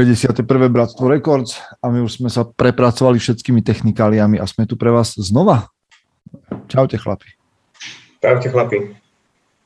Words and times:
51. 0.00 0.72
Bratstvo 0.72 1.12
Records 1.12 1.60
a 1.84 1.92
my 1.92 2.00
už 2.00 2.24
sme 2.24 2.32
sa 2.32 2.48
prepracovali 2.48 3.20
všetkými 3.20 3.60
technikáliami 3.60 4.40
a 4.40 4.48
sme 4.48 4.64
tu 4.64 4.80
pre 4.80 4.88
vás 4.88 5.12
znova. 5.12 5.68
Čaute 6.72 6.96
chlapi. 6.96 7.36
Čaute 8.24 8.48
chlapi. 8.48 8.96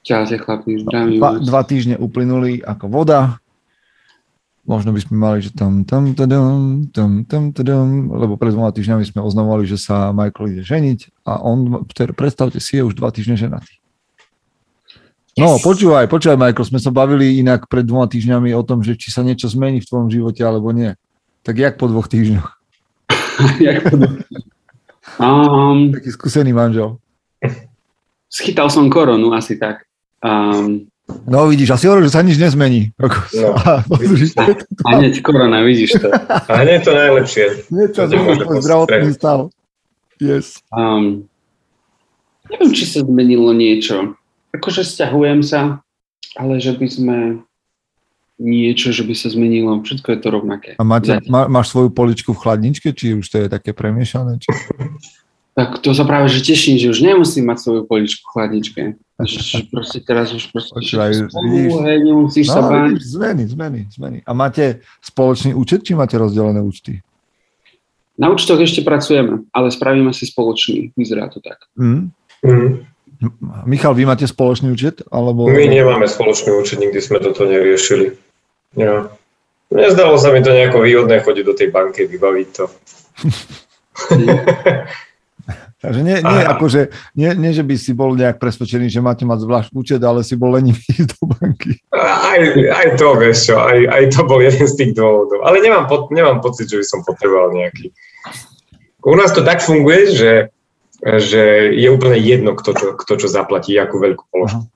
Čaute 0.03 0.35
chlapi, 0.43 0.83
zdravím 0.83 1.23
dva, 1.23 1.39
dva 1.39 1.63
týždne 1.63 2.03
uplynuli 2.03 2.59
ako 2.67 2.91
voda. 2.91 3.39
Možno 4.67 4.91
by 4.91 5.07
sme 5.07 5.15
mali, 5.23 5.39
že 5.39 5.55
tam, 5.55 5.87
tam, 5.87 6.19
tadam, 6.19 6.91
tam, 6.91 7.23
tam, 7.31 7.55
tadam, 7.55 8.11
lebo 8.11 8.35
pred 8.35 8.51
dvoma 8.51 8.75
týždňami 8.75 9.07
sme 9.07 9.23
oznamovali, 9.23 9.71
že 9.71 9.79
sa 9.79 10.11
Michael 10.11 10.51
ide 10.51 10.67
ženiť 10.67 11.31
a 11.31 11.39
on, 11.47 11.87
predstavte 11.95 12.59
si, 12.59 12.83
je 12.83 12.83
už 12.83 12.99
dva 12.99 13.15
týždne 13.15 13.39
ženatý. 13.39 13.84
No, 15.35 15.59
počúvaj, 15.59 16.07
počúvaj, 16.07 16.39
Michael, 16.39 16.67
sme 16.71 16.79
sa 16.79 16.95
bavili 16.95 17.43
inak 17.43 17.67
pred 17.67 17.83
dvoma 17.83 18.07
týždňami 18.07 18.55
o 18.55 18.63
tom, 18.63 18.87
že 18.87 18.95
či 18.95 19.11
sa 19.11 19.27
niečo 19.27 19.51
zmení 19.51 19.83
v 19.83 19.89
tvojom 19.91 20.07
živote 20.07 20.39
alebo 20.47 20.71
nie. 20.71 20.95
Tak 21.43 21.59
jak 21.59 21.75
po 21.75 21.91
dvoch 21.91 22.07
týždňoch? 22.07 22.49
jak 23.67 23.83
po 23.83 23.99
dvoch 23.99 24.23
um, 25.19 25.91
Taký 25.91 26.11
skúsený 26.15 26.55
manžel. 26.55 27.03
Schytal 28.31 28.71
som 28.71 28.87
koronu, 28.87 29.35
asi 29.35 29.59
tak. 29.59 29.83
Um, 30.23 30.87
no 31.27 31.51
vidíš, 31.51 31.83
asi 31.83 31.91
hovorím, 31.91 32.07
že 32.07 32.15
sa 32.15 32.23
nič 32.23 32.39
nezmení. 32.39 32.95
No, 32.95 33.59
a, 33.59 33.83
a 34.87 34.89
hneď 35.03 35.19
korona, 35.19 35.67
vidíš 35.67 35.99
to. 35.99 36.15
A 36.31 36.63
hneď 36.63 36.87
to 36.87 36.95
najlepšie. 36.95 37.75
Hneď 37.75 37.91
sa 37.91 38.07
zmení 38.07 38.39
tvoj 38.39 38.59
zdravotný 38.63 39.11
stav. 39.11 39.51
Yes. 40.23 40.63
Um, 40.71 41.27
neviem, 42.47 42.71
či 42.71 42.87
sa 42.87 43.03
zmenilo 43.03 43.51
niečo 43.51 44.15
akože 44.55 44.87
stiahujem 44.87 45.43
sa, 45.43 45.83
ale 46.39 46.63
že 46.63 46.75
by 46.75 46.87
sme 46.87 47.19
niečo, 48.39 48.91
že 48.91 49.07
by 49.07 49.15
sa 49.15 49.31
zmenilo, 49.31 49.79
všetko 49.83 50.09
je 50.11 50.19
to 50.19 50.29
rovnaké. 50.31 50.71
A 50.79 50.83
máte, 50.83 51.23
má, 51.31 51.47
máš 51.47 51.71
svoju 51.71 51.95
poličku 51.95 52.35
v 52.35 52.43
chladničke, 52.43 52.91
či 52.91 53.15
už 53.15 53.27
to 53.31 53.37
je 53.47 53.47
také 53.47 53.71
premiešané? 53.71 54.43
Či... 54.43 54.51
Tak 55.55 55.79
to 55.79 55.95
sa 55.95 56.03
práve 56.03 56.27
že 56.27 56.43
teším, 56.43 56.83
že 56.83 56.91
už 56.91 56.99
nemusím 56.99 57.47
mať 57.47 57.59
svoju 57.63 57.83
poličku 57.87 58.27
v 58.27 58.33
chladničke. 58.35 58.83
Že 59.23 59.71
proste 59.71 60.03
teraz 60.03 60.35
už 60.35 60.51
proste 60.51 60.75
Počúvaj, 60.75 61.31
spolu, 61.31 61.87
hej, 61.87 61.99
nemusíš 62.03 62.51
no, 62.51 62.55
sa 62.59 62.61
báť. 62.67 62.99
Zmeny, 62.99 63.45
zmeny, 63.47 63.81
zmeny. 63.95 64.19
A 64.27 64.35
máte 64.35 64.83
spoločný 64.99 65.55
účet, 65.55 65.87
či 65.87 65.95
máte 65.95 66.19
rozdelené 66.19 66.59
účty? 66.59 66.99
Na 68.19 68.35
účtoch 68.35 68.59
ešte 68.59 68.83
pracujeme, 68.83 69.47
ale 69.55 69.71
spravíme 69.71 70.11
si 70.11 70.27
spoločný. 70.27 70.91
Vyzerá 70.99 71.31
to 71.31 71.39
tak. 71.39 71.63
Mm. 71.79 72.11
Mm. 72.43 72.83
Michal, 73.65 73.95
vy 73.95 74.05
máte 74.05 74.27
spoločný 74.27 74.75
účet? 74.75 75.03
Alebo... 75.09 75.47
My 75.47 75.67
nemáme 75.71 76.09
spoločný 76.11 76.51
účet, 76.55 76.83
nikdy 76.83 76.99
sme 76.99 77.23
toto 77.23 77.47
neriešili. 77.47 78.17
Ja. 78.75 79.11
Nezdalo 79.71 80.19
sa 80.19 80.31
mi 80.35 80.43
to 80.43 80.51
nejako 80.55 80.83
výhodné 80.83 81.23
chodiť 81.23 81.45
do 81.47 81.55
tej 81.55 81.69
banky, 81.71 82.07
vybaviť 82.07 82.49
to. 82.53 82.65
Takže 85.85 86.01
nie, 86.01 86.17
nie, 86.17 86.43
akože, 86.49 86.81
nie, 87.13 87.31
nie, 87.37 87.53
že 87.53 87.61
by 87.61 87.77
si 87.77 87.93
bol 87.93 88.17
nejak 88.17 88.41
presvedčený, 88.41 88.89
že 88.89 89.05
máte 89.05 89.29
mať 89.29 89.45
zvlášť 89.45 89.71
účet, 89.77 90.01
ale 90.01 90.25
si 90.25 90.33
bol 90.33 90.57
lenivý 90.57 90.81
ísť 90.81 91.13
do 91.21 91.29
banky. 91.29 91.77
Aj, 91.93 92.41
aj 92.57 92.97
to, 92.97 93.09
vieš 93.21 93.53
čo, 93.53 93.61
aj, 93.61 93.79
aj 93.93 94.03
to 94.17 94.25
bol 94.25 94.41
jeden 94.41 94.65
z 94.65 94.75
tých 94.81 94.93
dôvodov. 94.97 95.45
Ale 95.45 95.61
nemám, 95.61 95.85
po, 95.85 96.09
nemám 96.09 96.41
pocit, 96.41 96.73
že 96.73 96.81
by 96.81 96.87
som 96.89 97.05
potreboval 97.05 97.53
nejaký. 97.53 97.93
U 99.05 99.13
nás 99.13 99.37
to 99.37 99.45
tak 99.45 99.61
funguje, 99.61 100.17
že 100.17 100.31
že 101.05 101.69
je 101.77 101.89
úplne 101.93 102.17
jedno, 102.17 102.57
kto 102.57 102.71
čo, 102.73 102.87
kto 102.97 103.13
čo 103.21 103.29
zaplatí, 103.29 103.77
akú 103.77 104.01
veľkú 104.01 104.25
položku. 104.33 104.65
Uh-huh. 104.65 104.73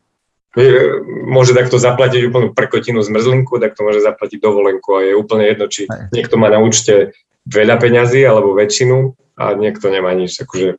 Môže 1.24 1.56
takto 1.56 1.80
zaplatiť 1.80 2.28
úplnú 2.28 2.52
prkotinu 2.52 3.00
zmrzlinku, 3.00 3.56
tak 3.56 3.72
to 3.72 3.86
môže 3.86 4.04
zaplatiť 4.04 4.42
dovolenku 4.42 4.88
a 4.98 5.00
je 5.08 5.12
úplne 5.16 5.48
jedno, 5.48 5.66
či 5.72 5.88
Aj. 5.88 6.12
niekto 6.12 6.36
má 6.36 6.52
na 6.52 6.60
účte 6.60 7.16
veľa 7.48 7.80
peňazí 7.80 8.26
alebo 8.28 8.52
väčšinu 8.52 9.16
a 9.40 9.56
niekto 9.56 9.88
nemá 9.88 10.12
nič. 10.12 10.36
Akože... 10.44 10.76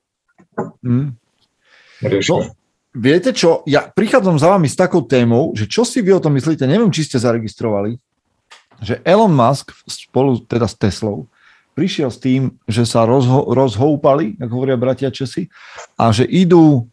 Mm. 0.86 1.18
No, 2.04 2.38
viete 2.94 3.32
čo, 3.34 3.64
ja 3.66 3.90
prichádzam 3.90 4.38
za 4.38 4.54
vami 4.54 4.68
s 4.70 4.78
takou 4.78 5.02
témou, 5.04 5.56
že 5.58 5.66
čo 5.66 5.82
si 5.82 6.04
vy 6.04 6.16
o 6.16 6.24
tom 6.24 6.36
myslíte, 6.38 6.68
neviem, 6.70 6.92
či 6.94 7.08
ste 7.08 7.18
zaregistrovali, 7.18 7.98
že 8.80 9.02
Elon 9.04 9.32
Musk 9.32 9.74
spolu 9.88 10.40
teda 10.44 10.68
s 10.68 10.76
Teslou 10.76 11.28
prišiel 11.80 12.12
s 12.12 12.20
tým, 12.20 12.60
že 12.68 12.84
sa 12.84 13.08
rozho- 13.08 13.56
rozhoupali, 13.56 14.36
ako 14.36 14.52
hovoria 14.52 14.76
bratia 14.76 15.08
Česi, 15.08 15.48
a 15.96 16.12
že 16.12 16.28
idú 16.28 16.92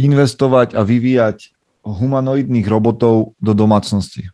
investovať 0.00 0.72
a 0.72 0.80
vyvíjať 0.80 1.52
humanoidných 1.84 2.64
robotov 2.64 3.36
do 3.36 3.52
domácnosti. 3.52 4.32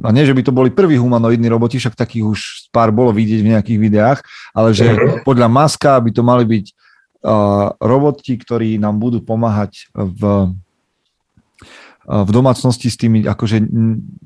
A 0.00 0.08
nie, 0.12 0.24
že 0.24 0.32
by 0.32 0.42
to 0.44 0.52
boli 0.52 0.72
prví 0.72 0.96
humanoidní 0.96 1.48
roboti, 1.52 1.76
však 1.76 1.96
takých 1.96 2.24
už 2.24 2.40
pár 2.72 2.88
bolo 2.88 3.12
vidieť 3.12 3.40
v 3.44 3.52
nejakých 3.52 3.78
videách, 3.80 4.18
ale 4.56 4.72
že 4.72 4.88
podľa 5.28 5.48
Maska 5.52 6.00
by 6.00 6.10
to 6.12 6.22
mali 6.24 6.44
byť 6.48 6.66
uh, 6.72 7.76
roboti, 7.80 8.36
ktorí 8.40 8.80
nám 8.80 8.96
budú 8.96 9.20
pomáhať 9.20 9.92
v 9.92 10.52
v 12.06 12.30
domácnosti 12.30 12.86
s 12.86 12.96
tými 12.96 13.26
akože 13.26 13.66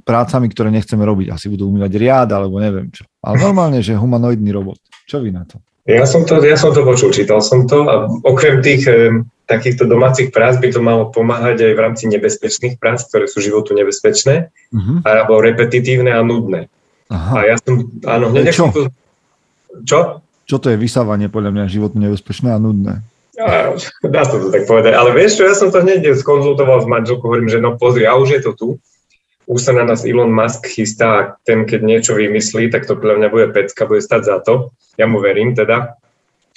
prácami, 0.04 0.52
ktoré 0.52 0.68
nechceme 0.68 1.00
robiť. 1.00 1.32
Asi 1.32 1.48
budú 1.48 1.72
umývať 1.72 1.92
riad, 1.96 2.28
alebo 2.28 2.60
neviem 2.60 2.92
čo. 2.92 3.08
Ale 3.24 3.40
normálne, 3.40 3.80
že 3.80 3.96
humanoidný 3.96 4.52
robot. 4.52 4.76
Čo 5.08 5.24
vy 5.24 5.32
na 5.32 5.48
to? 5.48 5.56
Ja 5.88 6.04
som 6.04 6.28
to, 6.28 6.38
ja 6.44 6.60
som 6.60 6.76
to 6.76 6.84
počul, 6.84 7.08
čítal 7.08 7.40
som 7.40 7.64
to 7.64 7.88
a 7.88 8.04
okrem 8.28 8.60
tých 8.60 8.84
e, 8.84 9.24
takýchto 9.48 9.88
domácich 9.88 10.28
prác 10.28 10.60
by 10.60 10.68
to 10.70 10.78
malo 10.84 11.08
pomáhať 11.08 11.66
aj 11.66 11.72
v 11.72 11.80
rámci 11.80 12.04
nebezpečných 12.12 12.76
prác, 12.76 13.02
ktoré 13.08 13.24
sú 13.26 13.40
životu 13.40 13.72
nebezpečné, 13.72 14.52
uh-huh. 14.52 15.02
alebo 15.02 15.40
repetitívne 15.40 16.12
a 16.12 16.20
nudné. 16.20 16.68
Aha. 17.10 17.32
A 17.32 17.38
ja 17.48 17.56
som, 17.58 17.90
áno, 18.06 18.30
hneď 18.30 18.54
čo? 18.54 18.70
To, 18.70 18.82
čo? 19.82 19.98
Čo 20.46 20.56
to 20.62 20.70
je 20.70 20.78
vysávanie 20.78 21.26
podľa 21.26 21.50
mňa 21.58 21.72
životu 21.72 21.98
nebezpečné 21.98 22.54
a 22.54 22.62
nudné? 22.62 23.02
Dá 24.10 24.22
sa 24.26 24.36
to 24.36 24.48
tak 24.52 24.66
povedať. 24.66 24.92
Ale 24.92 25.14
vieš 25.14 25.40
čo, 25.40 25.48
ja 25.48 25.54
som 25.54 25.72
to 25.72 25.80
hneď 25.80 26.16
skonzultoval 26.18 26.84
s 26.84 26.90
manželkou, 26.90 27.26
hovorím, 27.30 27.48
že 27.48 27.62
no 27.62 27.78
pozri, 27.78 28.04
a 28.04 28.18
už 28.18 28.36
je 28.36 28.40
to 28.44 28.52
tu. 28.52 28.68
Už 29.50 29.60
sa 29.66 29.72
na 29.74 29.82
nás 29.82 30.06
Elon 30.06 30.30
Musk 30.30 30.66
chystá 30.70 31.08
a 31.10 31.26
ten, 31.42 31.66
keď 31.66 31.80
niečo 31.82 32.12
vymyslí, 32.14 32.70
tak 32.70 32.86
to 32.86 32.94
podľa 32.94 33.18
mňa 33.18 33.28
bude 33.34 33.46
pecka, 33.50 33.88
bude 33.88 33.98
stať 33.98 34.22
za 34.22 34.36
to. 34.38 34.70
Ja 34.94 35.10
mu 35.10 35.18
verím 35.18 35.58
teda. 35.58 35.98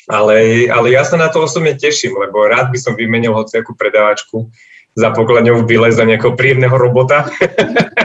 Ale, 0.06 0.68
ale 0.68 0.88
ja 0.92 1.08
sa 1.08 1.16
na 1.16 1.32
to 1.32 1.48
osobne 1.48 1.80
teším, 1.80 2.20
lebo 2.20 2.44
rád 2.44 2.76
by 2.76 2.78
som 2.78 2.94
vymenil 2.94 3.34
hociakú 3.34 3.74
predávačku 3.74 4.52
za 4.94 5.10
pokladňou 5.10 5.66
v 5.66 5.68
byle 5.74 5.90
za 5.90 6.06
nejakého 6.06 6.38
príjemného 6.38 6.76
robota, 6.78 7.26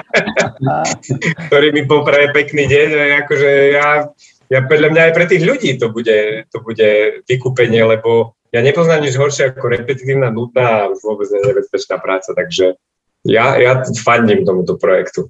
ktorý 1.48 1.68
mi 1.76 1.84
popraje 1.84 2.32
pekný 2.32 2.64
deň. 2.64 2.88
Akože 3.26 3.50
ja, 3.76 4.08
ja 4.48 4.60
podľa 4.64 4.88
mňa 4.94 5.02
aj 5.10 5.12
pre 5.12 5.26
tých 5.28 5.44
ľudí 5.44 5.76
to 5.76 5.92
bude, 5.92 6.48
to 6.48 6.58
bude 6.64 6.88
vykúpenie, 7.28 7.84
lebo 7.84 8.37
ja 8.52 8.60
nepoznám 8.64 9.04
nič 9.04 9.14
horšie 9.14 9.52
ako 9.52 9.66
repetitívna, 9.68 10.32
nudná 10.32 10.86
a 10.86 10.88
už 10.92 11.04
vôbec 11.04 11.28
nebezpečná 11.32 12.00
práca, 12.00 12.32
takže 12.32 12.80
ja, 13.28 13.58
ja 13.60 13.84
fandím 14.00 14.46
tomuto 14.48 14.80
projektu. 14.80 15.28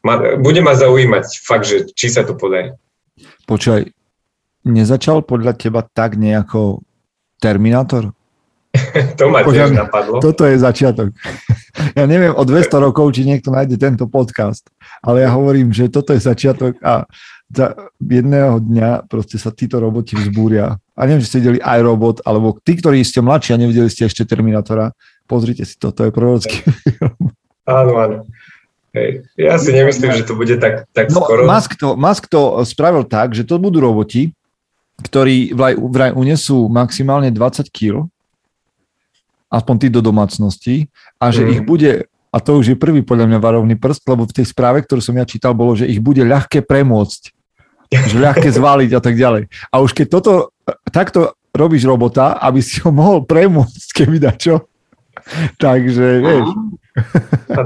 Ma, 0.00 0.40
bude 0.40 0.64
ma 0.64 0.72
zaujímať 0.72 1.44
fakt, 1.44 1.68
že 1.68 1.92
či 1.92 2.08
sa 2.08 2.24
to 2.24 2.32
podarí. 2.32 2.72
Počúvaj, 3.44 3.92
nezačal 4.64 5.20
podľa 5.20 5.60
teba 5.60 5.84
tak 5.84 6.16
nejako 6.16 6.80
Terminátor? 7.40 8.12
to 9.18 9.24
ma 9.28 9.42
tiež 9.42 9.74
napadlo. 9.74 10.22
Toto 10.22 10.46
je 10.46 10.56
začiatok. 10.56 11.10
ja 11.98 12.04
neviem 12.06 12.32
o 12.32 12.42
200 12.44 12.86
rokov, 12.86 13.12
či 13.12 13.26
niekto 13.26 13.50
nájde 13.50 13.76
tento 13.76 14.06
podcast, 14.06 14.68
ale 15.02 15.26
ja 15.26 15.30
hovorím, 15.34 15.74
že 15.74 15.90
toto 15.90 16.14
je 16.14 16.22
začiatok 16.22 16.78
a 16.80 17.04
za 17.50 17.74
jedného 17.98 18.62
dňa 18.62 19.10
proste 19.10 19.34
sa 19.34 19.50
títo 19.50 19.82
roboti 19.82 20.14
vzbúria. 20.14 20.78
A 20.94 21.00
neviem, 21.02 21.22
či 21.26 21.34
ste 21.34 21.40
videli 21.42 21.58
iRobot, 21.58 22.22
alebo 22.22 22.54
tí, 22.62 22.78
ktorí 22.78 23.02
ste 23.02 23.18
mladší 23.18 23.58
a 23.58 23.60
nevideli 23.60 23.90
ste 23.90 24.06
ešte 24.06 24.22
Terminátora, 24.22 24.94
pozrite 25.26 25.66
si 25.66 25.74
to, 25.74 25.90
to 25.90 26.06
je 26.06 26.10
prorocký 26.14 26.62
film. 26.62 27.34
Áno, 27.66 27.92
áno. 27.98 28.18
Hej. 28.90 29.26
Ja 29.38 29.54
si 29.58 29.70
nemyslím, 29.70 30.14
že 30.14 30.26
to 30.26 30.34
bude 30.34 30.58
tak, 30.58 30.86
tak 30.90 31.14
no, 31.14 31.22
skoro. 31.22 31.46
Musk 31.46 31.78
to, 31.78 31.94
Musk 31.94 32.26
to 32.26 32.62
spravil 32.66 33.06
tak, 33.06 33.34
že 33.34 33.46
to 33.46 33.58
budú 33.58 33.78
roboti, 33.78 34.34
ktorí 35.02 35.54
vraj, 35.54 35.78
vraj 35.78 36.10
unesú 36.14 36.66
maximálne 36.66 37.30
20 37.30 37.70
kg, 37.70 38.10
aspoň 39.50 39.74
tí 39.78 39.88
do 39.90 40.02
domácnosti, 40.02 40.90
a 41.18 41.30
že 41.34 41.46
mm. 41.46 41.50
ich 41.50 41.62
bude 41.62 41.90
a 42.30 42.38
to 42.38 42.62
už 42.62 42.74
je 42.74 42.76
prvý 42.78 43.02
podľa 43.02 43.26
mňa 43.26 43.38
varovný 43.42 43.74
prst, 43.74 44.06
lebo 44.06 44.22
v 44.22 44.34
tej 44.38 44.46
správe, 44.46 44.86
ktorú 44.86 45.02
som 45.02 45.18
ja 45.18 45.26
čítal, 45.26 45.50
bolo, 45.50 45.74
že 45.74 45.90
ich 45.90 45.98
bude 45.98 46.22
ľahké 46.22 46.62
premôcť 46.62 47.34
že 47.90 48.16
ľahké 48.16 48.48
zvaliť 48.54 48.90
a 48.94 49.00
tak 49.02 49.18
ďalej. 49.18 49.50
A 49.74 49.82
už 49.82 49.92
keď 49.92 50.06
toto, 50.08 50.54
takto 50.94 51.34
robíš 51.50 51.84
robota, 51.84 52.38
aby 52.38 52.62
si 52.62 52.78
ho 52.80 52.94
mohol 52.94 53.26
premôcť, 53.26 53.88
keby 53.90 54.16
da 54.22 54.32
čo. 54.34 54.70
Takže, 55.58 56.06
vieš, 56.22 56.46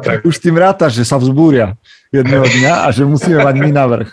tak. 0.05 0.25
už 0.25 0.35
tým 0.41 0.56
rátaš, 0.56 1.00
že 1.00 1.05
sa 1.06 1.21
vzbúria 1.21 1.76
jedného 2.11 2.44
dňa 2.44 2.88
a 2.88 2.91
že 2.91 3.05
musíme 3.05 3.41
mať 3.41 3.55
my 3.61 3.71
navrh. 3.71 4.11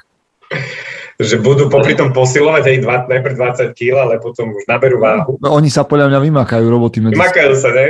Že 1.22 1.42
budú 1.42 1.70
popri 1.70 1.96
tom 1.96 2.12
posilovať 2.12 2.64
aj 2.66 2.78
dva, 2.82 2.96
najprv 3.08 3.36
20 3.72 3.78
kg, 3.78 4.10
ale 4.10 4.20
potom 4.20 4.56
už 4.56 4.64
naberú 4.68 5.00
váhu. 5.00 5.38
No, 5.40 5.54
oni 5.54 5.70
sa 5.70 5.86
podľa 5.86 6.12
mňa 6.12 6.20
vymakajú 6.22 6.66
roboty. 6.66 7.00
Medzi... 7.04 7.16
Vymakajú 7.16 7.54
sa, 7.56 7.70
ne? 7.72 7.88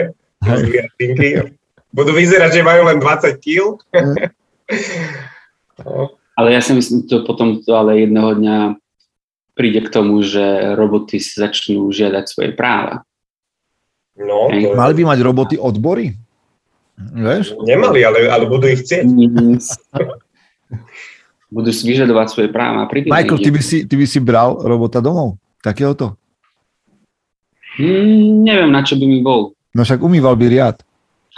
Budú 1.92 2.12
vyzerať, 2.16 2.60
že 2.60 2.62
majú 2.64 2.88
len 2.88 3.00
20 3.00 3.40
kg. 3.40 3.76
Ale 6.42 6.58
ja 6.58 6.62
si 6.66 6.74
myslím, 6.74 7.06
to 7.06 7.22
potom 7.22 7.62
to 7.62 7.70
ale 7.78 8.02
jedného 8.02 8.34
dňa 8.34 8.58
príde 9.54 9.86
k 9.86 9.94
tomu, 9.94 10.26
že 10.26 10.74
roboty 10.74 11.22
si 11.22 11.38
začnú 11.38 11.86
žiadať 11.94 12.26
svoje 12.26 12.50
práva. 12.58 13.06
No, 14.18 14.50
to. 14.50 14.74
Mali 14.74 14.94
by 14.98 15.04
mať 15.14 15.20
roboty 15.22 15.56
odbory? 15.62 16.18
Vieš? 16.98 17.54
Nemali, 17.62 18.02
ale, 18.02 18.26
ale 18.26 18.50
budú 18.50 18.66
ich 18.66 18.82
chcieť. 18.82 19.06
Budú 21.52 21.68
si 21.76 21.84
vyžadovať 21.84 22.28
svoje 22.32 22.48
práva. 22.48 22.88
Príde 22.88 23.12
Michael, 23.12 23.44
ty 23.44 23.52
by, 23.52 23.60
si, 23.60 23.78
ty 23.84 24.00
by 24.00 24.08
si 24.08 24.24
bral 24.24 24.56
robota 24.64 25.04
domov? 25.04 25.36
Takéhoto? 25.60 26.16
Hmm, 27.76 28.48
neviem, 28.48 28.72
na 28.72 28.80
čo 28.88 28.96
by 28.96 29.04
mi 29.04 29.20
bol. 29.20 29.52
No 29.76 29.84
však 29.84 30.00
umýval 30.00 30.40
by 30.40 30.48
riad. 30.48 30.80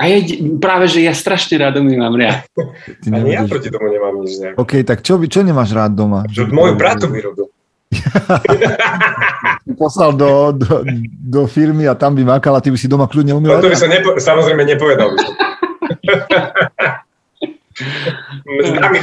A 0.02 0.10
ja, 0.10 0.18
práve, 0.58 0.90
že 0.90 1.06
ja 1.06 1.14
strašne 1.14 1.62
rád 1.62 1.78
umývam 1.78 2.18
riad. 2.18 2.50
Ty 3.02 3.08
Ani 3.14 3.38
ja 3.38 3.46
proti 3.46 3.70
tomu 3.70 3.94
nemám 3.94 4.26
nič 4.26 4.42
nejak. 4.42 4.56
OK, 4.58 4.82
tak 4.82 5.06
čo, 5.06 5.22
čo 5.22 5.46
nemáš 5.46 5.70
rád 5.78 5.94
doma? 5.94 6.26
Že 6.26 6.50
môj 6.50 6.74
brat 6.74 6.98
to 6.98 7.14
vyrobil. 7.14 7.54
Poslal 9.78 10.18
do, 10.18 10.50
do, 10.50 10.82
do 11.06 11.42
firmy 11.46 11.86
a 11.86 11.94
tam 11.94 12.18
by 12.18 12.26
makala, 12.26 12.58
ty 12.58 12.74
by 12.74 12.78
si 12.82 12.90
doma 12.90 13.06
kľudne 13.06 13.38
No 13.38 13.40
umýval 13.40 13.62
to 13.62 13.70
by 13.70 13.78
som 13.78 13.94
nepo- 13.94 14.18
samozrejme 14.18 14.66
nepovedal. 14.66 15.14
By 15.14 15.18
som. 15.22 15.34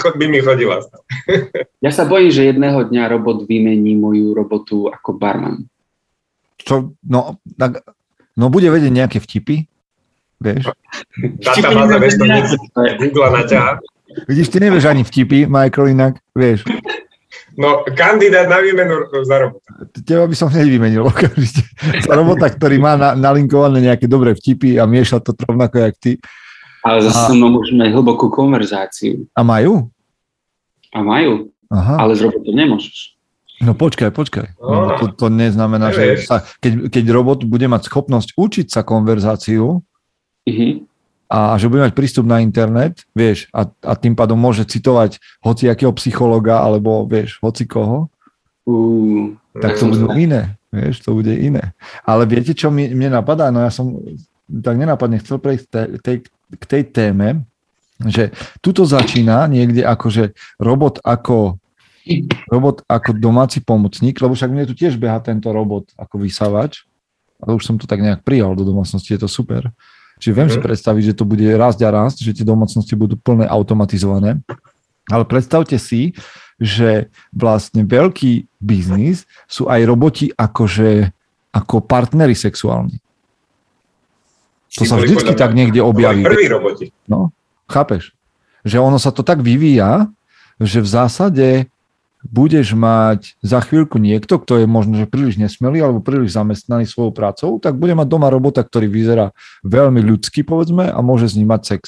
Chod, 0.00 0.14
by 0.14 0.26
mi 0.30 0.38
chodila. 0.42 0.78
Ja 1.82 1.90
sa 1.90 2.06
bojím, 2.06 2.30
že 2.30 2.50
jedného 2.50 2.86
dňa 2.86 3.10
robot 3.10 3.46
vymení 3.46 3.98
moju 3.98 4.30
robotu 4.30 4.86
ako 4.86 5.18
barman. 5.18 5.66
Čo, 6.60 6.94
no, 7.02 7.42
tak, 7.58 7.82
no 8.38 8.46
bude 8.46 8.70
vedieť 8.70 8.92
nejaké 8.94 9.18
vtipy, 9.18 9.69
vieš? 10.40 10.64
Databáza, 11.38 11.96
vieš 12.00 12.14
to. 12.16 12.24
Google 12.98 13.30
naťahá. 13.30 13.72
Vidíš, 14.26 14.48
ty 14.50 14.58
nevieš 14.58 14.84
ani 14.90 15.06
vtipy, 15.06 15.46
Michael, 15.46 15.94
inak, 15.94 16.18
vieš. 16.34 16.66
No, 17.54 17.84
kandidát 17.94 18.48
na 18.48 18.58
výmenu 18.58 19.06
za 19.22 19.36
robota. 19.38 19.70
Teba 20.02 20.24
by 20.26 20.34
som 20.34 20.48
hneď 20.48 20.66
vymenil 20.66 21.02
okamžite. 21.10 21.62
Za 22.02 22.14
robota, 22.16 22.48
ktorý 22.48 22.80
má 22.80 22.96
na, 22.96 23.14
nalinkované 23.14 23.84
nejaké 23.84 24.10
dobré 24.10 24.34
vtipy 24.34 24.80
a 24.80 24.86
mieša 24.88 25.20
to 25.20 25.36
rovnako, 25.36 25.78
jak 25.78 25.94
ty. 26.00 26.12
Ale 26.80 27.04
zase 27.04 27.20
A- 27.20 27.28
so 27.28 27.34
mnou 27.36 27.60
môžeme 27.60 27.86
hlbokú 27.92 28.32
konverzáciu. 28.32 29.28
A 29.36 29.44
majú? 29.44 29.92
A 30.90 31.04
majú, 31.04 31.52
Aha. 31.70 32.02
ale 32.02 32.16
s 32.16 32.24
robotom 32.24 32.50
nemôžeš. 32.50 33.14
No 33.60 33.76
počkaj, 33.76 34.08
počkaj. 34.10 34.56
No, 34.56 34.96
to, 34.96 35.04
to 35.12 35.26
neznamená, 35.28 35.92
že 35.92 36.16
Nevieš. 36.16 36.26
sa, 36.26 36.40
keď, 36.64 36.88
keď 36.88 37.04
robot 37.12 37.44
bude 37.44 37.68
mať 37.68 37.92
schopnosť 37.92 38.32
učiť 38.34 38.66
sa 38.72 38.80
konverzáciu 38.80 39.84
Mhm. 40.48 40.88
a 41.30 41.54
že 41.60 41.70
bude 41.70 41.84
mať 41.86 41.94
prístup 41.94 42.26
na 42.26 42.42
internet, 42.42 43.06
vieš, 43.14 43.46
a, 43.54 43.68
a 43.86 43.92
tým 43.94 44.18
pádom 44.18 44.34
môže 44.34 44.66
citovať 44.66 45.22
hociakého 45.44 45.94
psychologa 45.94 46.58
alebo, 46.58 47.06
vieš, 47.06 47.38
hoci 47.38 47.68
koho, 47.70 48.10
Uh, 48.68 49.34
tak 49.56 49.80
to 49.80 49.88
budú 49.88 50.12
iné. 50.14 50.54
Vieš, 50.70 51.02
to 51.02 51.18
bude 51.18 51.32
iné. 51.32 51.74
Ale 52.06 52.28
viete, 52.28 52.54
čo 52.54 52.70
mi, 52.70 52.86
mne 52.86 53.18
napadá? 53.18 53.50
No 53.50 53.64
ja 53.64 53.72
som 53.74 53.98
tak 54.46 54.78
nenápadne 54.78 55.18
chcel 55.18 55.42
prejsť 55.42 55.64
tej, 55.66 55.86
tej, 55.98 56.16
k 56.54 56.64
tej 56.66 56.82
téme, 56.90 57.28
že 58.06 58.30
tuto 58.62 58.86
začína 58.86 59.50
niekde 59.50 59.82
akože 59.82 60.34
robot 60.62 61.02
ako 61.02 61.58
robot 62.48 62.82
ako 62.88 63.12
domáci 63.12 63.60
pomocník, 63.60 64.18
lebo 64.18 64.32
však 64.32 64.50
mne 64.50 64.64
tu 64.66 64.74
tiež 64.74 64.96
beha 64.96 65.20
tento 65.20 65.52
robot 65.52 65.94
ako 65.94 66.16
vysávač, 66.24 66.82
ale 67.38 67.54
už 67.54 67.62
som 67.62 67.76
to 67.76 67.84
tak 67.84 68.00
nejak 68.00 68.24
prijal 68.24 68.56
do 68.56 68.64
domácnosti, 68.66 69.14
je 69.14 69.20
to 69.20 69.30
super. 69.30 69.68
Čiže 70.20 70.36
viem 70.36 70.48
si 70.52 70.60
Mhm. 70.60 70.66
predstaviť, 70.68 71.02
že 71.10 71.16
to 71.16 71.24
bude 71.24 71.42
rásť 71.56 71.80
a 71.82 71.90
rásť, 71.90 72.28
že 72.28 72.36
tie 72.36 72.44
domácnosti 72.44 72.92
budú 72.92 73.16
plne 73.16 73.48
automatizované. 73.48 74.44
Ale 75.08 75.24
predstavte 75.24 75.80
si, 75.80 76.12
že 76.60 77.08
vlastne 77.32 77.88
veľký 77.88 78.44
biznis 78.60 79.24
sú 79.48 79.66
aj 79.66 79.80
roboti 79.88 80.28
akože, 80.28 81.08
ako 81.56 81.80
partnery 81.80 82.36
sexuálni. 82.36 83.00
To 84.78 84.84
sa 84.86 85.00
vždycky 85.00 85.34
tak 85.34 85.56
niekde 85.56 85.82
objaví. 85.82 86.22
Prví 86.22 86.46
roboti. 86.46 86.86
No, 87.10 87.34
chápeš? 87.66 88.14
Že 88.62 88.78
ono 88.78 89.00
sa 89.02 89.10
to 89.10 89.26
tak 89.26 89.42
vyvíja, 89.42 90.06
že 90.60 90.78
v 90.78 90.88
zásade 90.88 91.48
budeš 92.24 92.76
mať 92.76 93.40
za 93.40 93.64
chvíľku 93.64 93.96
niekto, 93.96 94.36
kto 94.36 94.64
je 94.64 94.66
možno 94.68 95.00
že 95.00 95.08
príliš 95.08 95.40
nesmelý 95.40 95.80
alebo 95.80 96.04
príliš 96.04 96.36
zamestnaný 96.36 96.84
svojou 96.84 97.16
prácou, 97.16 97.56
tak 97.56 97.80
bude 97.80 97.96
mať 97.96 98.06
doma 98.08 98.28
robota, 98.28 98.60
ktorý 98.60 98.92
vyzerá 98.92 99.32
veľmi 99.64 100.04
ľudský, 100.04 100.44
povedzme, 100.44 100.92
a 100.92 100.98
môže 101.00 101.32
s 101.32 101.36
ním 101.40 101.48
mať 101.48 101.62
sex. 101.76 101.82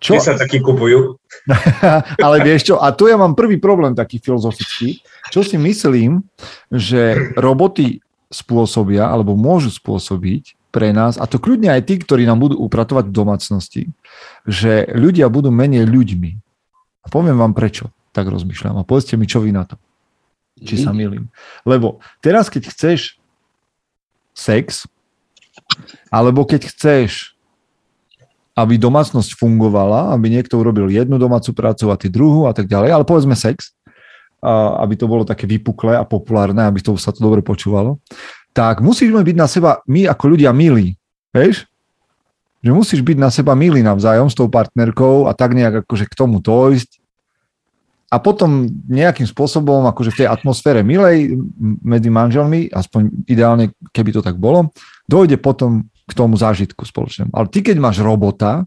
Čo? 0.00 0.16
Čo? 0.16 0.32
sa 0.32 0.40
takí 0.40 0.64
kupujú? 0.64 1.20
Ale 2.24 2.40
vieš 2.40 2.72
čo, 2.72 2.80
a 2.80 2.88
tu 2.94 3.10
ja 3.10 3.20
mám 3.20 3.36
prvý 3.36 3.60
problém 3.60 3.92
taký 3.92 4.16
filozofický, 4.16 5.04
čo 5.28 5.44
si 5.44 5.60
myslím, 5.60 6.24
že 6.72 7.34
roboty 7.36 8.00
spôsobia, 8.32 9.10
alebo 9.10 9.36
môžu 9.36 9.68
spôsobiť 9.74 10.56
pre 10.70 10.94
nás, 10.94 11.18
a 11.18 11.26
to 11.26 11.42
kľudne 11.42 11.68
aj 11.68 11.82
tí, 11.84 11.98
ktorí 11.98 12.24
nám 12.24 12.40
budú 12.40 12.56
upratovať 12.62 13.10
v 13.10 13.16
domácnosti, 13.16 13.82
že 14.46 14.86
ľudia 14.94 15.26
budú 15.26 15.50
menej 15.50 15.84
ľuďmi. 15.84 16.49
A 17.00 17.06
poviem 17.08 17.36
vám 17.36 17.56
prečo, 17.56 17.88
tak 18.12 18.28
rozmýšľam. 18.28 18.80
A 18.80 18.86
povedzte 18.86 19.16
mi, 19.16 19.24
čo 19.24 19.40
vy 19.40 19.54
na 19.54 19.64
to. 19.64 19.80
Či 20.60 20.84
sa 20.84 20.92
milím. 20.92 21.32
Lebo 21.64 22.04
teraz, 22.20 22.52
keď 22.52 22.68
chceš 22.68 23.16
sex, 24.36 24.84
alebo 26.12 26.44
keď 26.44 26.68
chceš 26.68 27.36
aby 28.60 28.76
domácnosť 28.76 29.38
fungovala, 29.38 30.12
aby 30.12 30.28
niekto 30.28 30.60
urobil 30.60 30.90
jednu 30.92 31.16
domácu 31.16 31.54
prácu 31.56 31.88
a 31.88 31.96
ty 31.96 32.12
druhú 32.12 32.44
a 32.44 32.52
tak 32.52 32.68
ďalej, 32.68 32.90
ale 32.92 33.04
povedzme 33.06 33.32
sex, 33.38 33.72
aby 34.80 34.94
to 34.98 35.06
bolo 35.06 35.24
také 35.24 35.46
vypuklé 35.46 35.96
a 35.96 36.04
populárne, 36.04 36.64
aby 36.66 36.82
to 36.82 36.96
sa 36.98 37.14
to 37.14 37.22
dobre 37.22 37.40
počúvalo, 37.40 38.02
tak 38.50 38.82
musíme 38.82 39.22
byť 39.22 39.36
na 39.38 39.46
seba, 39.46 39.70
my 39.86 40.10
ako 40.10 40.24
ľudia 40.34 40.50
milí, 40.50 40.98
vieš? 41.30 41.69
Že 42.60 42.70
musíš 42.76 43.00
byť 43.00 43.16
na 43.16 43.32
seba 43.32 43.56
milý 43.56 43.80
navzájom 43.80 44.28
s 44.28 44.36
tou 44.36 44.48
partnerkou 44.52 45.28
a 45.28 45.32
tak 45.32 45.56
nejak 45.56 45.84
akože 45.86 46.04
k 46.08 46.14
tomu 46.14 46.44
dojsť 46.44 47.00
a 48.10 48.18
potom 48.18 48.66
nejakým 48.90 49.24
spôsobom, 49.24 49.86
akože 49.86 50.10
v 50.10 50.18
tej 50.24 50.28
atmosfére 50.28 50.82
milej 50.82 51.38
medzi 51.80 52.10
manželmi, 52.10 52.66
aspoň 52.66 53.22
ideálne, 53.30 53.70
keby 53.94 54.10
to 54.10 54.20
tak 54.20 54.34
bolo, 54.34 54.74
dojde 55.06 55.38
potom 55.38 55.86
k 56.10 56.12
tomu 56.12 56.34
zážitku 56.34 56.82
spoločnému. 56.82 57.30
Ale 57.30 57.46
ty, 57.46 57.62
keď 57.62 57.78
máš 57.78 58.02
robota, 58.02 58.66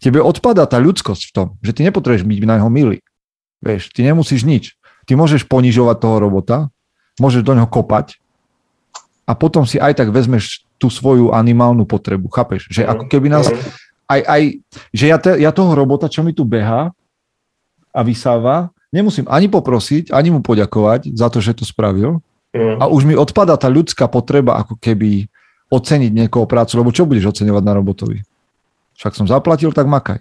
tebe 0.00 0.24
odpadá 0.24 0.64
tá 0.64 0.80
ľudskosť 0.80 1.22
v 1.28 1.32
tom, 1.36 1.46
že 1.60 1.76
ty 1.76 1.84
nepotrebuješ 1.84 2.24
byť 2.24 2.48
na 2.48 2.56
neho 2.56 2.72
milý. 2.72 3.04
Vieš, 3.60 3.92
ty 3.92 4.00
nemusíš 4.00 4.48
nič. 4.48 4.80
Ty 5.04 5.20
môžeš 5.20 5.44
ponižovať 5.44 5.96
toho 6.00 6.16
robota, 6.16 6.72
môžeš 7.20 7.44
do 7.44 7.52
neho 7.52 7.68
kopať 7.68 8.16
a 9.30 9.32
potom 9.38 9.62
si 9.62 9.78
aj 9.78 9.94
tak 9.94 10.10
vezmeš 10.10 10.66
tú 10.74 10.90
svoju 10.90 11.30
animálnu 11.30 11.86
potrebu, 11.86 12.26
chápeš? 12.34 12.66
Že 12.66 12.82
ako 12.90 13.04
keby 13.06 13.30
nás 13.30 13.46
Mhm. 13.46 13.62
aj, 14.10 14.20
aj 14.26 14.42
že 14.90 15.04
ja, 15.06 15.18
te, 15.22 15.30
ja 15.38 15.54
toho 15.54 15.70
robota, 15.78 16.10
čo 16.10 16.26
mi 16.26 16.34
tu 16.34 16.42
beha 16.42 16.90
a 17.94 18.00
vysáva, 18.02 18.74
nemusím 18.90 19.30
ani 19.30 19.46
poprosiť, 19.46 20.10
ani 20.10 20.34
mu 20.34 20.42
poďakovať 20.42 21.14
za 21.14 21.30
to, 21.30 21.38
že 21.38 21.54
to 21.54 21.62
spravil. 21.62 22.18
Mhm. 22.50 22.82
A 22.82 22.90
už 22.90 23.06
mi 23.06 23.14
odpada 23.14 23.54
tá 23.54 23.70
ľudská 23.70 24.10
potreba 24.10 24.58
ako 24.58 24.74
keby 24.82 25.30
oceniť 25.70 26.10
niekoho 26.10 26.50
prácu, 26.50 26.82
lebo 26.82 26.90
čo 26.90 27.06
budeš 27.06 27.30
oceňovať 27.30 27.62
na 27.62 27.78
robotovi? 27.78 28.26
Však 28.98 29.14
som 29.14 29.30
zaplatil, 29.30 29.70
tak 29.70 29.86
makaj. 29.86 30.18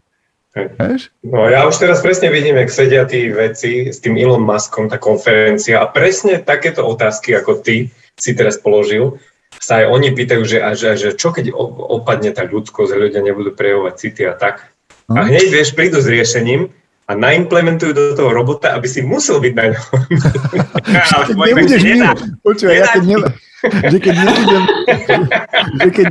Hej. 0.54 1.14
No 1.22 1.46
ja 1.46 1.66
už 1.70 1.78
teraz 1.78 2.02
presne 2.02 2.34
vidím, 2.34 2.58
jak 2.58 2.74
sedia 2.74 3.06
tí 3.06 3.30
veci 3.30 3.94
s 3.94 4.02
tým 4.02 4.18
Elon 4.18 4.42
Muskom, 4.42 4.90
tá 4.90 4.98
konferencia 4.98 5.78
a 5.78 5.86
presne 5.90 6.42
takéto 6.42 6.82
otázky, 6.86 7.38
ako 7.38 7.62
ty 7.62 7.94
si 8.20 8.36
teraz 8.36 8.60
položil, 8.60 9.18
sa 9.60 9.82
aj 9.82 9.86
oni 9.90 10.14
pýtajú, 10.14 10.44
že, 10.46 10.60
a 10.62 10.76
že, 10.78 10.96
že 10.96 11.10
čo 11.18 11.34
keď 11.34 11.52
opadne 11.90 12.32
tá 12.36 12.46
ľudskosť, 12.46 12.92
ľudia 12.96 13.24
nebudú 13.26 13.56
prejavovať 13.56 13.94
city 13.98 14.24
a 14.30 14.36
tak. 14.38 14.70
A 15.10 15.26
Hm? 15.26 15.28
hneď, 15.34 15.46
vieš, 15.50 15.74
prídu 15.74 15.98
s 15.98 16.06
riešením 16.06 16.70
a 17.10 17.18
naimplementujú 17.18 17.92
do 17.98 18.14
toho 18.14 18.30
robota, 18.30 18.78
aby 18.78 18.86
si 18.86 19.02
musel 19.02 19.42
byť 19.42 19.54
na 19.58 19.74
ňom. 19.74 19.86
Nebudeš 21.50 21.82
nedá. 21.82 22.14
počúvaj, 22.46 22.76
ja 22.78 22.86
keď, 22.94 23.04
ne, 23.10 23.16
že 23.90 23.98
keď 23.98 24.16
nebudem, 24.22 24.64
že 25.82 25.90
keď, 25.90 26.10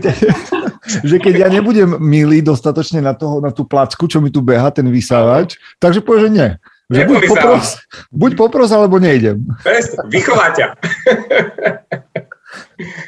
že 1.06 1.16
keď 1.22 1.34
ja 1.46 1.48
nebudem 1.48 1.88
milý 2.02 2.42
dostatočne 2.42 2.98
na, 2.98 3.14
toho, 3.14 3.38
na 3.38 3.54
tú 3.54 3.62
placku, 3.62 4.10
čo 4.10 4.18
mi 4.18 4.34
tu 4.34 4.42
beha, 4.42 4.74
ten 4.74 4.90
vysávač, 4.90 5.54
takže 5.78 6.02
povie, 6.02 6.26
že 6.26 6.30
nie. 6.34 6.48
Že 6.88 7.04
buď 7.04 7.22
popros, 7.28 7.68
buď 8.08 8.32
popros, 8.34 8.70
alebo 8.70 8.96
nejdem. 8.96 9.44
Presne, 9.60 10.08
vychová 10.08 10.50
ťa. 10.50 10.66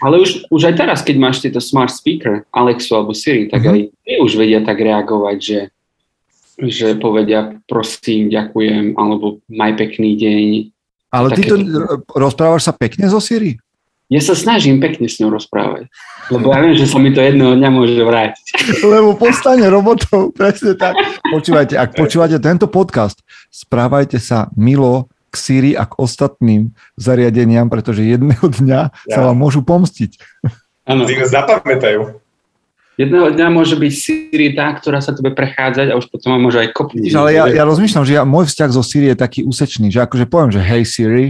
Ale 0.00 0.20
už, 0.20 0.44
už 0.46 0.62
aj 0.66 0.75
teraz, 0.76 0.99
keď 1.00 1.16
máš 1.16 1.40
tieto 1.40 1.58
smart 1.58 1.88
speaker, 1.88 2.44
Alexu 2.50 2.92
alebo 2.92 3.12
Siri, 3.12 3.49
tak 3.49 3.62
Mhm. 3.62 3.70
aj 3.70 3.80
tie 4.04 4.16
už 4.18 4.32
vedia 4.34 4.60
tak 4.60 4.76
reagovať, 4.76 5.37
že, 5.38 5.60
že 6.58 6.92
povedia 6.94 7.56
prosím, 7.64 8.28
ďakujem, 8.28 8.94
alebo 8.94 9.40
maj 9.46 9.72
pekný 9.75 10.12
deň. 10.14 10.46
Ale 11.10 11.32
ty 11.32 11.42
to 11.42 11.56
rozprávaš 12.10 12.68
sa 12.68 12.72
pekne 12.72 13.08
zo 13.08 13.18
Siri? 13.18 13.56
Ja 14.10 14.18
sa 14.18 14.34
snažím 14.34 14.76
pekne 14.76 15.06
s 15.06 15.22
ňou 15.22 15.30
rozprávať, 15.30 15.87
lebo 16.28 16.50
ja 16.50 16.58
viem, 16.60 16.75
že 16.75 16.82
sa 16.84 16.99
mi 16.99 17.14
to 17.14 17.22
jedného 17.22 17.54
dňa 17.54 17.70
môže 17.70 17.94
vrátiť. 17.94 18.46
Lebo 18.82 19.14
postane 19.14 19.70
robotov, 19.70 20.34
presne 20.34 20.75
tak. 20.75 20.99
Počúvajte, 21.22 21.78
ak 21.78 21.94
počúvate 21.94 22.42
tento 22.42 22.66
podcast, 22.66 23.22
správajte 23.50 24.23
sa 24.23 24.49
milo 24.54 25.11
k 25.30 25.35
Siri 25.38 25.73
a 25.78 25.87
k 25.87 25.95
ostatným 25.99 26.75
zariadeniam, 26.99 27.71
pretože 27.71 28.02
jedného 28.02 28.42
dňa 28.42 28.80
ja. 28.90 29.14
sa 29.14 29.21
vám 29.30 29.38
môžu 29.38 29.62
pomstiť. 29.62 30.19
Áno. 30.90 31.07
Zapamätajú. 31.07 32.19
Jedného 32.99 33.33
dňa 33.33 33.47
môže 33.49 33.80
byť 33.80 33.92
Siri 33.95 34.52
tá, 34.52 34.76
ktorá 34.76 35.00
sa 35.00 35.16
tebe 35.16 35.33
prechádzať 35.33 35.88
a 35.88 35.97
už 35.97 36.12
potom 36.12 36.37
môže 36.37 36.61
aj 36.61 36.75
kopniť. 36.76 37.14
Ale 37.16 37.33
ja, 37.33 37.49
ja 37.49 37.64
rozmýšľam, 37.64 38.04
že 38.04 38.12
ja, 38.19 38.28
môj 38.28 38.50
vzťah 38.50 38.71
so 38.75 38.85
Siri 38.85 39.14
je 39.14 39.16
taký 39.16 39.40
úsečný, 39.47 39.88
že 39.88 40.04
akože 40.04 40.28
poviem, 40.28 40.52
že 40.52 40.61
hej 40.61 40.85
Siri, 40.85 41.26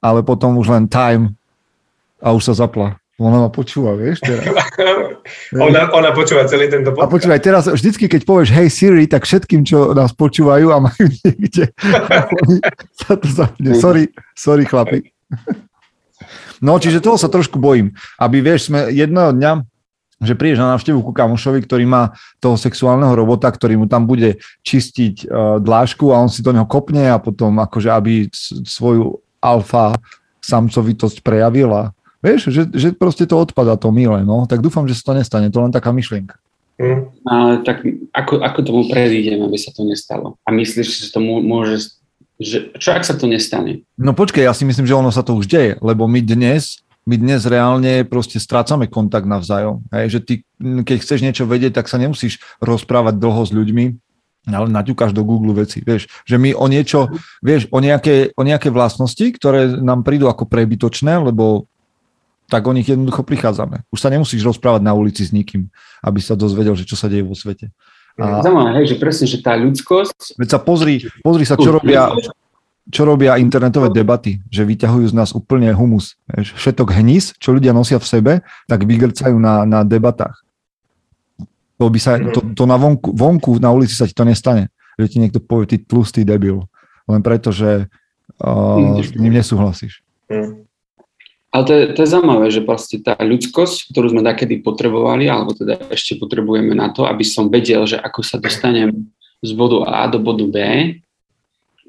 ale 0.00 0.24
potom 0.24 0.56
už 0.56 0.72
len 0.72 0.88
time 0.88 1.36
a 2.24 2.32
už 2.32 2.48
sa 2.48 2.54
zapla. 2.56 2.96
Ona 3.20 3.36
ma 3.36 3.50
počúva, 3.52 3.92
vieš, 4.00 4.24
teraz. 4.24 4.48
ona, 5.52 5.92
ona 5.92 6.10
počúva 6.16 6.48
celý 6.48 6.72
tento 6.72 6.96
podcast. 6.96 7.04
A 7.04 7.12
počúvaj, 7.12 7.40
teraz 7.44 7.64
vždycky, 7.68 8.08
keď 8.08 8.24
povieš 8.24 8.48
hej 8.56 8.68
Siri, 8.72 9.04
tak 9.04 9.28
všetkým, 9.28 9.60
čo 9.60 9.92
nás 9.92 10.16
počúvajú 10.16 10.72
a 10.72 10.80
majú 10.80 11.04
niekde, 11.20 11.68
sa 13.04 13.20
to 13.20 13.28
zapne. 13.28 13.76
Sorry, 13.76 14.08
sorry 14.32 14.64
chlapi. 14.64 15.12
No, 16.64 16.80
čiže 16.80 17.04
toho 17.04 17.20
sa 17.20 17.28
trošku 17.28 17.60
bojím. 17.60 17.92
Aby, 18.16 18.40
vieš, 18.40 18.72
sme 18.72 18.88
jedného 18.88 19.36
dňa, 19.36 19.52
že 20.24 20.36
prídeš 20.36 20.64
na 20.64 20.72
návštevu 20.76 21.04
ku 21.04 21.12
kamošovi, 21.12 21.60
ktorý 21.64 21.84
má 21.84 22.16
toho 22.40 22.56
sexuálneho 22.56 23.12
robota, 23.12 23.52
ktorý 23.52 23.84
mu 23.84 23.86
tam 23.88 24.08
bude 24.08 24.40
čistiť 24.64 25.28
uh, 25.28 25.60
dlášku 25.60 26.08
a 26.12 26.20
on 26.24 26.32
si 26.32 26.40
do 26.40 26.56
neho 26.56 26.64
kopne 26.64 27.12
a 27.12 27.20
potom 27.20 27.56
akože, 27.60 27.88
aby 27.92 28.32
svoju 28.64 29.20
alfa 29.44 29.96
samcovitosť 30.40 31.20
prejavila 31.20 31.92
Vieš, 32.20 32.52
že, 32.52 32.62
že 32.68 32.92
proste 32.92 33.24
to 33.24 33.40
odpada, 33.40 33.80
to 33.80 33.88
milé, 33.88 34.20
no. 34.24 34.44
Tak 34.44 34.60
dúfam, 34.60 34.84
že 34.84 34.96
sa 34.96 35.12
to 35.12 35.12
nestane, 35.16 35.48
to 35.48 35.60
len 35.60 35.72
taká 35.72 35.88
myšlienka. 35.92 36.36
Mm. 36.80 37.12
Ale 37.28 37.52
tak 37.64 37.84
ako, 38.12 38.40
ako 38.40 38.58
tomu 38.64 38.82
predídem, 38.88 39.40
aby 39.44 39.56
sa 39.56 39.72
to 39.72 39.84
nestalo? 39.84 40.40
A 40.44 40.52
myslíš, 40.52 40.88
že 40.88 41.12
to 41.12 41.20
môže... 41.20 41.96
Že, 42.40 42.72
čo 42.80 42.96
ak 42.96 43.04
sa 43.04 43.12
to 43.20 43.28
nestane? 43.28 43.84
No 44.00 44.16
počkej, 44.16 44.48
ja 44.48 44.56
si 44.56 44.64
myslím, 44.64 44.88
že 44.88 44.96
ono 44.96 45.12
sa 45.12 45.20
to 45.20 45.36
už 45.36 45.44
deje, 45.44 45.76
lebo 45.84 46.08
my 46.08 46.24
dnes, 46.24 46.80
my 47.04 47.20
dnes 47.20 47.44
reálne 47.44 48.08
proste 48.08 48.40
strácame 48.40 48.88
kontakt 48.88 49.28
navzájom. 49.28 49.84
Hej, 49.92 50.06
že 50.08 50.20
ty, 50.24 50.34
keď 50.60 50.96
chceš 51.04 51.20
niečo 51.20 51.44
vedieť, 51.44 51.76
tak 51.76 51.92
sa 51.92 52.00
nemusíš 52.00 52.40
rozprávať 52.64 53.20
dlho 53.20 53.44
s 53.44 53.52
ľuďmi, 53.52 53.84
ale 54.48 54.72
naťukáš 54.72 55.12
do 55.12 55.20
Google 55.20 55.52
veci, 55.52 55.84
vieš, 55.84 56.08
že 56.24 56.40
my 56.40 56.56
o 56.56 56.64
niečo, 56.64 57.12
vieš, 57.44 57.68
o 57.68 57.76
nejaké, 57.76 58.32
o 58.32 58.40
nejaké 58.40 58.72
vlastnosti, 58.72 59.36
ktoré 59.36 59.76
nám 59.76 60.00
prídu 60.00 60.32
ako 60.32 60.48
prebytočné, 60.48 61.20
lebo 61.20 61.68
tak 62.50 62.66
o 62.66 62.74
nich 62.74 62.90
jednoducho 62.90 63.22
prichádzame. 63.22 63.86
Už 63.94 64.02
sa 64.02 64.10
nemusíš 64.10 64.42
rozprávať 64.42 64.82
na 64.82 64.92
ulici 64.92 65.22
s 65.22 65.30
nikým, 65.30 65.70
aby 66.02 66.18
sa 66.18 66.34
dozvedel, 66.34 66.74
že 66.74 66.82
čo 66.82 66.98
sa 66.98 67.06
deje 67.06 67.22
vo 67.22 67.38
svete. 67.38 67.70
A... 68.18 68.42
Zaujímavé, 68.42 68.82
hej, 68.82 68.92
že 68.92 68.96
presne, 68.98 69.26
že 69.30 69.38
tá 69.38 69.54
ľudskosť... 69.54 70.34
Veď 70.34 70.48
sa 70.50 70.58
pozri, 70.58 71.06
pozri 71.22 71.46
sa, 71.46 71.54
čo 71.54 71.70
robia, 71.70 72.10
čo 72.90 73.06
robia 73.06 73.38
internetové 73.38 73.94
debaty, 73.94 74.42
že 74.50 74.66
vyťahujú 74.66 75.06
z 75.08 75.14
nás 75.14 75.30
úplne 75.30 75.70
humus. 75.70 76.18
Všetok 76.34 76.90
hnis, 77.00 77.38
čo 77.38 77.54
ľudia 77.54 77.70
nosia 77.70 78.02
v 78.02 78.10
sebe, 78.10 78.32
tak 78.66 78.82
vygrcajú 78.82 79.38
na, 79.38 79.62
na 79.62 79.86
debatách. 79.86 80.42
To, 81.80 81.88
by 81.88 81.96
sa, 81.96 82.20
to, 82.20 82.44
to 82.52 82.68
na 82.68 82.76
vonku, 82.76 83.14
vonku, 83.14 83.56
na 83.56 83.72
ulici 83.72 83.96
sa 83.96 84.04
ti 84.04 84.12
to 84.12 84.26
nestane. 84.26 84.68
Že 85.00 85.06
ti 85.06 85.16
niekto 85.16 85.40
povie, 85.40 85.64
ty 85.64 85.76
tlustý 85.80 86.28
debil. 86.28 86.68
Len 87.08 87.24
preto, 87.24 87.54
že 87.54 87.88
uh, 88.44 89.00
s 89.00 89.16
ním 89.16 89.32
nesúhlasíš. 89.32 90.04
Mm. 90.28 90.68
Ale 91.50 91.62
to 91.66 91.72
je, 91.74 91.82
to 91.94 91.98
je 92.06 92.12
zaujímavé, 92.14 92.46
že 92.54 92.62
vlastne 92.62 93.02
tá 93.02 93.18
ľudskosť, 93.18 93.90
ktorú 93.90 94.14
sme 94.14 94.22
takedy 94.22 94.62
potrebovali, 94.62 95.26
alebo 95.26 95.50
teda 95.50 95.82
ešte 95.90 96.14
potrebujeme 96.14 96.78
na 96.78 96.94
to, 96.94 97.10
aby 97.10 97.26
som 97.26 97.50
vedel, 97.50 97.82
že 97.90 97.98
ako 97.98 98.22
sa 98.22 98.38
dostanem 98.38 99.10
z 99.42 99.50
bodu 99.58 99.82
A 99.90 100.06
do 100.06 100.22
bodu 100.22 100.46
B, 100.46 100.56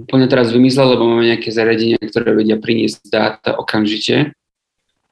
úplne 0.01 0.25
teraz 0.25 0.50
vymyslel, 0.50 0.98
lebo 0.98 1.06
máme 1.06 1.30
nejaké 1.30 1.53
zariadenia, 1.53 2.01
ktoré 2.01 2.34
vedia 2.34 2.58
priniesť 2.58 3.06
dáta 3.06 3.53
okamžite 3.53 4.34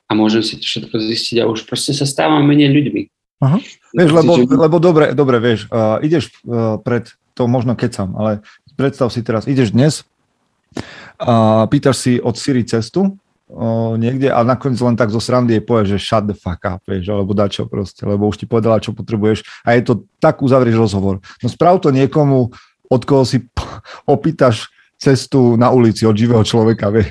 a 0.10 0.12
môžem 0.18 0.42
si 0.42 0.58
to 0.58 0.66
všetko 0.66 0.98
zistiť 0.98 1.46
a 1.46 1.50
už 1.50 1.70
proste 1.70 1.94
sa 1.94 2.10
stávam 2.10 2.42
menej 2.42 2.74
ľuďmi. 2.74 3.02
Aha. 3.46 3.62
Vieš, 3.94 4.10
lebo, 4.12 4.34
lebo 4.42 4.78
dobre, 4.82 5.14
dobre, 5.14 5.38
vieš, 5.38 5.70
uh, 5.70 6.02
ideš 6.02 6.34
uh, 6.44 6.82
pred, 6.82 7.06
to 7.38 7.46
možno 7.46 7.78
kecam, 7.78 8.18
ale 8.18 8.42
predstav 8.74 9.14
si 9.14 9.22
teraz, 9.22 9.46
ideš 9.46 9.72
dnes 9.72 10.04
a 11.22 11.64
uh, 11.64 11.70
pýtaš 11.70 11.96
si 12.02 12.14
od 12.18 12.34
Siri 12.34 12.66
cestu 12.66 13.14
o, 13.50 13.98
niekde 13.98 14.30
a 14.30 14.46
nakoniec 14.46 14.78
len 14.80 14.94
tak 14.94 15.10
zo 15.10 15.18
srandy 15.18 15.58
je 15.58 15.64
povie, 15.66 15.98
že 15.98 15.98
shut 15.98 16.30
the 16.30 16.38
fuck 16.38 16.62
up, 16.70 16.86
vieš, 16.86 17.10
alebo 17.10 17.34
dačo 17.34 17.66
proste, 17.66 18.06
lebo 18.06 18.30
už 18.30 18.38
ti 18.38 18.46
povedala, 18.46 18.78
čo 18.78 18.94
potrebuješ 18.94 19.42
a 19.66 19.74
je 19.74 19.82
to 19.82 19.94
tak 20.22 20.46
uzavrieš 20.46 20.78
rozhovor. 20.78 21.18
No 21.42 21.48
sprav 21.50 21.82
to 21.82 21.90
niekomu, 21.90 22.54
od 22.90 23.02
koho 23.06 23.26
si 23.26 23.50
opýtaš 24.06 24.70
cestu 25.00 25.58
na 25.58 25.74
ulici 25.74 26.06
od 26.06 26.14
živého 26.14 26.46
človeka, 26.46 26.94
vieš. 26.94 27.10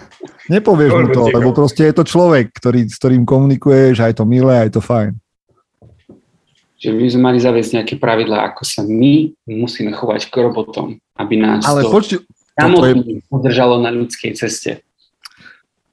Nepovieš 0.54 0.92
mu 0.92 1.06
to, 1.08 1.22
lebo 1.32 1.56
proste 1.56 1.88
je 1.88 1.94
to 1.96 2.04
človek, 2.04 2.52
ktorý, 2.52 2.84
s 2.84 3.00
ktorým 3.00 3.24
komunikuješ 3.24 4.04
a 4.04 4.12
je 4.12 4.16
to 4.20 4.28
milé 4.28 4.52
a 4.60 4.66
je 4.68 4.76
to 4.76 4.82
fajn. 4.84 5.16
Že 6.76 6.88
my 6.92 7.04
sme 7.08 7.22
mali 7.32 7.38
zaviesť 7.40 7.80
nejaké 7.80 7.94
pravidlá, 7.96 8.52
ako 8.52 8.62
sa 8.68 8.84
my 8.84 9.32
musíme 9.48 9.96
chovať 9.96 10.28
k 10.28 10.34
robotom, 10.44 11.00
aby 11.16 11.40
nás 11.40 11.64
Ale 11.64 11.88
to 11.88 11.96
počuť, 11.96 12.20
je... 12.20 13.24
udržalo 13.32 13.80
na 13.80 13.88
ľudskej 13.88 14.36
ceste 14.36 14.83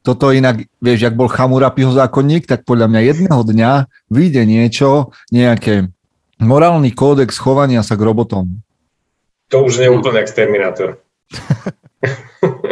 toto 0.01 0.33
inak, 0.33 0.65
vieš, 0.81 1.05
jak 1.05 1.13
bol 1.13 1.29
Chamurapiho 1.29 1.93
zákonník, 1.93 2.49
tak 2.49 2.65
podľa 2.65 2.89
mňa 2.89 3.01
jedného 3.13 3.41
dňa 3.45 3.71
vyjde 4.09 4.43
niečo, 4.49 5.13
nejaké 5.29 5.93
morálny 6.41 6.89
kódex 6.91 7.37
chovania 7.37 7.85
sa 7.85 7.93
k 7.93 8.05
robotom. 8.05 8.65
To 9.53 9.67
už 9.69 9.77
nie 9.77 9.87
je 9.87 9.93
úplne 9.93 10.19
exterminátor. 10.25 10.97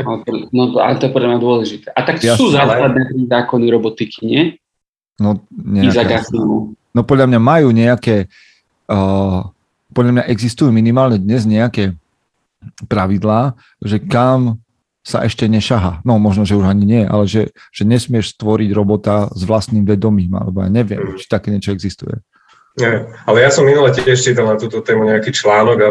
no, 0.05 0.25
no, 0.49 0.63
ale 0.81 0.97
to 0.97 1.05
je 1.05 1.13
podľa 1.13 1.29
mňa 1.35 1.39
dôležité. 1.39 1.87
A 1.93 2.01
tak 2.01 2.17
Jasne, 2.17 2.39
sú 2.39 2.45
základné 2.49 3.13
zákony 3.29 3.65
robotiky, 3.69 4.19
nie? 4.25 4.43
No, 5.21 5.37
nejaké, 5.53 6.23
no 6.95 7.01
podľa 7.03 7.27
mňa 7.29 7.39
majú 7.43 7.69
nejaké, 7.75 8.31
uh, 8.89 9.45
podľa 9.91 10.11
mňa 10.15 10.23
existujú 10.31 10.71
minimálne 10.71 11.19
dnes 11.19 11.43
nejaké 11.43 11.93
pravidlá, 12.87 13.59
že 13.83 13.99
kam 13.99 14.63
sa 15.09 15.25
ešte 15.25 15.49
nešaha. 15.49 16.05
No 16.05 16.21
možno, 16.21 16.45
že 16.45 16.53
už 16.53 16.69
ani 16.69 16.85
nie, 16.85 17.03
ale 17.03 17.25
že, 17.25 17.49
že 17.73 17.83
nesmieš 17.89 18.37
stvoriť 18.37 18.69
robota 18.77 19.33
s 19.33 19.41
vlastným 19.41 19.83
vedomím, 19.89 20.37
alebo 20.37 20.61
ja 20.61 20.69
neviem, 20.69 21.17
či 21.17 21.25
také 21.25 21.49
niečo 21.49 21.73
existuje. 21.73 22.21
Nie, 22.79 23.11
ale 23.27 23.43
ja 23.43 23.51
som 23.51 23.67
minule 23.67 23.91
tiež 23.91 24.21
čítal 24.21 24.47
na 24.47 24.55
túto 24.55 24.79
tému 24.79 25.03
nejaký 25.03 25.35
článok 25.35 25.77
a 25.83 25.89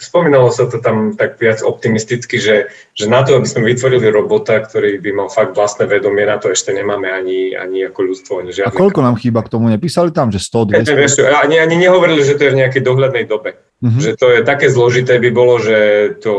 spomínalo 0.00 0.50
sa 0.50 0.66
to 0.66 0.82
tam 0.82 1.14
tak 1.14 1.38
viac 1.38 1.62
optimisticky, 1.62 2.42
že, 2.42 2.74
že 2.96 3.06
na 3.06 3.22
to, 3.22 3.38
aby 3.38 3.46
sme 3.46 3.70
vytvorili 3.70 4.10
robota, 4.10 4.58
ktorý 4.58 4.98
by 4.98 5.10
mal 5.14 5.28
fakt 5.30 5.54
vlastné 5.54 5.86
vedomie, 5.86 6.26
na 6.26 6.40
to 6.42 6.50
ešte 6.50 6.74
nemáme 6.74 7.06
ani, 7.06 7.54
ani 7.54 7.86
ako 7.86 8.00
ľudstvo. 8.10 8.42
Ani 8.42 8.50
žiadne. 8.50 8.72
A 8.72 8.74
koľko 8.74 9.04
nám 9.04 9.20
chýba 9.20 9.46
k 9.46 9.52
tomu? 9.52 9.70
Nepísali 9.70 10.10
tam, 10.10 10.34
že 10.34 10.42
100, 10.42 10.74
200? 10.88 10.98
Vieš, 10.98 11.12
ani, 11.28 11.62
ani 11.62 11.76
nehovorili, 11.78 12.26
že 12.26 12.34
to 12.34 12.50
je 12.50 12.52
v 12.56 12.60
nejakej 12.66 12.82
dohľadnej 12.82 13.24
dobe. 13.30 13.54
Mm-hmm. 13.84 14.02
Že 14.02 14.10
to 14.18 14.26
je 14.34 14.40
také 14.42 14.66
zložité 14.72 15.22
by 15.22 15.30
bolo, 15.30 15.62
že 15.62 15.78
to 16.18 16.32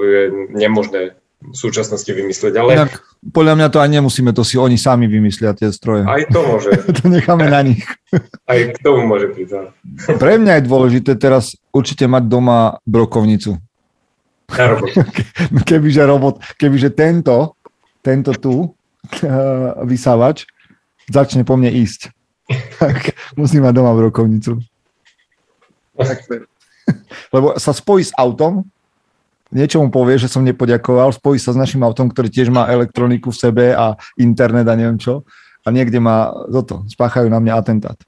je 0.00 0.22
nemožné 0.54 1.18
v 1.42 1.56
súčasnosti 1.56 2.06
vymyslieť. 2.06 2.54
Ale... 2.56 2.70
Inak, 2.78 3.02
podľa 3.34 3.54
mňa 3.58 3.68
to 3.68 3.78
aj 3.82 3.90
nemusíme, 3.90 4.30
to 4.30 4.46
si 4.46 4.54
oni 4.54 4.78
sami 4.78 5.10
vymyslia 5.10 5.52
tie 5.58 5.74
stroje. 5.74 6.06
Aj 6.06 6.22
to 6.30 6.40
môže. 6.46 6.70
to 7.02 7.10
necháme 7.10 7.50
na 7.50 7.60
nich. 7.66 7.82
aj 8.46 8.58
k 8.72 8.76
tomu 8.78 9.04
môže 9.04 9.34
prísť. 9.34 9.74
Pre 10.06 10.34
mňa 10.38 10.62
je 10.62 10.62
dôležité 10.70 11.12
teraz 11.18 11.58
určite 11.74 12.06
mať 12.06 12.30
doma 12.30 12.78
brokovnicu. 12.86 13.58
Na 14.52 14.64
robot. 14.70 14.90
kebyže 15.68 16.02
robot, 16.06 16.34
kebyže 16.60 16.94
tento, 16.94 17.58
tento 18.04 18.32
tu, 18.38 18.70
vysávač, 19.90 20.46
začne 21.10 21.42
po 21.42 21.58
mne 21.58 21.74
ísť. 21.74 22.14
tak 22.78 23.16
musím 23.34 23.66
mať 23.66 23.74
doma 23.74 23.92
brokovnicu. 23.96 24.60
Lebo 27.32 27.56
sa 27.56 27.72
spojí 27.72 28.04
s 28.04 28.12
autom, 28.18 28.66
niečo 29.52 29.78
mu 29.84 29.92
povie, 29.92 30.16
že 30.16 30.32
som 30.32 30.42
nepoďakoval, 30.42 31.12
spojí 31.12 31.36
sa 31.38 31.52
s 31.52 31.60
našim 31.60 31.84
autom, 31.84 32.08
ktorý 32.08 32.32
tiež 32.32 32.48
má 32.48 32.66
elektroniku 32.72 33.30
v 33.30 33.40
sebe 33.40 33.64
a 33.76 33.94
internet 34.16 34.66
a 34.66 34.74
neviem 34.74 34.96
čo. 34.98 35.22
A 35.62 35.70
niekde 35.70 36.02
má 36.02 36.32
toto, 36.50 36.82
spáchajú 36.90 37.30
na 37.30 37.38
mňa 37.38 37.54
atentát. 37.54 37.98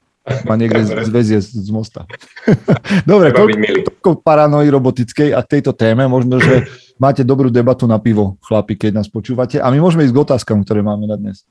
Ma 0.48 0.56
niekde 0.56 1.04
zväzie 1.04 1.36
z, 1.38 1.52
z 1.52 1.68
mosta. 1.68 2.08
Dobre, 3.10 3.28
toľko 3.30 4.24
paranoji 4.24 4.72
robotickej 4.72 5.36
a 5.36 5.44
tejto 5.44 5.76
téme. 5.76 6.08
Možno, 6.08 6.40
že 6.40 6.64
máte 6.96 7.20
dobrú 7.20 7.52
debatu 7.52 7.84
na 7.84 8.00
pivo, 8.00 8.40
chlapi, 8.40 8.74
keď 8.74 9.04
nás 9.04 9.08
počúvate. 9.12 9.60
A 9.60 9.68
my 9.68 9.84
môžeme 9.84 10.02
ísť 10.08 10.16
k 10.16 10.22
otázkam, 10.24 10.64
ktoré 10.64 10.80
máme 10.80 11.04
na 11.04 11.20
dnes. 11.20 11.44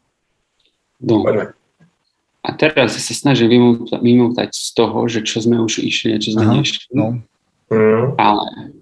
No. 0.98 1.22
A 2.44 2.50
teraz 2.58 2.98
sa 2.98 3.14
snažím 3.14 3.86
vymútať 3.88 4.52
z 4.52 4.70
toho, 4.74 5.06
že 5.06 5.22
čo 5.22 5.40
sme 5.40 5.62
už 5.62 5.80
išli 5.80 6.18
a 6.18 6.20
čo 6.20 6.34
sme 6.34 6.44
Aha, 6.44 6.54
nešli. 6.60 6.84
No. 6.92 7.22
Mm. 7.70 8.18
Ale 8.18 8.74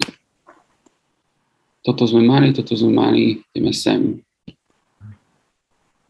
toto 1.82 2.06
sme 2.06 2.22
mali, 2.22 2.54
toto 2.54 2.78
sme 2.78 2.94
mali, 2.94 3.42
ideme 3.54 3.74
sem. 3.74 4.22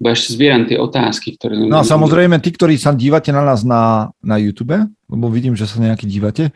Ešte 0.01 0.33
zbieram 0.33 0.65
tie 0.65 0.81
otázky, 0.81 1.37
ktoré... 1.37 1.61
No 1.61 1.77
a 1.77 1.85
samozrejme, 1.85 2.41
tí, 2.41 2.49
ktorí 2.49 2.73
sa 2.75 2.89
dívate 2.89 3.29
na 3.29 3.45
nás 3.45 3.61
na, 3.61 4.09
na 4.17 4.35
YouTube, 4.41 4.73
lebo 5.05 5.25
vidím, 5.29 5.53
že 5.53 5.69
sa 5.69 5.77
nejaký 5.77 6.09
dívate, 6.09 6.49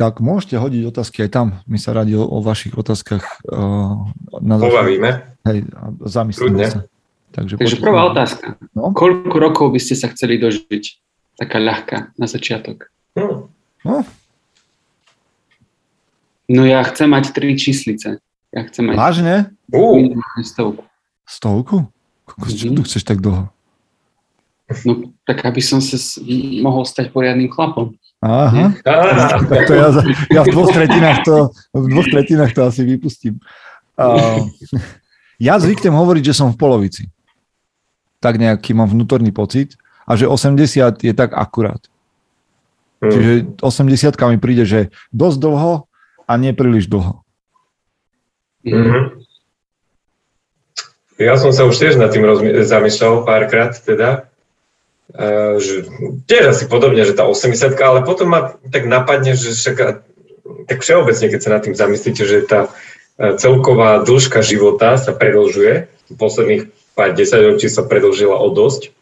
tak 0.00 0.24
môžete 0.24 0.56
hodiť 0.56 0.82
otázky 0.88 1.28
aj 1.28 1.30
tam. 1.30 1.46
My 1.68 1.76
sa 1.76 1.92
radi 1.92 2.16
o, 2.16 2.24
o 2.24 2.40
vašich 2.40 2.72
otázkach 2.72 3.44
uh, 3.52 4.08
na 4.40 4.56
Pobavíme. 4.56 5.36
Hej, 5.44 5.68
zamyslíme 6.00 6.64
sa. 6.64 6.80
Takže, 7.32 7.60
Takže 7.60 7.76
prvá 7.76 8.08
otázka. 8.08 8.56
No? 8.72 8.92
Koľko 8.96 9.36
rokov 9.36 9.66
by 9.72 9.80
ste 9.80 9.96
sa 9.96 10.08
chceli 10.08 10.40
dožiť? 10.40 10.84
Taká 11.36 11.60
ľahká 11.60 12.12
na 12.16 12.26
začiatok. 12.28 12.92
No. 13.16 13.52
no. 13.84 14.04
No 16.48 16.62
ja 16.68 16.84
chcem 16.88 17.08
mať 17.08 17.32
tri 17.32 17.56
číslice. 17.56 18.20
Ja 18.52 18.68
chcem 18.68 18.92
mať... 18.92 18.96
Vážne? 19.00 19.34
Uh. 19.72 20.12
Stovku. 20.44 20.84
Stovku? 21.24 21.76
Kokos, 22.28 22.52
čo 22.54 22.68
mhm. 22.68 22.76
tu 22.76 22.80
chceš 22.84 23.02
tak 23.02 23.24
dlho? 23.24 23.48
No, 24.88 25.12
tak 25.28 25.44
aby 25.44 25.60
som 25.60 25.84
sa 25.84 26.00
mohol 26.64 26.88
stať 26.88 27.12
poriadnym 27.12 27.52
chlapom. 27.52 27.92
Aha. 28.24 28.72
Tak 28.80 29.68
to 29.68 29.74
ja, 29.74 29.88
ja 30.30 30.40
v 30.46 30.48
dvoch 30.54 30.70
tretinách 30.72 31.26
to, 31.26 31.50
v 31.74 31.86
dvoch 31.92 32.08
tretinách 32.08 32.52
to 32.56 32.60
asi 32.64 32.86
vypustím. 32.86 33.36
Uh, 33.98 34.48
ja 35.42 35.58
zvyknem 35.60 35.92
hovoriť, 35.92 36.32
že 36.32 36.38
som 36.38 36.54
v 36.54 36.56
polovici. 36.56 37.10
Tak 38.22 38.38
nejaký 38.38 38.72
mám 38.72 38.88
vnútorný 38.88 39.34
pocit 39.34 39.74
a 40.06 40.14
že 40.14 40.30
80 40.30 41.02
je 41.02 41.12
tak 41.12 41.34
akurát. 41.34 41.82
Mm. 43.02 43.10
Čiže 43.10 43.32
80 43.60 44.30
mi 44.30 44.38
príde, 44.38 44.64
že 44.64 44.80
dosť 45.10 45.38
dlho 45.42 45.72
a 46.24 46.32
nie 46.38 46.54
príliš 46.54 46.86
dlho. 46.86 47.21
Mm-hmm. 48.62 49.02
Ja 51.20 51.38
som 51.38 51.54
sa 51.54 51.68
už 51.68 51.78
tiež 51.78 51.94
nad 52.00 52.10
tým 52.10 52.26
rozmi- 52.26 52.66
zamýšľal 52.66 53.22
párkrát 53.22 53.74
teda, 53.78 54.26
uh, 55.14 55.58
že 55.58 55.86
tiež 56.26 56.56
asi 56.56 56.64
podobne, 56.66 57.06
že 57.06 57.14
tá 57.14 57.26
80 57.26 57.78
ale 57.78 58.02
potom 58.02 58.32
ma 58.32 58.56
tak 58.70 58.86
napadne, 58.90 59.34
že 59.38 59.54
však 59.54 60.06
tak 60.66 60.78
všeobecne, 60.82 61.26
keď 61.30 61.40
sa 61.40 61.54
nad 61.54 61.62
tým 61.62 61.76
zamyslíte, 61.76 62.22
že 62.26 62.38
tá 62.46 62.70
e, 63.18 63.34
celková 63.38 64.02
dĺžka 64.02 64.42
života 64.42 64.98
sa 64.98 65.14
predlžuje, 65.14 65.86
posledných 66.18 66.68
pár 66.92 67.16
desaťročí 67.16 67.72
sa 67.72 67.86
predlžila 67.86 68.36
o 68.36 68.48
dosť, 68.52 68.92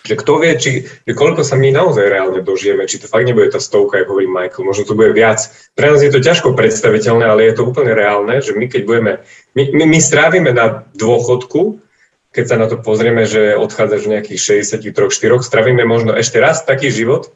že 0.00 0.14
kto 0.16 0.40
vie, 0.40 0.52
či, 0.56 0.70
že 0.86 1.12
koľko 1.12 1.44
sa 1.44 1.60
my 1.60 1.70
naozaj 1.70 2.08
reálne 2.08 2.40
dožijeme, 2.40 2.88
či 2.88 3.00
to 3.00 3.10
fakt 3.10 3.28
nebude 3.28 3.52
tá 3.52 3.60
stovka, 3.60 4.00
ako 4.00 4.16
hovorí 4.16 4.28
Michael, 4.28 4.64
možno 4.64 4.88
to 4.88 4.96
bude 4.96 5.12
viac. 5.12 5.44
Pre 5.76 5.86
nás 5.92 6.00
je 6.00 6.12
to 6.12 6.24
ťažko 6.24 6.56
predstaviteľné, 6.56 7.24
ale 7.28 7.48
je 7.48 7.54
to 7.60 7.68
úplne 7.68 7.92
reálne, 7.92 8.40
že 8.40 8.56
my 8.56 8.66
keď 8.66 8.82
budeme, 8.88 9.12
my, 9.52 9.62
my, 9.76 9.84
my 9.84 9.98
strávime 10.00 10.50
na 10.56 10.88
dôchodku, 10.96 11.84
keď 12.30 12.44
sa 12.46 12.56
na 12.56 12.70
to 12.70 12.78
pozrieme, 12.78 13.26
že 13.26 13.58
odchádzaš 13.58 14.06
v 14.06 14.12
nejakých 14.16 14.40
63-4, 14.64 15.42
strávime 15.42 15.82
možno 15.82 16.14
ešte 16.14 16.38
raz 16.38 16.62
taký 16.62 16.88
život, 16.88 17.34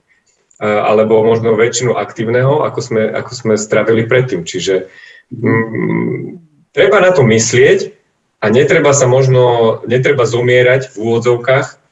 alebo 0.62 1.26
možno 1.26 1.58
väčšinu 1.58 1.98
aktívneho, 1.98 2.62
ako 2.62 2.80
sme, 2.80 3.02
ako 3.10 3.32
sme 3.34 3.54
stravili 3.58 4.06
predtým. 4.06 4.46
Čiže 4.46 4.86
mm, 5.34 6.38
treba 6.70 7.02
na 7.02 7.10
to 7.10 7.26
myslieť 7.26 7.90
a 8.38 8.46
netreba 8.54 8.94
sa 8.94 9.10
možno, 9.10 9.82
netreba 9.90 10.22
zomierať 10.24 10.94
v 10.94 10.96
úvodzovkách 11.00 11.83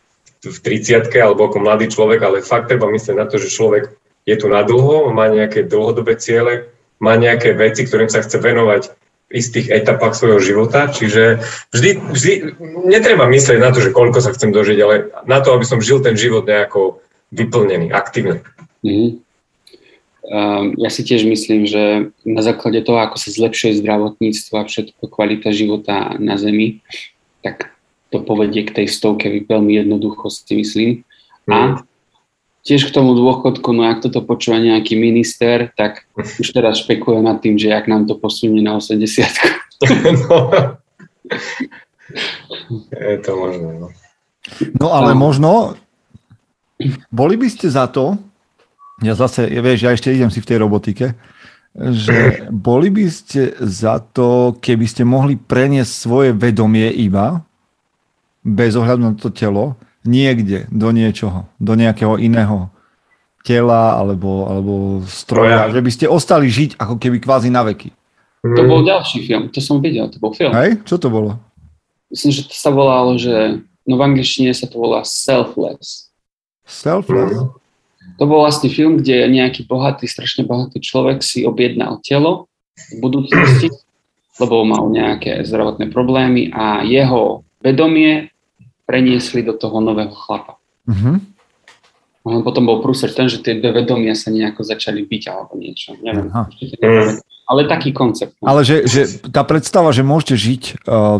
v 0.43 0.59
30 0.59 1.07
alebo 1.23 1.47
ako 1.47 1.63
mladý 1.63 1.87
človek, 1.87 2.19
ale 2.23 2.43
fakt 2.43 2.67
treba 2.67 2.91
myslieť 2.91 3.15
na 3.15 3.31
to, 3.31 3.39
že 3.39 3.55
človek 3.55 3.95
je 4.27 4.35
tu 4.39 4.51
na 4.51 4.67
dlho, 4.67 5.15
má 5.15 5.31
nejaké 5.31 5.67
dlhodobé 5.67 6.19
ciele, 6.19 6.71
má 6.99 7.15
nejaké 7.15 7.55
veci, 7.55 7.87
ktorým 7.87 8.11
sa 8.11 8.23
chce 8.23 8.39
venovať 8.43 8.91
v 9.31 9.33
istých 9.33 9.71
etapách 9.73 10.15
svojho 10.15 10.43
života, 10.43 10.91
čiže 10.91 11.41
vždy, 11.73 11.91
vždy 12.11 12.33
netreba 12.87 13.25
myslieť 13.27 13.59
na 13.59 13.73
to, 13.73 13.81
že 13.81 13.95
koľko 13.95 14.21
sa 14.21 14.35
chcem 14.35 14.53
dožiť, 14.53 14.79
ale 14.83 15.11
na 15.27 15.43
to, 15.43 15.55
aby 15.57 15.65
som 15.67 15.83
žil 15.83 16.05
ten 16.05 16.15
život 16.15 16.47
nejako 16.47 17.01
vyplnený, 17.33 17.91
aktívne. 17.91 18.45
Mm-hmm. 18.85 19.25
Ja 20.79 20.89
si 20.93 21.03
tiež 21.03 21.27
myslím, 21.27 21.67
že 21.67 22.15
na 22.23 22.43
základe 22.47 22.79
toho, 22.87 23.03
ako 23.03 23.19
sa 23.19 23.35
zlepšuje 23.35 23.83
zdravotníctvo 23.83 24.55
a 24.55 24.69
všetko 24.69 25.03
kvalita 25.11 25.51
života 25.51 26.15
na 26.23 26.39
Zemi, 26.39 26.79
tak 27.43 27.75
to 28.13 28.21
povedie 28.21 28.69
k 28.69 28.85
tej 28.85 28.87
stovke 28.93 29.33
veľmi 29.49 29.73
jednoducho 29.81 30.29
si 30.29 30.53
myslím. 30.61 30.91
A 31.49 31.81
mm. 31.81 31.89
tiež 32.63 32.93
k 32.93 32.95
tomu 32.95 33.17
dôchodku, 33.17 33.73
no 33.73 33.89
ak 33.89 34.05
toto 34.05 34.21
počúva 34.21 34.61
nejaký 34.61 34.95
minister, 35.01 35.73
tak 35.75 36.05
už 36.43 36.53
teraz 36.53 36.85
špekuluje 36.85 37.25
nad 37.25 37.41
tým, 37.41 37.57
že 37.57 37.73
ak 37.73 37.89
nám 37.89 38.05
to 38.05 38.21
posunie 38.21 38.61
na 38.61 38.77
80. 38.77 39.25
no. 40.29 40.37
Je 42.93 43.19
to 43.25 43.33
možné, 43.37 43.71
no. 43.81 43.89
No 44.77 44.89
ale 44.93 45.15
no. 45.15 45.19
možno, 45.19 45.51
boli 47.09 47.39
by 47.39 47.49
ste 47.49 47.71
za 47.71 47.87
to, 47.89 48.19
ja 49.03 49.15
zase, 49.15 49.49
vieš, 49.49 49.81
ja 49.87 49.91
ešte 49.95 50.13
idem 50.13 50.31
si 50.31 50.43
v 50.43 50.49
tej 50.51 50.59
robotike, 50.61 51.07
že 51.75 52.17
boli 52.69 52.93
by 52.93 53.07
ste 53.09 53.55
za 53.63 54.03
to, 54.03 54.59
keby 54.59 54.87
ste 54.87 55.07
mohli 55.07 55.39
preniesť 55.39 55.93
svoje 55.93 56.31
vedomie 56.35 56.91
iba 56.91 57.41
bez 58.43 58.75
ohľadu 58.75 59.03
na 59.03 59.15
to 59.15 59.31
telo 59.31 59.79
niekde 60.03 60.67
do 60.71 60.91
niečoho, 60.91 61.47
do 61.63 61.73
nejakého 61.79 62.19
iného 62.19 62.71
tela 63.43 63.99
alebo, 63.99 64.47
alebo 64.47 64.73
stroja, 65.07 65.71
že 65.71 65.83
by 65.83 65.91
ste 65.91 66.07
ostali 66.07 66.47
žiť 66.47 66.79
ako 66.79 66.95
keby 66.99 67.19
kvázi 67.19 67.51
na 67.51 67.67
veky. 67.67 67.91
To 68.43 68.63
bol 68.67 68.83
ďalší 68.83 69.23
film, 69.23 69.55
to 69.55 69.63
som 69.63 69.79
videl, 69.79 70.11
to 70.11 70.19
bol 70.19 70.35
film. 70.35 70.51
Hej, 70.51 70.83
čo 70.83 70.99
to 70.99 71.07
bolo? 71.07 71.39
Myslím, 72.11 72.35
že 72.35 72.43
to 72.51 72.55
sa 72.55 72.75
volalo, 72.75 73.15
že 73.15 73.63
no 73.87 73.95
v 73.95 74.03
angličtine 74.03 74.51
sa 74.51 74.67
to 74.67 74.83
volá 74.83 75.07
Selfless. 75.07 76.11
Selfless? 76.67 77.39
To 78.19 78.25
bol 78.27 78.43
vlastne 78.43 78.67
film, 78.67 78.99
kde 78.99 79.31
nejaký 79.31 79.67
bohatý, 79.71 80.11
strašne 80.11 80.43
bohatý 80.43 80.83
človek 80.83 81.23
si 81.23 81.47
objednal 81.47 82.03
telo 82.03 82.51
v 82.75 82.99
budúcnosti, 82.99 83.71
lebo 84.43 84.67
mal 84.67 84.91
nejaké 84.91 85.47
zdravotné 85.47 85.95
problémy 85.95 86.51
a 86.51 86.83
jeho 86.83 87.47
vedomie 87.63 88.32
preniesli 88.87 89.43
do 89.43 89.55
toho 89.55 89.81
nového 89.81 90.15
chlapa. 90.15 90.59
Uh-huh. 90.89 91.17
A 92.23 92.39
potom 92.47 92.67
bol 92.67 92.79
prúser 92.79 93.11
ten, 93.11 93.27
že 93.27 93.43
tie 93.43 93.59
dve 93.59 93.83
vedomia 93.83 94.15
sa 94.15 94.31
nejako 94.31 94.63
začali 94.63 95.03
byť 95.03 95.23
alebo 95.27 95.59
niečo. 95.59 95.99
Neviem. 95.99 96.31
Aha. 96.31 96.47
Ale 97.51 97.67
taký 97.67 97.91
koncept. 97.91 98.39
No. 98.39 98.55
Ale 98.55 98.63
že, 98.63 98.87
že 98.87 99.19
tá 99.27 99.43
predstava, 99.43 99.91
že 99.91 100.07
môžete 100.07 100.39
žiť 100.39 100.63
uh, 100.87 101.19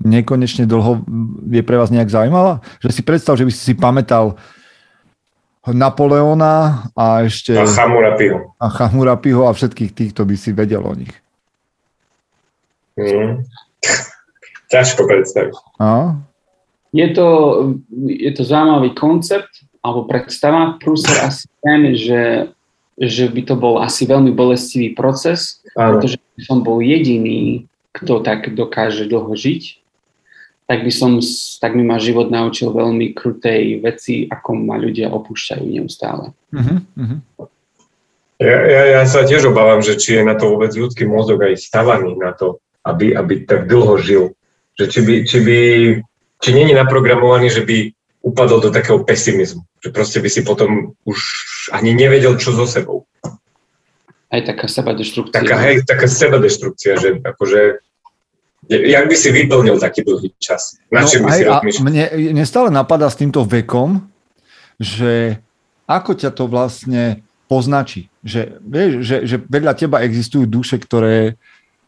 nekonečne 0.00 0.64
dlho, 0.64 1.04
je 1.52 1.60
pre 1.60 1.76
vás 1.76 1.92
nejak 1.92 2.08
zaujímavá? 2.08 2.64
Že 2.80 2.88
si 2.96 3.02
predstav, 3.04 3.36
že 3.36 3.44
by 3.44 3.52
si 3.52 3.60
si 3.60 3.74
pamätal 3.76 4.40
Napoleona 5.66 6.88
a 6.96 7.26
ešte... 7.26 7.52
A 7.52 7.68
Chamurapiho. 7.68 8.56
A 8.56 8.66
Chamurapiho 8.70 9.44
a 9.44 9.52
všetkých 9.52 9.92
týchto 9.92 10.24
by 10.24 10.34
si 10.38 10.54
vedel 10.56 10.80
o 10.80 10.94
nich. 10.96 11.12
Mm. 12.96 13.44
Ťažko 14.72 15.04
predstaviť. 15.04 15.54
A? 15.82 16.16
Je 16.96 17.08
to, 17.12 17.28
je 18.08 18.32
to 18.32 18.40
zaujímavý 18.40 18.96
koncept 18.96 19.52
alebo 19.84 20.08
predstava, 20.08 20.80
prúser 20.80 21.14
asi 21.20 21.46
ten, 21.60 21.92
že, 21.92 22.50
že 22.96 23.28
by 23.28 23.42
to 23.44 23.54
bol 23.54 23.78
asi 23.78 24.08
veľmi 24.08 24.32
bolestivý 24.32 24.96
proces, 24.96 25.60
Áno. 25.76 26.00
pretože 26.00 26.16
by 26.16 26.42
som 26.42 26.58
bol 26.64 26.80
jediný, 26.80 27.68
kto 27.92 28.24
tak 28.24 28.50
dokáže 28.56 29.04
dlho 29.06 29.30
žiť, 29.36 29.62
tak 30.66 30.82
by 30.82 30.90
som, 30.90 31.22
tak 31.62 31.78
mi 31.78 31.86
ma 31.86 32.02
život 32.02 32.26
naučil 32.26 32.74
veľmi 32.74 33.14
krutej 33.14 33.78
veci, 33.78 34.26
ako 34.26 34.58
ma 34.58 34.74
ľudia 34.74 35.14
opúšťajú 35.14 35.62
neustále. 35.62 36.34
Uh-huh, 36.50 36.82
Ja, 38.36 38.58
ja, 38.68 38.82
ja 39.00 39.02
sa 39.08 39.24
tiež 39.24 39.48
obávam, 39.48 39.80
že 39.80 39.96
či 39.96 40.20
je 40.20 40.22
na 40.26 40.36
to 40.36 40.52
vôbec 40.52 40.74
ľudský 40.74 41.08
mozog 41.08 41.40
aj 41.40 41.56
stavaný 41.56 42.18
na 42.20 42.36
to, 42.36 42.60
aby, 42.84 43.16
aby 43.16 43.48
tak 43.48 43.64
dlho 43.64 43.96
žil. 43.96 44.24
Že 44.76 44.84
či 44.92 45.00
by, 45.00 45.14
či 45.24 45.38
by 45.40 45.58
či 46.42 46.50
není 46.52 46.74
naprogramovaný, 46.76 47.50
že 47.50 47.62
by 47.64 47.92
upadol 48.26 48.60
do 48.60 48.70
takého 48.74 49.04
pesimizmu. 49.06 49.62
Že 49.80 49.88
proste 49.94 50.18
by 50.18 50.28
si 50.28 50.42
potom 50.42 50.92
už 51.06 51.18
ani 51.70 51.94
nevedel, 51.94 52.34
čo 52.36 52.52
so 52.52 52.66
sebou. 52.66 53.06
Aj 54.26 54.42
taká 54.42 54.66
sebadestrukcia. 54.66 55.38
Taká, 55.38 55.56
hej, 55.62 55.86
taká 55.86 56.10
sebadestrukcia, 56.10 56.98
že 56.98 57.08
akože 57.22 57.86
Jak 58.66 59.06
by 59.06 59.14
si 59.16 59.30
vyplnil 59.30 59.78
taký 59.78 60.02
dlhý 60.02 60.34
čas? 60.42 60.74
Na 60.90 61.06
no, 61.06 61.08
čím 61.08 61.22
by 61.22 61.30
si 61.38 61.46
a 61.46 61.62
mne, 61.62 62.34
mne 62.34 62.46
stále 62.46 62.66
napadá 62.74 63.06
s 63.06 63.14
týmto 63.14 63.46
vekom, 63.46 64.02
že 64.82 65.38
ako 65.86 66.18
ťa 66.18 66.30
to 66.34 66.50
vlastne 66.50 67.22
poznačí. 67.46 68.10
Že, 68.26 68.58
vieš, 68.66 68.90
že, 69.06 69.16
že 69.22 69.36
vedľa 69.38 69.72
teba 69.78 70.02
existujú 70.02 70.50
duše, 70.50 70.82
ktoré 70.82 71.38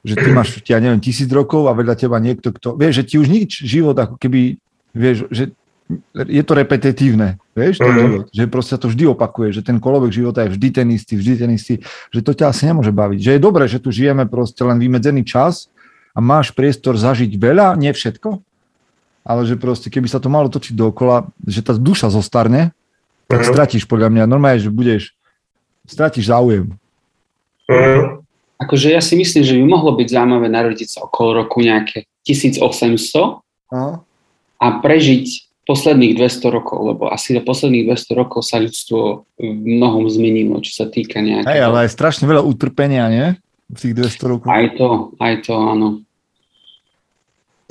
že 0.07 0.15
ty 0.15 0.29
máš, 0.31 0.59
ja 0.67 0.79
neviem, 0.79 1.03
tisíc 1.03 1.29
rokov 1.31 1.67
a 1.67 1.75
vedľa 1.75 1.95
teba 1.99 2.17
niekto, 2.23 2.55
kto, 2.55 2.79
vieš, 2.79 3.03
že 3.03 3.05
ti 3.05 3.15
už 3.19 3.29
nič 3.29 3.51
život 3.67 3.99
ako 3.99 4.15
keby, 4.19 4.57
vieš, 4.95 5.27
že 5.31 5.51
je 6.15 6.43
to 6.45 6.53
repetitívne, 6.53 7.41
vieš, 7.57 7.81
ten 7.81 7.89
mm-hmm. 7.89 8.03
život, 8.05 8.25
že 8.29 8.45
proste 8.47 8.77
to 8.77 8.93
vždy 8.93 9.05
opakuje, 9.09 9.57
že 9.57 9.63
ten 9.65 9.81
kolobek 9.81 10.13
života 10.13 10.45
je 10.45 10.53
vždy 10.53 10.69
ten 10.69 10.89
istý, 10.93 11.17
vždy 11.17 11.35
ten 11.41 11.51
istý, 11.57 11.75
že 12.13 12.21
to 12.21 12.37
ťa 12.37 12.53
asi 12.53 12.69
nemôže 12.69 12.93
baviť. 12.93 13.19
Že 13.25 13.31
je 13.33 13.41
dobré, 13.41 13.65
že 13.65 13.81
tu 13.81 13.89
žijeme 13.89 14.29
proste 14.29 14.61
len 14.63 14.77
vymedzený 14.77 15.25
čas 15.25 15.73
a 16.13 16.21
máš 16.21 16.53
priestor 16.53 17.01
zažiť 17.01 17.33
veľa, 17.41 17.73
nie 17.81 17.89
všetko, 17.89 18.37
ale 19.25 19.41
že 19.49 19.57
proste, 19.57 19.89
keby 19.89 20.09
sa 20.13 20.21
to 20.21 20.29
malo 20.29 20.53
točiť 20.53 20.77
dookola, 20.77 21.29
že 21.49 21.65
tá 21.65 21.73
duša 21.73 22.13
zostarne, 22.13 22.77
tak 23.29 23.45
Mhm. 23.45 23.49
stratíš 23.53 23.85
podľa 23.85 24.09
mňa. 24.13 24.25
Normálne, 24.29 24.61
že 24.61 24.73
budeš, 24.73 25.13
stratíš 25.89 26.29
záujem. 26.29 26.77
Mm. 27.69 28.25
Akože 28.68 28.92
ja 28.92 29.00
si 29.00 29.16
myslím, 29.16 29.48
že 29.48 29.57
by 29.57 29.64
mohlo 29.64 29.96
byť 29.96 30.12
zaujímavé 30.12 30.52
narodiť 30.52 30.88
sa 30.92 31.09
okolo 31.09 31.40
roku 31.40 31.64
nejaké 31.64 32.04
1800 32.28 32.61
Aha. 33.72 34.04
a 34.61 34.66
prežiť 34.85 35.48
posledných 35.64 36.20
200 36.20 36.52
rokov, 36.52 36.78
lebo 36.85 37.09
asi 37.09 37.33
za 37.33 37.40
posledných 37.40 37.88
200 37.88 38.12
rokov 38.12 38.44
sa 38.44 38.61
ľudstvo 38.61 39.24
v 39.40 39.64
mnohom 39.81 40.04
zmenilo, 40.12 40.61
čo 40.61 40.85
sa 40.85 40.87
týka 40.92 41.24
nejakého... 41.24 41.48
Hej, 41.48 41.64
ale 41.64 41.76
aj 41.88 41.96
strašne 41.96 42.28
veľa 42.28 42.44
utrpenia, 42.44 43.09
nie? 43.09 43.26
V 43.72 43.76
tých 43.88 43.94
200 44.20 44.33
rokov. 44.37 44.48
Aj 44.52 44.68
to, 44.76 45.16
aj 45.16 45.35
to, 45.48 45.52
áno. 45.57 45.88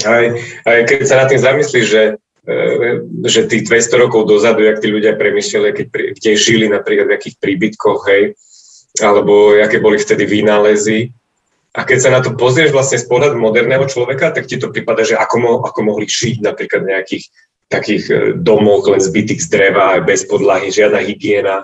Aj, 0.01 0.25
aj 0.65 0.79
keď 0.89 0.99
sa 1.05 1.21
nad 1.21 1.29
tým 1.29 1.41
zamyslíš, 1.41 1.85
že, 1.89 2.03
e, 2.45 3.01
že 3.25 3.49
tých 3.49 3.69
200 3.69 4.01
rokov 4.01 4.29
dozadu, 4.29 4.65
jak 4.65 4.81
tí 4.81 4.89
ľudia 4.89 5.13
premyšľali, 5.17 5.77
keď, 5.77 5.85
kde 6.17 6.31
žili 6.37 6.69
napríklad 6.69 7.09
v 7.09 7.15
akých 7.17 7.37
príbytkoch, 7.37 8.01
hej, 8.13 8.33
alebo 8.97 9.57
aké 9.57 9.83
boli 9.83 9.99
vtedy 9.99 10.25
vynálezy. 10.25 11.11
A 11.77 11.85
keď 11.85 11.97
sa 12.01 12.09
na 12.09 12.25
to 12.25 12.33
pozrieš 12.33 12.73
vlastne 12.73 12.97
z 12.97 13.05
pohľadu 13.05 13.37
moderného 13.37 13.85
človeka, 13.85 14.33
tak 14.33 14.49
ti 14.49 14.57
to 14.57 14.73
prípada, 14.73 15.05
že 15.05 15.13
ako, 15.13 15.35
mo, 15.37 15.51
ako 15.61 15.79
mohli 15.85 16.09
žiť 16.09 16.41
napríklad 16.41 16.89
nejakých 16.89 17.29
takých 17.67 18.03
e, 18.09 18.13
domoch 18.33 18.87
len 18.87 19.03
zbytých 19.03 19.43
z 19.43 19.47
dreva, 19.51 19.99
bez 20.01 20.25
podlahy, 20.25 20.71
žiadna 20.71 21.03
hygiena, 21.03 21.61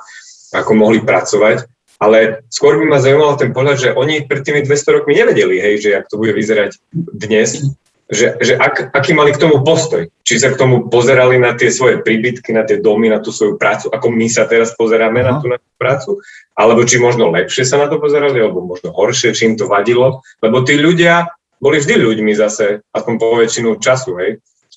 ako 0.52 0.72
mohli 0.76 1.00
pracovať. 1.02 1.66
Ale 2.04 2.44
skôr 2.52 2.78
by 2.84 2.86
ma 2.86 3.00
zaujímal 3.00 3.40
ten 3.40 3.56
pohľad, 3.56 3.78
že 3.80 3.90
oni 3.96 4.28
pred 4.28 4.44
tými 4.44 4.68
200 4.68 4.96
rokmi 5.02 5.16
nevedeli, 5.16 5.64
hej, 5.64 5.76
že 5.80 5.90
jak 5.96 6.06
to 6.12 6.20
bude 6.20 6.36
vyzerať 6.36 6.76
dnes, 6.92 7.64
že, 8.12 8.36
že 8.44 8.54
ak, 8.60 8.92
aký 8.92 9.16
mali 9.16 9.32
k 9.32 9.40
tomu 9.40 9.64
postoj. 9.64 10.12
Či 10.28 10.44
sa 10.44 10.52
k 10.52 10.60
tomu 10.60 10.92
pozerali 10.92 11.40
na 11.40 11.56
tie 11.56 11.72
svoje 11.72 12.04
príbytky, 12.04 12.52
na 12.52 12.68
tie 12.68 12.84
domy, 12.84 13.08
na 13.08 13.24
tú 13.24 13.32
svoju 13.32 13.56
prácu, 13.56 13.88
ako 13.88 14.08
my 14.12 14.28
sa 14.28 14.44
teraz 14.44 14.76
pozeráme 14.76 15.24
na 15.24 15.38
Aha. 15.38 15.40
tú 15.40 15.48
našu 15.48 15.72
prácu, 15.80 16.10
alebo 16.54 16.86
či 16.86 17.02
možno 17.02 17.34
lepšie 17.34 17.66
sa 17.66 17.82
na 17.82 17.90
to 17.90 17.98
pozerali, 17.98 18.38
alebo 18.38 18.62
možno 18.62 18.94
horšie, 18.94 19.34
či 19.34 19.50
im 19.50 19.56
to 19.58 19.66
vadilo. 19.66 20.22
Lebo 20.40 20.62
tí 20.62 20.78
ľudia 20.78 21.34
boli 21.58 21.82
vždy 21.82 21.96
ľuďmi 21.98 22.34
zase, 22.38 22.86
aspoň 22.94 23.14
po 23.18 23.40
väčšinu 23.40 23.80
času, 23.82 24.12
hej. 24.22 24.32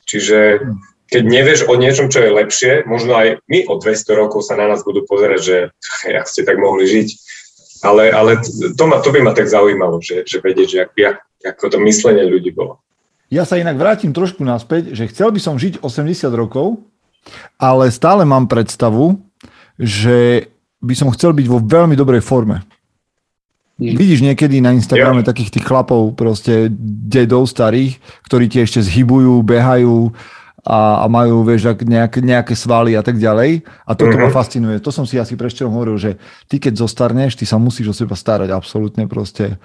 Čiže 0.07 0.63
keď 1.07 1.23
nevieš 1.23 1.61
o 1.71 1.75
niečom, 1.79 2.11
čo 2.11 2.23
je 2.23 2.31
lepšie, 2.35 2.73
možno 2.87 3.15
aj 3.15 3.29
my 3.47 3.67
o 3.71 3.79
200 3.79 4.19
rokov 4.19 4.43
sa 4.47 4.59
na 4.59 4.67
nás 4.67 4.83
budú 4.83 5.07
pozerať, 5.07 5.41
že 5.43 5.57
jak 6.17 6.27
ste 6.27 6.43
tak 6.43 6.57
mohli 6.59 6.89
žiť. 6.89 7.09
Ale, 7.85 8.09
ale 8.09 8.41
to, 8.73 8.85
ma, 8.89 9.05
to 9.05 9.13
by 9.13 9.21
ma 9.21 9.37
tak 9.37 9.53
zaujímalo, 9.53 10.01
že, 10.01 10.25
že 10.25 10.41
vedieť, 10.41 10.69
že 10.69 10.79
ak, 10.89 10.91
jak, 10.97 11.17
ako 11.45 11.77
to 11.77 11.79
myslenie 11.85 12.25
ľudí 12.25 12.51
bolo. 12.51 12.81
Ja 13.29 13.45
sa 13.45 13.61
inak 13.61 13.77
vrátim 13.77 14.17
trošku 14.17 14.47
naspäť, 14.47 14.97
že 14.97 15.11
chcel 15.11 15.35
by 15.35 15.41
som 15.43 15.61
žiť 15.61 15.85
80 15.85 16.31
rokov, 16.33 16.81
ale 17.59 17.91
stále 17.93 18.23
mám 18.25 18.47
predstavu, 18.47 19.19
že 19.77 20.49
by 20.79 20.95
som 20.95 21.09
chcel 21.11 21.33
byť 21.33 21.47
vo 21.47 21.59
veľmi 21.59 21.95
dobrej 21.95 22.21
forme. 22.21 22.63
Mm. 23.77 23.93
Vidíš 23.93 24.21
niekedy 24.23 24.59
na 24.59 24.73
Instagrame 24.73 25.21
takých 25.23 25.53
tých 25.53 25.65
chlapov, 25.65 26.17
proste 26.17 26.73
dedov 27.07 27.45
starých, 27.45 27.97
ktorí 28.25 28.49
ti 28.49 28.59
ešte 28.59 28.81
zhybujú, 28.81 29.45
behajú 29.45 30.17
a, 30.65 31.05
a 31.05 31.07
majú, 31.07 31.45
vieš, 31.45 31.69
ak- 31.69 31.85
nejaké, 31.85 32.19
svaly 32.53 32.97
a 32.97 33.05
tak 33.05 33.21
ďalej. 33.21 33.61
A 33.85 33.93
toto 33.93 34.17
ma 34.17 34.27
Mhm. 34.27 34.35
fascinuje. 34.35 34.77
To 34.81 34.89
som 34.89 35.05
si 35.05 35.15
asi 35.15 35.37
prečo 35.37 35.69
hovoril, 35.69 35.95
že 35.95 36.17
ty 36.49 36.57
keď 36.57 36.73
zostarneš, 36.79 37.37
ty 37.37 37.45
sa 37.45 37.61
musíš 37.61 37.93
o 37.93 37.95
seba 37.95 38.17
starať 38.17 38.49
absolútne 38.49 39.05
proste, 39.05 39.61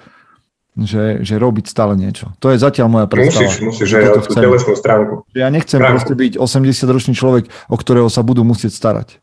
že, 0.74 1.20
že 1.20 1.36
robiť 1.36 1.64
stále 1.66 1.96
niečo. 1.96 2.36
To 2.38 2.48
je 2.48 2.56
zatiaľ 2.56 2.92
moja 2.92 3.06
predstava. 3.08 3.48
Musíš, 3.48 3.60
musíš 3.62 3.86
že 3.88 3.96
aj 3.98 4.08
tú 4.24 4.32
telesnú 4.34 4.74
stránku. 4.76 5.14
Ja 5.32 5.48
nechcem 5.48 5.80
Práve. 5.80 5.96
proste 5.96 6.12
byť 6.14 6.32
80-ročný 6.36 7.12
človek, 7.12 7.48
o 7.66 7.76
ktorého 7.76 8.08
sa 8.08 8.20
budú 8.20 8.40
musieť 8.42 8.72
starať. 8.72 9.21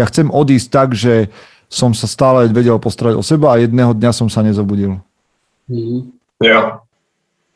Ja 0.00 0.08
chcem 0.08 0.26
odísť 0.26 0.68
tak, 0.68 0.88
že 0.92 1.28
som 1.68 1.92
sa 1.92 2.08
stále 2.08 2.48
vedel 2.48 2.74
postarať 2.76 3.14
o 3.14 3.22
seba 3.22 3.52
a 3.52 3.60
jedného 3.60 3.92
dňa 3.92 4.10
som 4.10 4.26
sa 4.26 4.40
nezobudil. 4.40 4.96
Mhm. 5.68 6.08
Jo, 6.40 6.80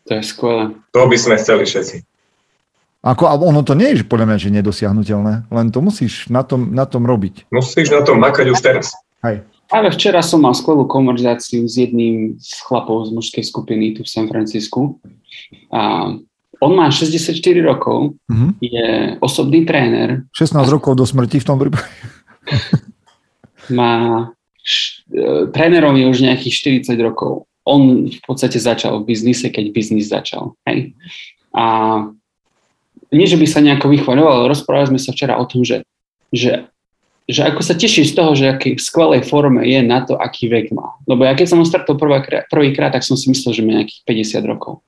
To 0.04 0.12
je 0.12 0.22
skvelé. 0.22 0.76
to 0.92 1.00
by 1.02 1.16
sme 1.16 1.34
chceli 1.34 1.64
všetci. 1.64 1.96
Ako, 3.00 3.24
a 3.24 3.34
ono 3.34 3.60
to 3.60 3.72
nie 3.72 3.88
je 3.90 4.00
že 4.00 4.06
podľa 4.06 4.26
mňa, 4.26 4.38
že 4.38 4.48
nedosiahnutelné, 4.50 5.34
len 5.46 5.66
to 5.68 5.80
musíš 5.80 6.28
na 6.28 6.40
tom, 6.40 6.68
na 6.70 6.84
tom 6.84 7.04
robiť. 7.04 7.48
Musíš 7.48 7.88
na 7.88 8.00
tom 8.00 8.16
makať 8.18 8.48
už 8.48 8.60
teraz. 8.60 8.92
Hej. 9.20 9.44
Práve 9.64 9.88
včera 9.90 10.20
som 10.20 10.40
mal 10.40 10.52
skvelú 10.52 10.84
konverzáciu 10.84 11.64
s 11.64 11.74
jedným 11.74 12.36
z 12.36 12.52
chlapov 12.62 13.08
z 13.08 13.16
mužskej 13.16 13.44
skupiny 13.44 13.92
tu 13.92 14.04
v 14.04 14.08
San 14.08 14.28
Francisku. 14.28 15.00
A 15.68 16.12
on 16.60 16.72
má 16.72 16.88
64 16.88 17.36
rokov, 17.60 18.16
Mhm. 18.24 18.48
je 18.60 18.86
osobný 19.18 19.64
tréner, 19.64 20.24
16 20.32 20.68
rokov 20.70 20.92
do 20.94 21.04
smrti 21.04 21.40
v 21.40 21.46
tom 21.46 21.56
prípade. 21.58 21.84
Má 23.70 24.28
š, 24.64 25.04
e, 25.12 25.48
trénerom 25.52 25.96
je 25.96 26.06
už 26.08 26.24
nejakých 26.24 26.84
40 26.88 26.96
rokov. 27.00 27.44
On 27.64 28.08
v 28.08 28.20
podstate 28.24 28.60
začal 28.60 29.00
v 29.00 29.08
biznise, 29.08 29.48
keď 29.48 29.72
biznis 29.72 30.12
začal. 30.12 30.56
Hej? 30.68 30.92
A 31.56 31.64
nie, 33.14 33.30
že 33.30 33.38
by 33.38 33.46
sa 33.46 33.64
nejako 33.64 33.92
vychvaľoval, 33.94 34.44
ale 34.44 34.52
rozprávali 34.52 34.90
sme 34.96 35.00
sa 35.00 35.14
včera 35.14 35.38
o 35.38 35.46
tom, 35.46 35.62
že, 35.62 35.86
že, 36.34 36.66
že 37.30 37.40
ako 37.46 37.60
sa 37.62 37.78
teší 37.78 38.04
z 38.04 38.12
toho, 38.12 38.34
že 38.34 38.50
aký 38.50 38.76
v 38.76 38.82
skvelej 38.82 39.22
forme 39.24 39.62
je 39.64 39.80
na 39.80 40.02
to, 40.02 40.18
aký 40.18 40.50
vek 40.50 40.74
má. 40.74 40.98
Lebo 41.06 41.24
ja 41.24 41.32
keď 41.32 41.46
som 41.54 41.60
ho 41.62 41.66
prvá- 41.96 42.44
prvýkrát, 42.50 42.90
tak 42.90 43.06
som 43.06 43.16
si 43.16 43.30
myslel, 43.30 43.54
že 43.54 43.62
má 43.64 43.80
nejakých 43.80 44.02
50 44.42 44.44
rokov. 44.44 44.82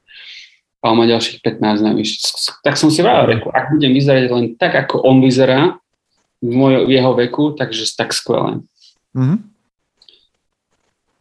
A 0.85 0.93
on 0.93 1.01
má 1.01 1.09
ďalších 1.09 1.41
15 1.41 1.87
najvyššie. 1.87 2.19
Tak 2.63 2.77
som 2.77 2.93
si 2.93 3.01
vravel, 3.01 3.41
reku, 3.41 3.49
ak 3.49 3.73
budem 3.73 3.97
vyzerať 3.97 4.29
len 4.29 4.45
tak, 4.61 4.77
ako 4.77 5.03
on 5.03 5.25
vyzerá, 5.25 5.81
v, 6.43 6.51
moj, 6.53 6.85
v 6.87 6.91
jeho 6.97 7.13
veku, 7.15 7.57
takže 7.57 7.85
tak 7.97 8.13
skvelé. 8.13 8.61
Mhm. 9.17 9.37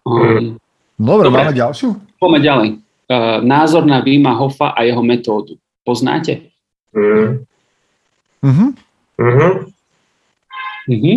Um, 0.06 0.60
Dobre, 0.95 1.28
Dobre. 1.28 1.43
máme 1.43 1.54
ďalšiu? 1.58 1.89
poďme 2.21 2.39
ďalej. 2.39 2.69
Uh, 3.06 3.38
názor 3.41 3.84
na 3.86 3.99
Vima 4.01 4.34
Hoffa 4.34 4.71
a 4.73 4.86
jeho 4.86 5.01
metódu. 5.04 5.58
Poznáte? 5.86 6.49
Mm. 6.95 7.45
Mhm. 8.41 8.67
Mhm. 9.17 9.49
Mhm. 10.88 11.12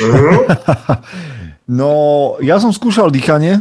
Mhm. 0.00 0.30
No, 1.68 1.92
ja 2.40 2.56
som 2.56 2.72
skúšal 2.72 3.12
dýchanie. 3.12 3.60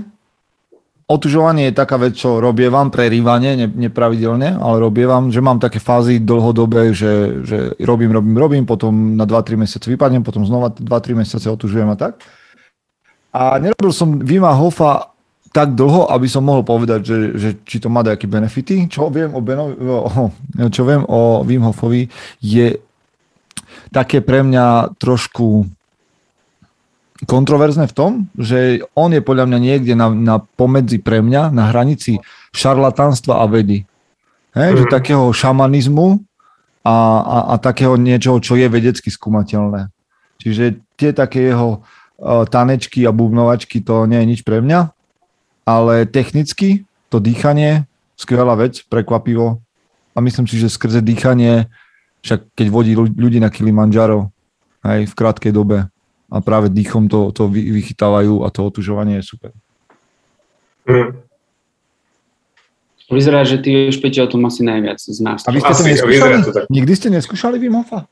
Otužovanie 1.07 1.71
je 1.71 1.79
taká 1.79 1.95
vec, 1.95 2.19
čo 2.19 2.43
robievam, 2.43 2.91
prerývanie, 2.91 3.55
ne, 3.55 3.67
nepravidelne, 3.71 4.59
ale 4.59 4.75
robievam, 4.83 5.31
že 5.31 5.39
mám 5.39 5.55
také 5.55 5.79
fázy 5.79 6.19
dlhodobé, 6.19 6.91
že, 6.91 7.47
že 7.47 7.57
robím, 7.79 8.11
robím, 8.11 8.35
robím, 8.35 8.63
potom 8.67 9.15
na 9.15 9.23
2-3 9.23 9.55
mesiace 9.55 9.87
vypadnem, 9.87 10.19
potom 10.19 10.43
znova 10.43 10.67
2-3 10.75 11.15
mesiace 11.15 11.47
otužujem 11.47 11.87
a 11.87 11.95
tak. 11.95 12.19
A 13.31 13.55
nerobil 13.55 13.95
som 13.95 14.19
Vima 14.19 14.51
Hofa 14.51 15.15
tak 15.55 15.79
dlho, 15.79 16.11
aby 16.11 16.27
som 16.27 16.43
mohol 16.43 16.67
povedať, 16.67 17.07
že, 17.07 17.17
že 17.39 17.49
či 17.63 17.79
to 17.79 17.87
má 17.87 18.03
nejaké 18.03 18.27
benefity. 18.27 18.91
Čo 18.91 19.07
viem 19.07 19.31
o, 19.31 19.39
Beno, 19.39 19.71
o, 19.71 20.27
čo 20.67 20.83
viem 20.83 21.07
o 21.07 21.39
Wim 21.47 21.63
Hofovi 21.63 22.11
je 22.43 22.83
také 23.95 24.19
pre 24.19 24.43
mňa 24.43 24.99
trošku 24.99 25.76
kontroverzné 27.25 27.89
v 27.89 27.95
tom, 27.95 28.11
že 28.37 28.85
on 28.93 29.09
je 29.09 29.23
podľa 29.23 29.49
mňa 29.49 29.59
niekde 29.59 29.93
na, 29.97 30.11
na 30.13 30.35
pomedzi 30.37 31.01
pre 31.01 31.23
mňa, 31.25 31.49
na 31.49 31.73
hranici 31.73 32.21
šarlatánstva 32.53 33.41
a 33.41 33.45
vedy. 33.49 33.87
Hej, 34.53 34.83
že 34.83 34.85
Mhm. 34.85 34.93
takého 34.93 35.25
šamanizmu 35.33 36.21
a, 36.85 36.95
a, 37.21 37.37
a 37.51 37.55
takého 37.57 37.97
niečoho, 37.97 38.37
čo 38.41 38.53
je 38.57 38.69
vedecky 38.69 39.09
skúmateľné. 39.09 39.89
Čiže 40.37 40.77
tie 40.95 41.11
také 41.13 41.49
jeho 41.49 41.81
uh, 41.81 42.45
tanečky 42.45 43.05
a 43.05 43.11
bubnovačky, 43.11 43.81
to 43.81 44.05
nie 44.05 44.21
je 44.21 44.29
nič 44.37 44.41
pre 44.45 44.61
mňa, 44.61 44.93
ale 45.65 46.05
technicky 46.05 46.85
to 47.09 47.17
dýchanie, 47.17 47.85
skvelá 48.15 48.55
vec, 48.55 48.81
prekvapivo. 48.87 49.59
A 50.13 50.17
myslím 50.21 50.49
si, 50.49 50.57
že 50.57 50.69
skrze 50.73 51.01
dýchanie, 51.05 51.69
však 52.25 52.55
keď 52.57 52.67
vodí 52.73 52.93
ľu- 52.97 53.13
ľudí 53.13 53.37
na 53.37 53.53
Kilimanjaro, 53.53 54.33
aj 54.81 55.05
v 55.05 55.13
krátkej 55.13 55.51
dobe, 55.53 55.85
a 56.27 56.37
práve 56.43 56.67
dýchom 56.67 57.07
to, 57.07 57.31
to 57.31 57.47
vy- 57.47 57.71
vychytávajú 57.71 58.43
a 58.43 58.51
to 58.51 58.59
otužovanie 58.67 59.19
je 59.19 59.25
super. 59.25 59.51
Mhm. 60.87 61.27
Vyzerá, 63.07 63.47
že 63.47 63.63
ty 63.63 63.71
vieš, 63.71 64.03
Peťo, 64.03 64.27
o 64.27 64.31
tom 64.35 64.43
asi 64.51 64.67
najviac 64.67 64.99
z 64.99 65.19
nás. 65.23 65.39
A 65.47 65.55
vy 65.55 65.63
ste 65.63 65.71
to 65.71 65.79
Asi, 65.79 65.91
neskúšali? 65.95 66.11
vyzerá 66.11 66.37
to 66.43 66.51
tak. 66.51 66.63
Nikdy 66.67 66.91
ste 66.91 67.07
neskúšali 67.07 67.55
Wim 67.55 67.79
Hofa? 67.79 68.03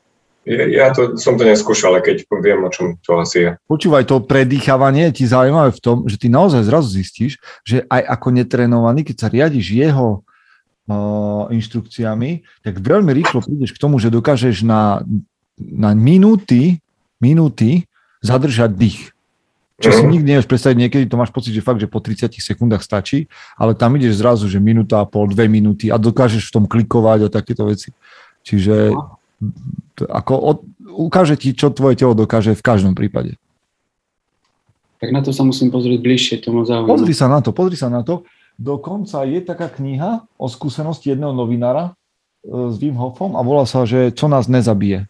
Ja, 0.48 0.64
ja 0.64 0.86
to, 0.94 1.20
som 1.20 1.36
to 1.36 1.44
neskúšal, 1.44 1.98
ale 1.98 2.06
keď 2.06 2.24
viem, 2.40 2.62
o 2.64 2.70
čom 2.72 2.96
to 3.02 3.18
asi 3.20 3.44
je. 3.44 3.50
Počúvaj, 3.66 4.08
to 4.08 4.22
predýchávanie 4.24 5.10
je 5.10 5.20
ti 5.20 5.24
zaujímavé 5.26 5.74
v 5.74 5.82
tom, 5.82 5.96
že 6.08 6.16
ty 6.16 6.30
naozaj 6.30 6.64
zrazu 6.64 6.96
zistíš, 6.96 7.36
že 7.66 7.84
aj 7.90 8.08
ako 8.14 8.40
netrenovaný, 8.40 9.04
keď 9.04 9.16
sa 9.20 9.28
riadiš 9.28 9.74
jeho 9.74 10.22
uh, 10.22 11.50
inštrukciami, 11.50 12.46
tak 12.62 12.78
veľmi 12.78 13.10
rýchlo 13.10 13.42
prídeš 13.42 13.74
k 13.74 13.82
tomu, 13.82 13.98
že 13.98 14.08
dokážeš 14.08 14.62
na, 14.62 15.02
na 15.58 15.92
minúty, 15.98 16.78
minúty 17.18 17.84
zadržať 18.26 18.74
dých. 18.74 19.00
Čo 19.76 19.92
si 19.92 20.02
Mhm. 20.02 20.10
nikdy 20.10 20.26
nevieš 20.32 20.48
predstaviť, 20.48 20.76
niekedy 20.76 21.04
to 21.04 21.20
máš 21.20 21.28
pocit, 21.28 21.52
že 21.52 21.60
fakt, 21.60 21.84
že 21.84 21.88
po 21.88 22.00
30 22.00 22.40
sekundách 22.40 22.80
stačí, 22.80 23.28
ale 23.60 23.76
tam 23.76 23.92
ideš 24.00 24.24
zrazu, 24.24 24.48
že 24.48 24.56
minúta 24.56 25.04
a 25.04 25.06
pol, 25.06 25.28
dve 25.28 25.52
minúty 25.52 25.92
a 25.92 26.00
dokážeš 26.00 26.48
v 26.48 26.54
tom 26.56 26.64
klikovať 26.64 27.28
a 27.28 27.32
takéto 27.32 27.68
veci. 27.68 27.92
Čiže 28.40 28.96
ako 30.00 30.34
od, 30.40 30.58
ukáže 30.96 31.36
ti, 31.36 31.52
čo 31.52 31.68
tvoje 31.68 32.00
telo 32.00 32.16
dokáže 32.16 32.56
v 32.56 32.64
každom 32.64 32.96
prípade. 32.96 33.36
Tak 34.96 35.12
na 35.12 35.20
to 35.20 35.28
sa 35.28 35.44
musím 35.44 35.68
pozrieť 35.68 36.00
bližšie, 36.00 36.34
to 36.40 36.56
ma 36.56 36.64
zaujíma. 36.64 36.88
Pozri 36.88 37.12
sa 37.12 37.28
na 37.28 37.44
to, 37.44 37.52
pozri 37.52 37.76
sa 37.76 37.92
na 37.92 38.00
to. 38.00 38.24
Dokonca 38.56 39.28
je 39.28 39.44
taká 39.44 39.68
kniha 39.68 40.24
o 40.40 40.46
skúsenosti 40.48 41.12
jedného 41.12 41.36
novinára 41.36 41.92
e, 42.40 42.72
s 42.72 42.80
Wim 42.80 42.96
Hofom 42.96 43.36
a 43.36 43.44
volá 43.44 43.68
sa, 43.68 43.84
že 43.84 44.08
čo 44.16 44.32
nás 44.32 44.48
nezabije. 44.48 45.04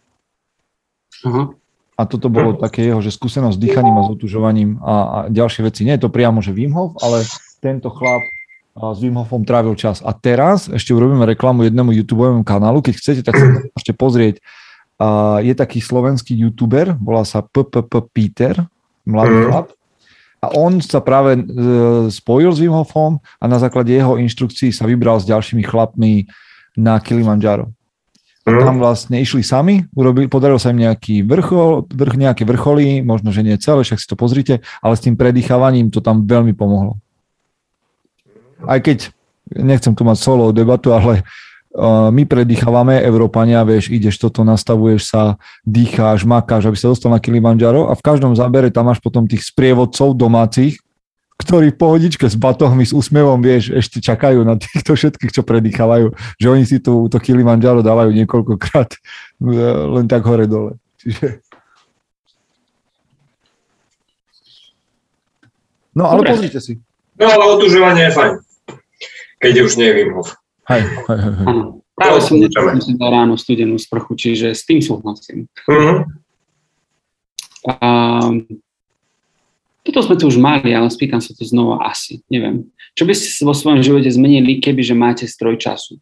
Aha. 1.23 1.55
A 1.97 2.05
toto 2.05 2.29
bolo 2.29 2.53
také 2.53 2.85
jeho, 2.85 3.01
že 3.01 3.09
skúsenosť 3.09 3.57
s 3.57 3.61
dýchaním 3.61 3.97
a 3.97 4.05
s 4.05 4.13
otužovaním 4.13 4.77
a, 4.85 4.93
a 4.93 5.17
ďalšie 5.33 5.65
veci. 5.65 5.81
Nie 5.81 5.97
je 5.97 6.05
to 6.05 6.13
priamo, 6.13 6.45
že 6.45 6.53
Wim 6.53 6.77
Hof, 6.77 6.93
ale 7.01 7.25
tento 7.57 7.89
chlap 7.89 8.21
s 8.77 9.01
Wim 9.01 9.17
Hofom 9.17 9.41
trávil 9.41 9.73
čas. 9.73 10.05
A 10.05 10.13
teraz 10.13 10.69
ešte 10.69 10.93
urobíme 10.93 11.25
reklamu 11.25 11.65
jednému 11.65 11.89
YouTube 11.97 12.29
kanálu. 12.45 12.85
Keď 12.85 12.93
chcete, 12.93 13.21
tak 13.25 13.33
sa 13.33 13.45
môžete 13.73 13.93
pozrieť. 13.97 14.35
A 15.01 15.41
je 15.41 15.53
taký 15.57 15.81
slovenský 15.81 16.37
YouTuber, 16.37 16.97
volá 17.01 17.25
sa 17.25 17.41
PPP 17.41 17.93
Peter, 18.13 18.53
mladý 19.05 19.33
mm. 19.33 19.45
chlap. 19.49 19.67
A 20.37 20.53
on 20.53 20.77
sa 20.85 21.01
práve 21.01 21.33
e, 21.33 21.41
spojil 22.13 22.53
s 22.53 22.61
Wim 22.61 22.73
Hofom 22.73 23.17
a 23.41 23.45
na 23.49 23.57
základe 23.57 23.89
jeho 23.89 24.21
inštrukcií 24.21 24.69
sa 24.69 24.85
vybral 24.85 25.17
s 25.17 25.25
ďalšími 25.25 25.65
chlapmi 25.65 26.29
na 26.77 27.01
Kilimanjaro. 27.01 27.73
A 28.47 28.55
Mhm. 28.55 28.63
tam 28.63 28.79
vlastne 28.79 29.19
išli 29.19 29.43
sami, 29.43 29.83
urobili, 29.91 30.31
podaril 30.31 30.55
sa 30.55 30.71
im 30.71 30.79
nejaký 30.79 31.19
vrchol, 31.27 31.83
vrch, 31.91 32.15
nejaké 32.15 32.47
vrcholy, 32.47 33.03
možno, 33.03 33.35
že 33.35 33.43
nie 33.43 33.59
celé, 33.59 33.83
však 33.83 33.99
si 33.99 34.07
to 34.07 34.15
pozrite, 34.15 34.63
ale 34.79 34.95
s 34.95 35.03
tým 35.03 35.19
predýchávaním 35.19 35.91
to 35.91 35.99
tam 35.99 36.23
veľmi 36.23 36.55
pomohlo. 36.55 36.95
Aj 38.63 38.79
keď, 38.79 39.11
nechcem 39.51 39.91
tu 39.91 40.07
mať 40.07 40.17
solo 40.23 40.55
debatu, 40.55 40.95
ale 40.95 41.27
uh, 41.75 42.07
my 42.07 42.23
predýchávame, 42.23 43.03
Európania, 43.03 43.67
vieš, 43.67 43.91
ideš 43.91 44.15
toto, 44.15 44.47
nastavuješ 44.47 45.11
sa, 45.11 45.35
dýcháš, 45.67 46.23
makáš, 46.23 46.71
aby 46.71 46.77
sa 46.79 46.87
dostal 46.87 47.11
na 47.11 47.19
Kilimanjaro 47.19 47.91
a 47.91 47.99
v 47.99 48.01
každom 48.01 48.31
zábere 48.31 48.71
tam 48.71 48.87
máš 48.87 49.03
potom 49.03 49.27
tých 49.27 49.43
sprievodcov 49.43 50.15
domácich, 50.15 50.79
ktorí 51.47 51.71
v 51.71 51.79
pohodičke 51.79 52.27
s 52.27 52.35
batohmi, 52.35 52.83
s 52.83 52.91
úsmevom, 52.91 53.39
vieš, 53.39 53.71
ešte 53.71 54.03
čakajú 54.03 54.43
na 54.43 54.59
týchto 54.59 54.99
všetkých, 54.99 55.31
čo 55.31 55.47
predýchávajú, 55.47 56.11
že 56.35 56.47
oni 56.51 56.67
si 56.67 56.83
tu 56.83 57.07
to 57.07 57.17
Kilimanjaro 57.23 57.79
dávajú 57.79 58.11
niekoľkokrát 58.11 58.91
e, 58.91 58.99
len 59.95 60.05
tak 60.11 60.27
hore-dole. 60.27 60.75
Čiže... 60.99 61.39
No 65.95 66.11
ale 66.11 66.27
Dobre. 66.27 66.35
pozrite 66.35 66.59
si. 66.59 66.83
No 67.15 67.31
ale 67.31 67.43
otužovanie 67.55 68.11
je 68.11 68.13
fajn. 68.13 68.33
Keď 69.39 69.53
už 69.63 69.71
nie 69.79 69.89
je. 69.89 70.03
Hej, 70.67 70.81
hej, 70.83 71.19
hej. 71.23 71.45
Áno. 71.47 71.63
Práve 71.97 72.21
som 72.21 72.37
nečakal 72.37 72.77
dal 72.77 73.09
ráno 73.09 73.33
studenú 73.41 73.73
sprchu, 73.81 74.13
čiže 74.13 74.53
s 74.53 74.61
tým 74.67 74.83
súhlasím. 74.83 75.49
Mhm. 75.65 76.05
A, 77.67 77.89
toto 79.87 80.03
sme 80.03 80.19
tu 80.19 80.27
už 80.27 80.35
mali, 80.35 80.75
ale 80.75 80.91
spýtam 80.91 81.23
sa 81.23 81.31
to 81.31 81.47
znova 81.47 81.87
asi. 81.87 82.19
Neviem. 82.27 82.67
Čo 82.91 83.07
by 83.07 83.13
ste 83.15 83.47
vo 83.47 83.55
svojom 83.55 83.79
živote 83.79 84.11
zmenili, 84.11 84.59
keby 84.59 84.83
že 84.83 84.91
máte 84.91 85.23
stroj 85.23 85.55
času? 85.55 85.95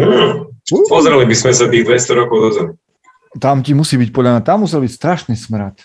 Mhm. 0.00 0.56
Pozreli 0.92 1.28
by 1.28 1.36
sme 1.36 1.52
sa 1.52 1.68
tých 1.68 1.84
200 1.84 2.20
rokov 2.24 2.38
dozadu. 2.40 2.72
Tam 3.36 3.60
ti 3.60 3.76
musí 3.76 4.00
byť 4.00 4.10
podľa 4.16 4.40
mňa, 4.40 4.42
tam 4.48 4.64
musel 4.64 4.80
byť 4.80 4.92
strašný 4.96 5.36
smrad. 5.36 5.76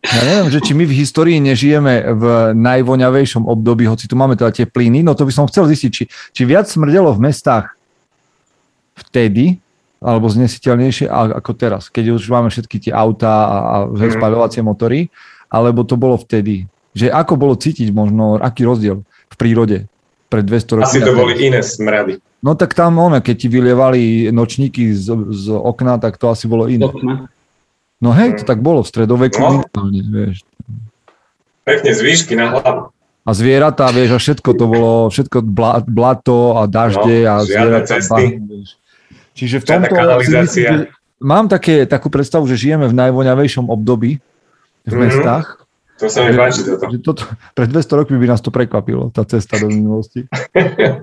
Ja 0.00 0.22
neviem, 0.24 0.48
že 0.48 0.64
či 0.64 0.72
my 0.72 0.88
v 0.88 0.96
histórii 0.96 1.36
nežijeme 1.42 2.16
v 2.16 2.24
najvoňavejšom 2.56 3.44
období, 3.44 3.84
hoci 3.84 4.08
tu 4.08 4.16
máme 4.16 4.32
teda 4.32 4.48
tie 4.48 4.64
plyny, 4.64 5.04
no 5.04 5.12
to 5.12 5.28
by 5.28 5.32
som 5.34 5.44
chcel 5.44 5.68
zistiť, 5.68 5.90
či, 5.92 6.04
či 6.08 6.42
viac 6.48 6.70
smrdelo 6.70 7.12
v 7.12 7.28
mestách 7.28 7.76
vtedy, 8.96 9.60
alebo 10.00 10.26
znesiteľnejšie 10.26 11.06
ako 11.08 11.52
teraz, 11.52 11.86
keď 11.86 12.16
už 12.16 12.24
máme 12.26 12.48
všetky 12.48 12.80
tie 12.80 12.92
autá 12.92 13.28
a, 13.28 13.46
a 13.46 13.76
Mhm. 13.86 14.16
spaľovacie 14.16 14.60
motory, 14.60 15.12
alebo 15.46 15.84
to 15.84 15.94
bolo 15.94 16.16
vtedy. 16.16 16.64
Že 16.90 17.12
ako 17.12 17.32
bolo 17.36 17.54
cítiť 17.54 17.88
možno, 17.90 18.34
aký 18.36 18.64
rozdiel 18.64 19.04
v 19.04 19.36
prírode 19.36 19.78
pred 20.26 20.42
200 20.42 20.76
rokmi. 20.76 20.88
Asi 20.88 21.00
to 21.00 21.12
boli 21.12 21.34
iné 21.38 21.60
smrady. 21.60 22.18
No 22.40 22.54
tak 22.54 22.72
tam 22.72 22.96
ono, 22.96 23.18
keď 23.18 23.36
ti 23.36 23.48
vylievali 23.48 24.02
nočníky 24.28 24.90
z, 24.90 25.06
z 25.30 25.46
okna, 25.52 25.98
tak 25.98 26.16
to 26.16 26.28
asi 26.28 26.48
bolo 26.48 26.64
iné. 26.64 26.88
No 28.00 28.10
hej, 28.10 28.40
to 28.40 28.48
tak 28.48 28.58
bolo 28.58 28.80
v 28.80 28.88
stredoveku 28.88 29.36
No. 29.36 29.60
minimálne, 29.60 30.00
vieš. 30.02 30.36
Pekne 31.62 31.90
z 31.92 32.00
výšky 32.00 32.32
na 32.32 32.48
hlavu. 32.50 32.88
A 33.20 33.30
zvieratá, 33.30 33.92
vieš, 33.92 34.10
a 34.10 34.18
všetko 34.18 34.50
to 34.50 34.64
bolo, 34.64 34.92
všetko 35.06 35.38
bla, 35.44 35.84
blato 35.84 36.56
a 36.56 36.64
dažde 36.64 37.16
No, 37.20 37.30
a 37.30 37.44
zvieratá. 37.44 38.00
cesty. 38.00 38.08
bahno, 38.32 38.48
vieš. 38.48 38.79
Čiže 39.40 39.56
v 39.60 39.64
tomto 39.64 39.94
myslím, 40.20 40.44
že 40.44 40.92
mám 41.16 41.48
také, 41.48 41.88
takú 41.88 42.12
predstavu, 42.12 42.44
že 42.44 42.60
žijeme 42.60 42.84
v 42.84 42.94
najvoňavejšom 42.96 43.72
období 43.72 44.20
v 44.84 44.92
Mhm. 44.92 45.00
mestách. 45.00 45.46
To 46.00 46.08
sa 46.08 46.24
mi 46.24 46.32
páči 46.32 46.64
toto. 46.64 46.84
Že 46.88 46.98
toto, 47.04 47.22
pred 47.52 47.68
200 47.68 47.96
rokmi 47.96 48.16
by 48.16 48.26
nás 48.28 48.40
to 48.40 48.48
prekvapilo, 48.48 49.12
tá 49.12 49.24
cesta 49.24 49.60
do 49.60 49.68
minulosti. 49.68 50.24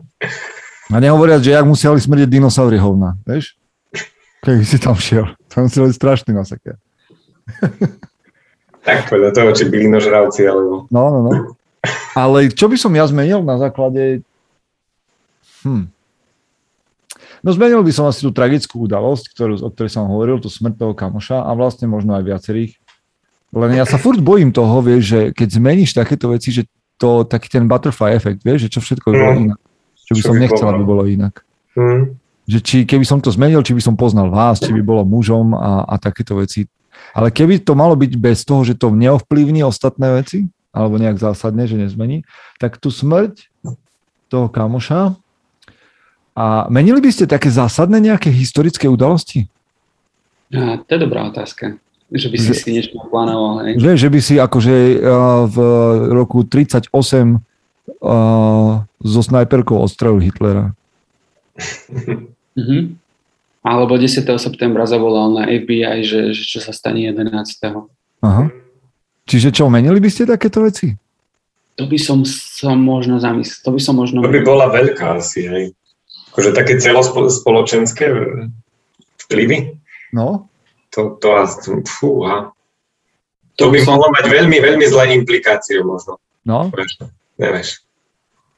A 0.93 0.97
nehovoriac, 0.97 1.43
že 1.43 1.51
jak 1.51 1.67
museli 1.67 1.99
smrieť 1.99 2.31
dinosaury 2.31 2.79
hovna, 2.79 3.19
vieš? 3.27 3.59
Keby 4.41 4.63
si 4.63 4.79
tam 4.79 4.95
šiel. 4.95 5.27
To 5.51 5.67
museli 5.67 5.91
byť 5.91 5.95
strašný 5.97 6.31
masaker. 6.33 6.75
Tak 8.87 9.11
podľa 9.11 9.35
toho, 9.35 9.51
či 9.51 9.67
byli 9.67 9.91
nožravci, 9.91 10.47
alebo... 10.47 10.87
No, 10.87 11.11
no, 11.11 11.19
no. 11.27 11.31
Ale 12.15 12.47
čo 12.47 12.71
by 12.71 12.79
som 12.79 12.95
ja 12.95 13.03
zmenil 13.03 13.43
na 13.43 13.59
základe... 13.59 14.23
Hm. 15.67 15.91
No 17.45 17.53
zmenil 17.53 17.81
by 17.85 17.91
som 17.93 18.05
asi 18.09 18.25
tú 18.25 18.33
tragickú 18.33 18.89
udalosť, 18.89 19.33
ktorú, 19.33 19.53
o 19.61 19.69
ktorej 19.69 19.91
som 19.93 20.09
hovoril, 20.09 20.41
tú 20.41 20.49
smrť 20.49 20.81
toho 20.81 20.93
kamoša 20.97 21.45
a 21.45 21.51
vlastne 21.53 21.85
možno 21.85 22.17
aj 22.17 22.23
viacerých. 22.25 22.73
Len 23.53 23.71
ja 23.79 23.85
sa 23.87 23.95
furt 23.95 24.19
bojím 24.19 24.51
toho, 24.51 24.83
vieš, 24.83 25.03
že 25.07 25.19
keď 25.31 25.47
zmeníš 25.55 25.95
takéto 25.95 26.33
veci, 26.33 26.51
že 26.51 26.67
to 26.97 27.23
taký 27.23 27.47
ten 27.47 27.69
butterfly 27.69 28.17
efekt, 28.17 28.41
vieš, 28.41 28.67
že 28.67 28.69
čo 28.73 28.79
všetko 28.81 29.13
by 29.13 29.15
bolo 29.15 29.33
Mm. 29.33 29.45
inak. 29.45 29.59
Čo 30.07 30.11
by 30.13 30.19
Čo 30.19 30.25
som 30.25 30.35
by 30.35 30.41
nechcel, 30.41 30.67
aby 30.67 30.83
bolo 30.83 31.03
inak. 31.05 31.35
Hm. 31.77 32.03
Že 32.47 32.59
či, 32.63 32.77
keby 32.87 33.05
som 33.05 33.19
to 33.19 33.29
zmenil, 33.29 33.61
či 33.61 33.75
by 33.75 33.81
som 33.83 33.95
poznal 33.99 34.31
vás, 34.31 34.57
či 34.63 34.71
by 34.71 34.81
bolo 34.81 35.03
mužom 35.03 35.51
a, 35.51 35.83
a 35.83 35.95
takéto 35.99 36.39
veci. 36.39 36.65
Ale 37.11 37.29
keby 37.29 37.61
to 37.61 37.75
malo 37.75 37.93
byť 37.93 38.11
bez 38.17 38.47
toho, 38.47 38.63
že 38.63 38.79
to 38.79 38.89
neovplyvní 38.89 39.61
ostatné 39.67 40.15
veci, 40.15 40.47
alebo 40.71 40.95
nejak 40.95 41.19
zásadne, 41.19 41.67
že 41.67 41.75
nezmení, 41.75 42.23
tak 42.57 42.79
tú 42.79 42.87
smrť 42.87 43.51
toho 44.31 44.47
kamoša 44.47 45.15
a 46.37 46.69
menili 46.69 47.01
by 47.01 47.09
ste 47.09 47.25
také 47.25 47.49
zásadné 47.49 47.97
nejaké 47.97 48.29
historické 48.29 48.85
udalosti? 48.85 49.49
A, 50.53 50.77
to 50.85 50.89
je 50.93 50.99
dobrá 51.01 51.25
otázka. 51.25 51.81
Že 52.13 52.27
by 52.29 52.37
si 52.37 52.51
Že- 52.53 52.61
si 52.61 52.69
niečo 52.77 52.93
plánoval, 53.09 53.65
hej. 53.65 53.73
Že, 53.81 53.91
že 53.97 54.07
by 54.13 54.19
si 54.21 54.35
akože 54.37 54.75
uh, 55.01 55.43
v 55.49 55.57
roku 56.13 56.45
38 56.45 56.93
uh, 56.93 58.85
so 59.01 59.21
snajperkou 59.25 59.75
odstrelil 59.81 60.21
Hitlera. 60.21 60.71
Mhm. 62.57 62.97
Alebo 63.61 64.01
10. 64.01 64.25
septembra 64.41 64.89
zavolal 64.89 65.29
na 65.29 65.43
FBI, 65.45 66.01
že, 66.01 66.33
že 66.33 66.41
čo 66.41 66.57
sa 66.57 66.73
stane 66.73 67.05
11. 67.05 67.29
Aha. 68.25 68.49
Čiže 69.29 69.53
čo, 69.53 69.69
menili 69.69 70.01
by 70.01 70.09
ste 70.09 70.25
takéto 70.25 70.65
veci? 70.65 70.97
To 71.77 71.85
by 71.85 71.99
som 72.01 72.25
sa 72.25 72.73
možno 72.73 73.21
zamyslel. 73.21 73.61
To 73.61 73.69
by 73.77 73.81
som 73.83 73.93
možno... 73.93 74.25
To 74.25 74.33
by 74.33 74.41
bola 74.41 74.73
veľká 74.73 75.21
asi, 75.21 75.45
hej. 75.45 75.65
Akože 76.37 76.53
také 76.53 76.77
celospoločenské 76.77 78.05
vplyvy. 79.25 79.73
No, 80.13 80.45
To, 80.93 81.17
to, 81.17 81.33
asi- 81.33 81.81
fúha. 81.89 82.53
To 83.57 83.73
by 83.73 83.81
mohlo 83.89 84.13
mať 84.13 84.29
veľmi, 84.29 84.61
veľmi 84.61 84.85
zlé 84.85 85.17
implikácie 85.17 85.81
možno. 85.81 86.21
no. 86.45 86.69
Vieš, 86.69 87.09
Nevieš. 87.41 87.81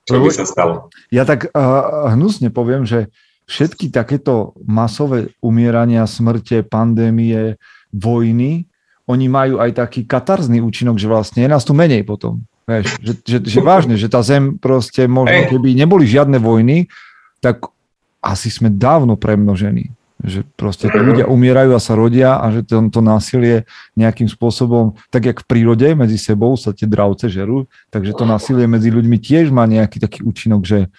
Čo 0.04 0.20
by 0.20 0.28
sa 0.28 0.44
stalo? 0.44 0.92
Ja 1.08 1.24
tak 1.24 1.56
uh, 1.56 2.12
hnusne 2.20 2.52
poviem, 2.52 2.84
že 2.84 3.08
všetky 3.48 3.96
takéto 3.96 4.60
masové 4.60 5.32
umierania, 5.40 6.04
smrte, 6.04 6.68
pandémie, 6.68 7.56
vojny, 7.96 8.68
oni 9.08 9.26
majú 9.32 9.64
aj 9.64 9.72
taký 9.80 10.04
katarzný 10.04 10.60
účinok, 10.60 11.00
že 11.00 11.08
vlastne 11.08 11.48
je 11.48 11.50
nás 11.50 11.64
tu 11.64 11.72
menej 11.72 12.04
potom. 12.04 12.44
Vieš, 12.68 13.00
že, 13.02 13.14
že, 13.24 13.38
že 13.42 13.60
vážne, 13.64 13.96
že 13.96 14.12
tá 14.12 14.20
zem 14.22 14.60
proste 14.60 15.08
možno, 15.08 15.48
keby 15.48 15.74
neboli 15.80 16.06
žiadne 16.06 16.38
vojny, 16.44 16.92
tak 17.40 17.72
asi 18.20 18.52
sme 18.52 18.68
dávno 18.68 19.16
premnožení. 19.16 19.92
Že 20.20 20.44
proste 20.60 20.92
ľudia 20.92 21.32
umierajú 21.32 21.72
a 21.72 21.80
sa 21.80 21.96
rodia 21.96 22.36
a 22.36 22.52
že 22.52 22.68
to, 22.68 22.92
to 22.92 23.00
násilie 23.00 23.64
nejakým 23.96 24.28
spôsobom, 24.28 25.00
tak 25.08 25.32
jak 25.32 25.40
v 25.40 25.48
prírode 25.48 25.88
medzi 25.96 26.20
sebou 26.20 26.60
sa 26.60 26.76
tie 26.76 26.84
dravce 26.84 27.32
žerú, 27.32 27.72
takže 27.88 28.12
to 28.12 28.28
násilie 28.28 28.68
medzi 28.68 28.92
ľuďmi 28.92 29.16
tiež 29.16 29.48
má 29.48 29.64
nejaký 29.64 30.04
taký 30.04 30.28
účinok, 30.28 30.68
že 30.68 30.92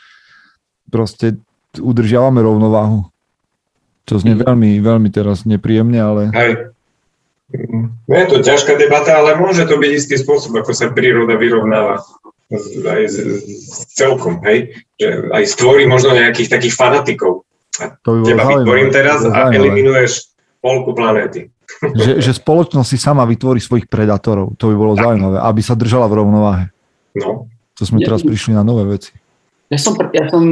proste 0.88 1.36
udržiavame 1.76 2.40
rovnováhu. 2.40 3.12
To 4.08 4.16
znie 4.16 4.40
Mhm. 4.40 4.42
veľmi, 4.48 4.70
veľmi 4.80 5.08
teraz 5.12 5.44
nepríjemne, 5.44 6.00
ale 6.00 6.22
Hej. 6.32 6.52
No 8.06 8.14
je 8.14 8.26
to 8.30 8.46
ťažká 8.46 8.78
debata, 8.78 9.18
ale 9.18 9.34
môže 9.34 9.66
to 9.66 9.74
byť 9.74 9.90
istý 9.90 10.14
spôsob, 10.22 10.54
ako 10.62 10.70
sa 10.70 10.94
príroda 10.94 11.34
vyrovnáva 11.34 11.98
aj 12.82 13.02
s, 13.06 13.16
s 13.46 13.78
celkom, 13.94 14.42
hej? 14.42 14.74
Že 14.98 15.30
aj 15.30 15.44
stvorí 15.46 15.86
možno 15.86 16.18
nejakých 16.18 16.50
takých 16.58 16.74
fanatikov, 16.74 17.46
To 18.02 18.08
by 18.20 18.26
Teba 18.26 18.44
vytvorím 18.44 18.90
teraz 18.90 19.22
a 19.22 19.54
eliminuješ 19.54 20.34
polku 20.58 20.92
planéty. 20.92 21.48
Že, 21.80 22.18
že 22.18 22.32
spoločnosť 22.34 22.88
si 22.90 22.98
sama 22.98 23.22
vytvorí 23.22 23.62
svojich 23.62 23.86
predátorov. 23.86 24.58
To 24.58 24.74
by 24.74 24.74
bolo 24.74 24.98
tak. 24.98 25.06
zaujímavé, 25.06 25.38
aby 25.38 25.60
sa 25.62 25.78
držala 25.78 26.10
v 26.10 26.18
rovnováhe. 26.18 26.64
No. 27.14 27.46
To 27.78 27.82
sme 27.86 28.02
teraz 28.02 28.26
prišli 28.26 28.58
na 28.58 28.66
nové 28.66 28.84
veci. 28.90 29.14
Ja 29.70 29.78
som, 29.78 29.94
ja 29.94 30.26
som 30.26 30.42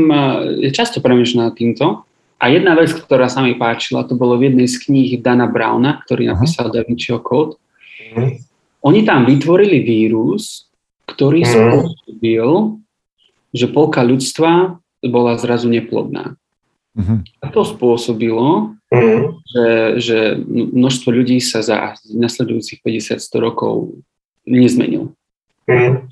ja 0.63 0.71
často 0.71 1.03
premyšľal 1.03 1.51
nad 1.51 1.55
týmto 1.59 2.07
a 2.39 2.45
jedna 2.47 2.79
vec, 2.79 2.95
ktorá 2.95 3.27
sa 3.27 3.43
mi 3.43 3.59
páčila, 3.59 4.07
to 4.07 4.15
bolo 4.15 4.39
v 4.39 4.55
jednej 4.55 4.71
z 4.71 4.79
kníh 4.79 5.19
Dana 5.19 5.51
Browna, 5.51 5.99
ktorý 6.07 6.31
napísal 6.31 6.71
uh-huh. 6.71 6.79
Da 6.79 6.87
Vinciho 6.87 7.19
kód. 7.19 7.59
Uh-huh. 7.59 8.39
Oni 8.87 9.03
tam 9.03 9.27
vytvorili 9.27 9.83
vírus, 9.83 10.68
ktorý 11.09 11.41
uh-huh. 11.43 11.53
spôsobil, 11.57 12.47
že 13.57 13.67
polka 13.73 14.05
ľudstva 14.05 14.77
bola 15.01 15.33
zrazu 15.41 15.73
neplodná. 15.73 16.37
Uh-huh. 16.93 17.25
A 17.41 17.47
to 17.49 17.65
spôsobilo, 17.65 18.77
uh-huh. 18.93 19.41
že, 19.49 19.67
že 20.03 20.19
množstvo 20.49 21.09
ľudí 21.09 21.41
sa 21.41 21.65
za 21.65 21.97
nasledujúcich 22.13 22.85
50-100 22.85 23.25
rokov 23.41 23.97
nezmenil. 24.45 25.17
Uh-huh. 25.65 26.05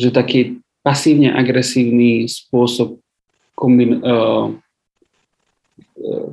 Že 0.00 0.08
taký 0.10 0.40
pasívne 0.80 1.32
agresívny 1.32 2.28
spôsob 2.28 3.00
kombin- 3.56 4.00
uh, 4.04 4.52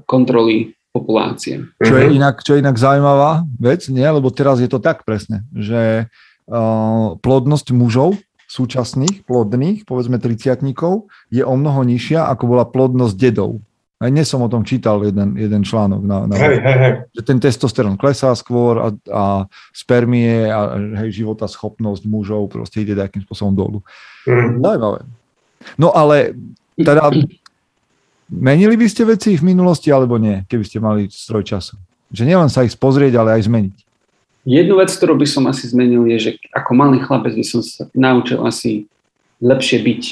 kontroly 0.08 0.76
populácie. 0.92 1.72
Čo 1.80 1.96
je, 1.96 2.06
mhm. 2.12 2.16
inak, 2.20 2.36
čo 2.44 2.52
je 2.56 2.62
inak 2.62 2.76
zaujímavá 2.76 3.48
vec, 3.56 3.88
nie? 3.88 4.04
lebo 4.04 4.28
teraz 4.28 4.60
je 4.60 4.68
to 4.68 4.84
tak 4.84 5.08
presne, 5.08 5.48
že 5.56 6.12
plodnosť 7.22 7.68
mužov 7.72 8.20
súčasných, 8.52 9.24
plodných, 9.24 9.88
povedzme 9.88 10.20
30 10.20 10.60
je 11.32 11.44
o 11.44 11.56
mnoho 11.56 11.88
nižšia, 11.88 12.28
ako 12.28 12.44
bola 12.52 12.68
plodnosť 12.68 13.16
dedov. 13.16 13.64
Aj 14.02 14.10
dnes 14.10 14.26
som 14.28 14.42
o 14.42 14.50
tom 14.50 14.66
čítal 14.66 15.00
jeden, 15.06 15.38
jeden 15.38 15.62
článok. 15.62 16.02
Na, 16.04 16.26
na, 16.26 16.36
hej, 16.36 16.58
hej, 16.58 16.78
hej. 16.82 16.94
Že 17.16 17.22
ten 17.22 17.38
testosterón 17.38 17.96
klesá 18.02 18.34
skôr 18.34 18.82
a, 18.82 18.90
a 19.14 19.24
spermie 19.72 20.50
a 20.50 20.76
hej, 21.06 21.22
života 21.22 21.46
schopnosť 21.46 22.10
mužov 22.10 22.50
proste 22.50 22.82
ide 22.82 22.98
takým 22.98 23.22
spôsobom 23.22 23.54
dolu. 23.54 23.80
Mm. 24.26 24.58
Zaujímavé. 24.58 25.00
No 25.78 25.94
ale 25.94 26.34
teda 26.76 27.14
Menili 28.32 28.80
by 28.80 28.88
ste 28.88 29.04
veci 29.04 29.36
v 29.36 29.44
minulosti 29.44 29.92
alebo 29.92 30.16
nie, 30.16 30.48
keby 30.48 30.64
ste 30.64 30.80
mali 30.80 31.12
stroj 31.12 31.44
času? 31.44 31.76
Že 32.16 32.24
nielen 32.32 32.48
sa 32.48 32.64
ich 32.64 32.72
pozrieť, 32.80 33.20
ale 33.20 33.36
aj 33.36 33.52
zmeniť. 33.52 33.78
Jednu 34.42 34.82
vec, 34.82 34.90
ktorú 34.90 35.22
by 35.22 35.28
som 35.30 35.46
asi 35.46 35.70
zmenil, 35.70 36.10
je, 36.10 36.18
že 36.18 36.32
ako 36.50 36.74
malý 36.74 36.98
chlapec 36.98 37.38
by 37.38 37.46
som 37.46 37.62
sa 37.62 37.86
naučil 37.94 38.42
asi 38.42 38.90
lepšie 39.38 39.86
byť 39.86 40.04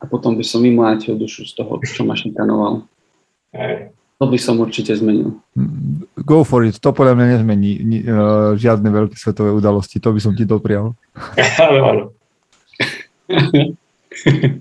a 0.00 0.04
potom 0.04 0.36
by 0.36 0.44
som 0.44 0.60
vymlátil 0.60 1.16
dušu 1.16 1.48
z 1.48 1.56
toho, 1.56 1.80
čo 1.80 2.04
ma 2.04 2.12
šikanoval. 2.12 2.84
To 4.18 4.24
by 4.26 4.38
som 4.38 4.58
určite 4.60 4.92
zmenil. 4.92 5.40
Go 6.20 6.42
for 6.42 6.66
it. 6.66 6.76
To 6.82 6.90
podľa 6.90 7.14
mňa 7.16 7.26
nezmení 7.38 7.70
uh, 7.78 8.58
žiadne 8.58 8.90
veľké 8.90 9.14
svetové 9.14 9.54
udalosti. 9.54 10.02
To 10.02 10.10
by 10.10 10.20
som 10.20 10.34
ti 10.34 10.42
doprial. 10.42 10.92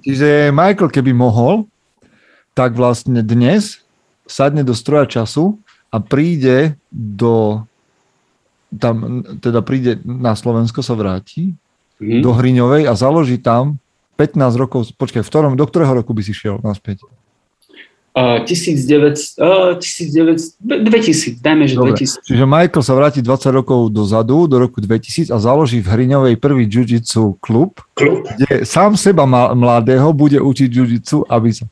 Čiže 0.06 0.54
Michael, 0.54 0.94
keby 0.94 1.12
mohol, 1.12 1.66
tak 2.54 2.78
vlastne 2.78 3.26
dnes 3.26 3.82
sadne 4.30 4.62
do 4.62 4.78
stroja 4.78 5.10
času 5.10 5.58
a 5.90 5.98
príde 5.98 6.78
do 6.94 7.66
tam, 8.76 9.24
teda 9.40 9.64
príde 9.64 10.04
na 10.04 10.36
Slovensko, 10.36 10.84
sa 10.84 10.94
vráti 10.94 11.56
mm. 12.04 12.20
do 12.20 12.36
Hriňovej 12.36 12.84
a 12.88 12.94
založí 13.00 13.40
tam 13.40 13.80
15 14.20 14.60
rokov, 14.60 14.92
počkaj, 14.98 15.24
v 15.24 15.30
ktorom, 15.30 15.54
do 15.56 15.64
ktorého 15.64 16.04
roku 16.04 16.12
by 16.12 16.22
si 16.26 16.36
šiel 16.36 16.60
naspäť? 16.66 17.06
Uh, 18.18 18.42
1900, 18.50 19.38
uh, 19.38 19.78
1900, 19.78 20.58
2000, 20.58 21.38
dajme, 21.38 21.70
že 21.70 21.78
Dobre. 21.78 22.02
2000. 22.02 22.26
Čiže 22.26 22.46
Michael 22.50 22.82
sa 22.82 22.94
vráti 22.98 23.22
20 23.22 23.60
rokov 23.62 23.94
dozadu, 23.94 24.50
do 24.50 24.58
roku 24.58 24.82
2000 24.82 25.30
a 25.30 25.38
založí 25.38 25.86
v 25.86 25.94
Hriňovej 25.94 26.42
prvý 26.42 26.66
jiu-jitsu 26.66 27.38
klub, 27.38 27.78
klub, 27.94 28.26
kde 28.26 28.66
sám 28.66 28.98
seba 28.98 29.30
mladého 29.54 30.10
bude 30.18 30.42
učiť 30.42 30.66
jiu-jitsu, 30.66 31.30
aby 31.30 31.54
sa 31.54 31.70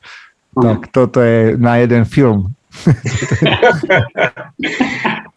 tak 0.56 0.88
toto 0.88 1.20
je 1.20 1.60
na 1.60 1.84
jeden 1.84 2.08
film. 2.08 2.56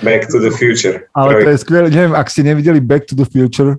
Back 0.00 0.26
to 0.32 0.40
the 0.40 0.50
Future. 0.50 1.06
Ale 1.12 1.44
to 1.44 1.48
je 1.52 1.58
skvelé, 1.60 1.92
neviem, 1.92 2.16
ak 2.16 2.32
ste 2.32 2.42
nevideli 2.42 2.80
Back 2.80 3.06
to 3.06 3.14
the 3.14 3.28
Future, 3.28 3.76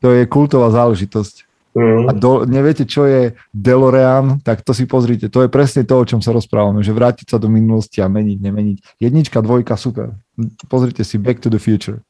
to 0.00 0.08
je 0.16 0.24
kultová 0.26 0.72
záležitosť. 0.72 1.44
Mm. 1.72 2.04
A 2.04 2.12
do, 2.12 2.44
neviete, 2.44 2.84
čo 2.84 3.08
je 3.08 3.32
DeLorean, 3.56 4.44
tak 4.44 4.60
to 4.60 4.76
si 4.76 4.84
pozrite. 4.84 5.32
To 5.32 5.40
je 5.40 5.48
presne 5.48 5.88
to, 5.88 5.96
o 5.96 6.04
čom 6.04 6.20
sa 6.20 6.36
rozprávame, 6.36 6.84
že 6.84 6.92
vrátiť 6.92 7.32
sa 7.32 7.38
do 7.40 7.48
minulosti 7.48 8.04
a 8.04 8.12
meniť, 8.12 8.38
nemeniť. 8.44 8.76
Jednička, 9.00 9.40
dvojka, 9.40 9.80
super. 9.80 10.12
Pozrite 10.68 11.00
si 11.00 11.16
Back 11.16 11.40
to 11.40 11.48
the 11.48 11.56
Future. 11.56 12.04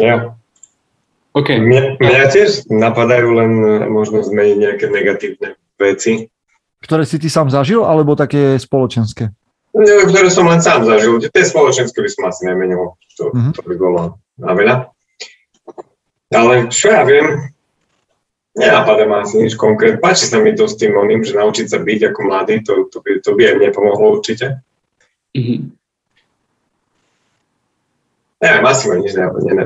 Yeah. 0.00 0.40
Okay. 1.36 1.60
Mňa, 1.60 2.00
mňa 2.00 2.24
tiež 2.32 2.68
napadajú 2.72 3.28
len 3.36 3.52
e, 3.60 3.72
možno 3.92 4.24
zmeniť 4.24 4.56
nejaké 4.56 4.86
negatívne 4.88 5.48
veci. 5.76 6.32
Ktoré 6.80 7.04
si 7.04 7.20
ty 7.20 7.28
sám 7.28 7.52
zažil, 7.52 7.84
alebo 7.84 8.16
také 8.16 8.56
spoločenské? 8.56 9.32
Nie, 9.72 10.04
ktoré 10.04 10.28
som 10.28 10.44
len 10.52 10.60
sám 10.60 10.84
zažil. 10.84 11.16
Tie 11.16 11.44
spoločenské 11.48 12.04
by 12.04 12.10
som 12.12 12.28
asi 12.28 12.44
nemenil. 12.44 12.92
To, 13.16 13.32
uh-huh. 13.32 13.52
to 13.56 13.60
by 13.64 13.74
bolo 13.80 14.00
na 14.36 14.52
veľa. 14.52 14.76
Ale 16.32 16.68
čo 16.68 16.92
ja 16.92 17.04
viem, 17.08 17.52
nenapadá 18.52 19.08
ma 19.08 19.24
asi 19.24 19.40
nič 19.40 19.56
konkrétne. 19.56 20.00
Páči 20.00 20.28
sa 20.28 20.44
mi 20.44 20.52
to 20.52 20.68
s 20.68 20.76
tým 20.76 20.92
oným, 20.92 21.24
že 21.24 21.36
naučiť 21.36 21.66
sa 21.72 21.80
byť 21.80 22.00
ako 22.12 22.20
mladý, 22.24 22.60
to, 22.60 22.88
to, 22.92 23.00
by, 23.00 23.20
to 23.24 23.32
by 23.32 23.42
aj 23.48 23.54
mne 23.56 23.70
pomohlo 23.72 24.20
určite. 24.20 24.60
Uh-huh. 25.32 25.72
Neviem, 28.44 28.64
asi 28.68 28.84
ma 28.92 28.94
nič 29.00 29.12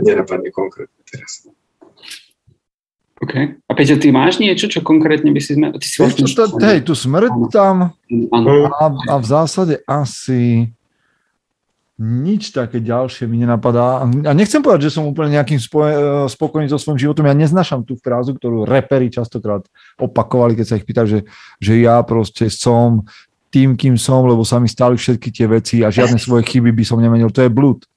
nenapadne 0.07 0.51
konkrétne 0.55 1.03
teraz. 1.03 1.51
OK. 3.27 3.35
A 3.67 3.73
Peťo, 3.75 3.99
ty 3.99 4.15
máš 4.15 4.39
niečo, 4.39 4.71
čo 4.71 4.87
konkrétne 4.87 5.35
by 5.35 5.41
si... 5.43 5.59
Zme... 5.59 5.75
Ty 5.75 5.87
si 5.87 5.99
vlastne... 5.99 6.23
to, 6.31 6.63
hej, 6.63 6.87
tu 6.87 6.95
smrť 6.95 7.35
tam 7.51 7.91
a, 8.71 8.85
a 8.87 9.15
v 9.19 9.27
zásade 9.27 9.83
asi 9.83 10.71
nič 11.97 12.53
také 12.53 12.79
ďalšie 12.85 13.25
mi 13.25 13.41
nenapadá. 13.41 14.05
A 14.05 14.33
nechcem 14.37 14.61
povedať, 14.61 14.93
že 14.93 15.01
som 15.01 15.09
úplne 15.09 15.41
nejakým 15.41 15.57
spo- 15.57 16.29
spokojný 16.29 16.69
so 16.69 16.77
svojím 16.77 17.09
životom. 17.09 17.25
Ja 17.25 17.33
neznašam 17.33 17.89
tú 17.89 17.97
frázu, 17.97 18.37
ktorú 18.37 18.69
repery 18.69 19.09
častokrát 19.09 19.65
opakovali, 19.97 20.55
keď 20.55 20.67
sa 20.69 20.77
ich 20.77 20.85
pýtajú, 20.85 21.07
že, 21.09 21.21
že 21.57 21.73
ja 21.81 21.97
proste 22.05 22.53
som 22.53 23.09
tým, 23.49 23.73
kým 23.73 23.97
som, 23.97 24.29
lebo 24.29 24.45
sa 24.45 24.61
mi 24.61 24.69
stali 24.69 25.01
všetky 25.01 25.33
tie 25.33 25.49
veci 25.49 25.77
a 25.81 25.89
žiadne 25.89 26.21
svoje 26.21 26.45
chyby 26.45 26.69
by 26.77 26.85
som 26.85 27.01
nemenil. 27.01 27.33
To 27.33 27.41
je 27.41 27.49
blúd. 27.49 27.89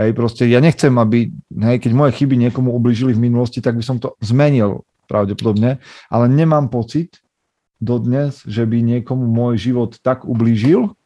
Hej, 0.00 0.16
proste 0.16 0.48
ja 0.48 0.64
nechcem, 0.64 0.96
aby, 0.96 1.28
hej, 1.60 1.76
keď 1.76 1.92
moje 1.92 2.16
chyby 2.16 2.40
niekomu 2.48 2.72
ubližili 2.72 3.12
v 3.12 3.28
minulosti, 3.28 3.60
tak 3.60 3.76
by 3.76 3.84
som 3.84 4.00
to 4.00 4.16
zmenil 4.24 4.88
pravdepodobne, 5.04 5.76
ale 6.08 6.24
nemám 6.24 6.72
pocit 6.72 7.20
dodnes, 7.84 8.40
že 8.48 8.64
by 8.64 8.80
niekomu 8.80 9.28
môj 9.28 9.60
život 9.60 10.00
tak 10.00 10.24
ublížil, 10.24 10.96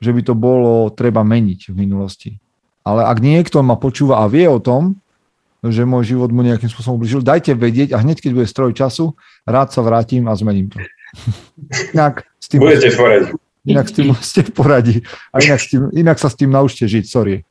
že 0.00 0.16
by 0.16 0.20
to 0.24 0.32
bolo 0.32 0.88
treba 0.88 1.20
meniť 1.20 1.68
v 1.68 1.74
minulosti. 1.76 2.30
Ale 2.80 3.04
ak 3.04 3.20
niekto 3.20 3.60
ma 3.60 3.76
počúva 3.76 4.24
a 4.24 4.30
vie 4.32 4.48
o 4.48 4.56
tom, 4.56 4.96
že 5.60 5.84
môj 5.84 6.16
život 6.16 6.32
mu 6.32 6.40
nejakým 6.40 6.72
spôsobom 6.72 6.96
ublížil, 6.96 7.20
dajte 7.20 7.52
vedieť 7.52 7.92
a 7.92 8.00
hneď, 8.00 8.24
keď 8.24 8.32
bude 8.32 8.48
stroj 8.48 8.72
času, 8.72 9.12
rád 9.44 9.76
sa 9.76 9.84
vrátim 9.84 10.24
a 10.24 10.32
zmením 10.32 10.72
to. 10.72 10.80
inak 11.92 12.24
s 12.40 12.48
tým 12.48 12.64
Budete 12.64 12.88
v 12.88 12.96
poradí. 12.96 13.30
Inak 13.68 13.86
s 13.86 13.92
tým 13.92 14.08
ste 14.24 14.40
v 14.40 14.52
poradí. 14.56 14.96
A 15.36 15.44
inak, 15.44 15.60
s 15.60 15.68
tým, 15.68 15.92
inak 15.92 16.16
sa 16.16 16.32
s 16.32 16.36
tým 16.40 16.48
naučte 16.48 16.88
žiť, 16.88 17.04
sorry. 17.04 17.44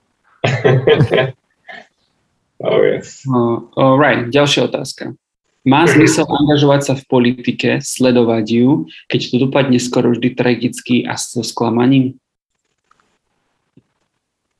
Oh, 2.63 2.81
yes. 2.83 3.23
uh, 3.27 3.59
all 3.75 3.97
right, 3.99 4.27
ďalšia 4.31 4.71
otázka. 4.71 5.13
Má 5.67 5.83
zmysel 5.85 6.23
angažovať 6.23 6.81
sa 6.81 6.93
v 6.95 7.03
politike, 7.11 7.83
sledovať 7.83 8.45
ju, 8.47 8.87
keď 9.11 9.19
to 9.27 9.35
dopadne 9.43 9.77
skoro 9.77 10.15
vždy 10.15 10.31
tragicky 10.31 11.03
a 11.03 11.19
so 11.19 11.43
sklamaním? 11.43 12.15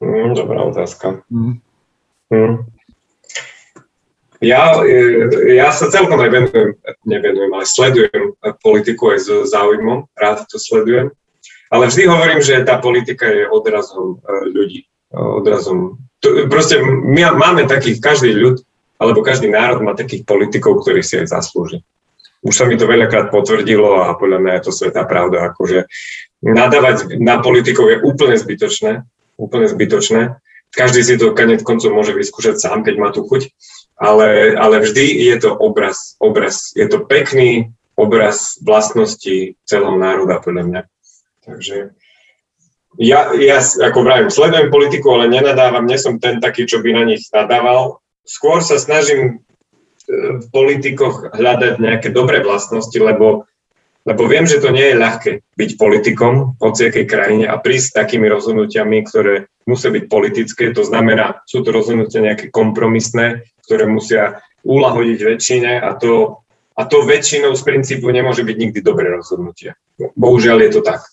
Mm, 0.03 0.35
dobrá 0.35 0.67
otázka. 0.67 1.23
Mm. 1.31 1.63
Mm. 2.29 2.55
Ja, 4.39 4.79
e, 4.83 5.55
ja 5.55 5.71
sa 5.75 5.91
celkom 5.91 6.19
nevenujem, 6.19 6.79
nevenujem, 7.03 7.51
ale 7.51 7.65
sledujem 7.67 8.35
politiku 8.63 9.11
aj 9.11 9.19
s 9.23 9.27
záujmom, 9.51 10.07
rád 10.15 10.47
to 10.47 10.55
sledujem. 10.55 11.11
Ale 11.71 11.91
vždy 11.91 12.07
hovorím, 12.07 12.39
že 12.39 12.63
tá 12.63 12.79
politika 12.79 13.27
je 13.27 13.47
odrazom 13.51 14.19
e, 14.19 14.47
ľudí 14.51 14.79
odrazom. 15.13 15.97
Proste 16.51 16.81
my 16.83 17.33
máme 17.33 17.65
takých, 17.65 18.03
každý 18.03 18.35
ľud, 18.35 18.61
alebo 18.99 19.23
každý 19.23 19.47
národ 19.47 19.79
má 19.81 19.95
takých 19.95 20.27
politikov, 20.27 20.83
ktorí 20.83 20.99
si 20.99 21.17
aj 21.17 21.31
zaslúži. 21.31 21.81
Už 22.43 22.55
sa 22.55 22.67
mi 22.67 22.79
to 22.79 22.87
veľakrát 22.87 23.31
potvrdilo 23.31 24.03
a 24.03 24.15
podľa 24.15 24.39
mňa 24.39 24.51
je 24.59 24.63
to 24.67 24.71
svetá 24.71 25.03
pravda, 25.03 25.51
akože 25.51 25.87
nadávať 26.43 27.19
na 27.19 27.39
politikov 27.43 27.91
je 27.91 27.97
úplne 27.99 28.35
zbytočné, 28.39 29.03
úplne 29.35 29.67
zbytočné. 29.67 30.39
Každý 30.71 31.01
si 31.03 31.15
to 31.19 31.35
konec 31.35 31.65
koncov 31.65 31.91
môže 31.91 32.15
vyskúšať 32.15 32.61
sám, 32.61 32.85
keď 32.85 32.95
má 32.95 33.09
tu 33.11 33.25
chuť, 33.27 33.51
ale, 33.99 34.55
ale 34.55 34.85
vždy 34.85 35.27
je 35.27 35.35
to 35.41 35.51
obraz, 35.51 36.15
obraz. 36.23 36.71
Je 36.77 36.87
to 36.87 37.03
pekný 37.03 37.75
obraz 37.99 38.55
vlastnosti 38.63 39.59
celom 39.67 39.99
národa, 39.99 40.39
podľa 40.39 40.63
mňa. 40.63 40.81
Takže 41.43 41.91
ja, 42.97 43.29
ja 43.37 43.61
ako 43.61 43.99
vravím, 44.01 44.33
sledujem 44.33 44.73
politiku, 44.73 45.13
ale 45.13 45.29
nenadávam, 45.29 45.85
nie 45.85 46.01
som 46.01 46.17
ten 46.17 46.41
taký, 46.41 46.65
čo 46.65 46.81
by 46.81 46.89
na 46.97 47.03
nich 47.05 47.29
nadával. 47.29 48.01
Skôr 48.25 48.65
sa 48.65 48.81
snažím 48.81 49.21
e, 50.09 50.41
v 50.41 50.45
politikoch 50.49 51.29
hľadať 51.29 51.77
nejaké 51.77 52.09
dobré 52.09 52.41
vlastnosti, 52.41 52.97
lebo, 52.97 53.45
lebo 54.09 54.23
viem, 54.25 54.49
že 54.49 54.57
to 54.57 54.73
nie 54.73 54.89
je 54.89 54.97
ľahké 54.97 55.31
byť 55.53 55.69
politikom 55.77 56.57
v 56.57 56.61
hociakej 56.65 57.05
krajine 57.05 57.45
a 57.45 57.61
prísť 57.61 57.85
s 57.93 57.97
takými 58.01 58.25
rozhodnutiami, 58.25 59.05
ktoré 59.05 59.45
musia 59.69 59.93
byť 59.93 60.03
politické, 60.09 60.73
to 60.73 60.81
znamená, 60.81 61.45
sú 61.45 61.61
to 61.61 61.69
rozhodnutia 61.69 62.25
nejaké 62.25 62.49
kompromisné, 62.49 63.45
ktoré 63.69 63.85
musia 63.85 64.41
ulahodiť 64.65 65.19
väčšine 65.21 65.71
a 65.77 65.93
to, 65.93 66.41
a 66.73 66.81
to 66.89 67.05
väčšinou 67.05 67.53
z 67.53 67.61
princípu 67.61 68.09
nemôže 68.09 68.41
byť 68.41 68.57
nikdy 68.57 68.79
dobré 68.81 69.13
rozhodnutie. 69.13 69.77
Bohužiaľ 70.17 70.57
je 70.65 70.71
to 70.73 70.81
tak. 70.81 71.05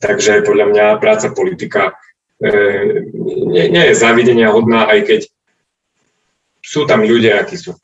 Takže 0.00 0.42
podľa 0.48 0.66
mňa 0.72 0.86
práca 0.96 1.28
politika 1.36 1.92
e, 2.40 3.04
nie, 3.52 3.64
nie 3.68 3.84
je 3.92 3.94
závidenia 3.94 4.48
hodná, 4.48 4.88
aj 4.88 5.00
keď 5.04 5.20
sú 6.64 6.88
tam 6.88 7.04
ľudia, 7.04 7.44
akí 7.44 7.60
sú. 7.60 7.76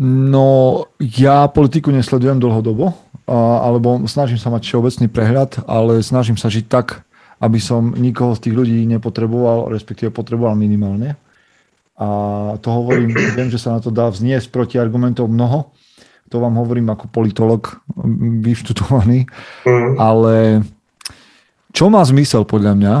No, 0.00 0.88
ja 0.96 1.44
politiku 1.52 1.92
nesledujem 1.92 2.40
dlhodobo, 2.40 2.96
alebo 3.28 4.00
snažím 4.08 4.40
sa 4.40 4.48
mať 4.48 4.64
všeobecný 4.64 5.06
prehľad, 5.12 5.50
ale 5.68 6.00
snažím 6.00 6.40
sa 6.40 6.48
žiť 6.48 6.64
tak, 6.72 7.04
aby 7.36 7.60
som 7.60 7.92
nikoho 7.92 8.32
z 8.32 8.48
tých 8.48 8.54
ľudí 8.56 8.88
nepotreboval, 8.88 9.68
respektíve 9.68 10.08
potreboval 10.08 10.56
minimálne. 10.56 11.20
A 12.00 12.08
to 12.64 12.68
hovorím, 12.72 13.12
viem, 13.12 13.52
že 13.52 13.60
sa 13.60 13.76
na 13.76 13.80
to 13.84 13.92
dá 13.92 14.08
vzniesť 14.08 14.48
proti 14.48 14.80
argumentov 14.80 15.28
mnoho, 15.28 15.68
to 16.30 16.38
vám 16.38 16.54
hovorím 16.54 16.94
ako 16.94 17.10
politolog 17.10 17.82
vyštudovaný, 18.40 19.26
mm. 19.66 19.98
ale 19.98 20.62
čo 21.74 21.90
má 21.90 22.02
zmysel 22.06 22.46
podľa 22.46 22.78
mňa, 22.78 22.94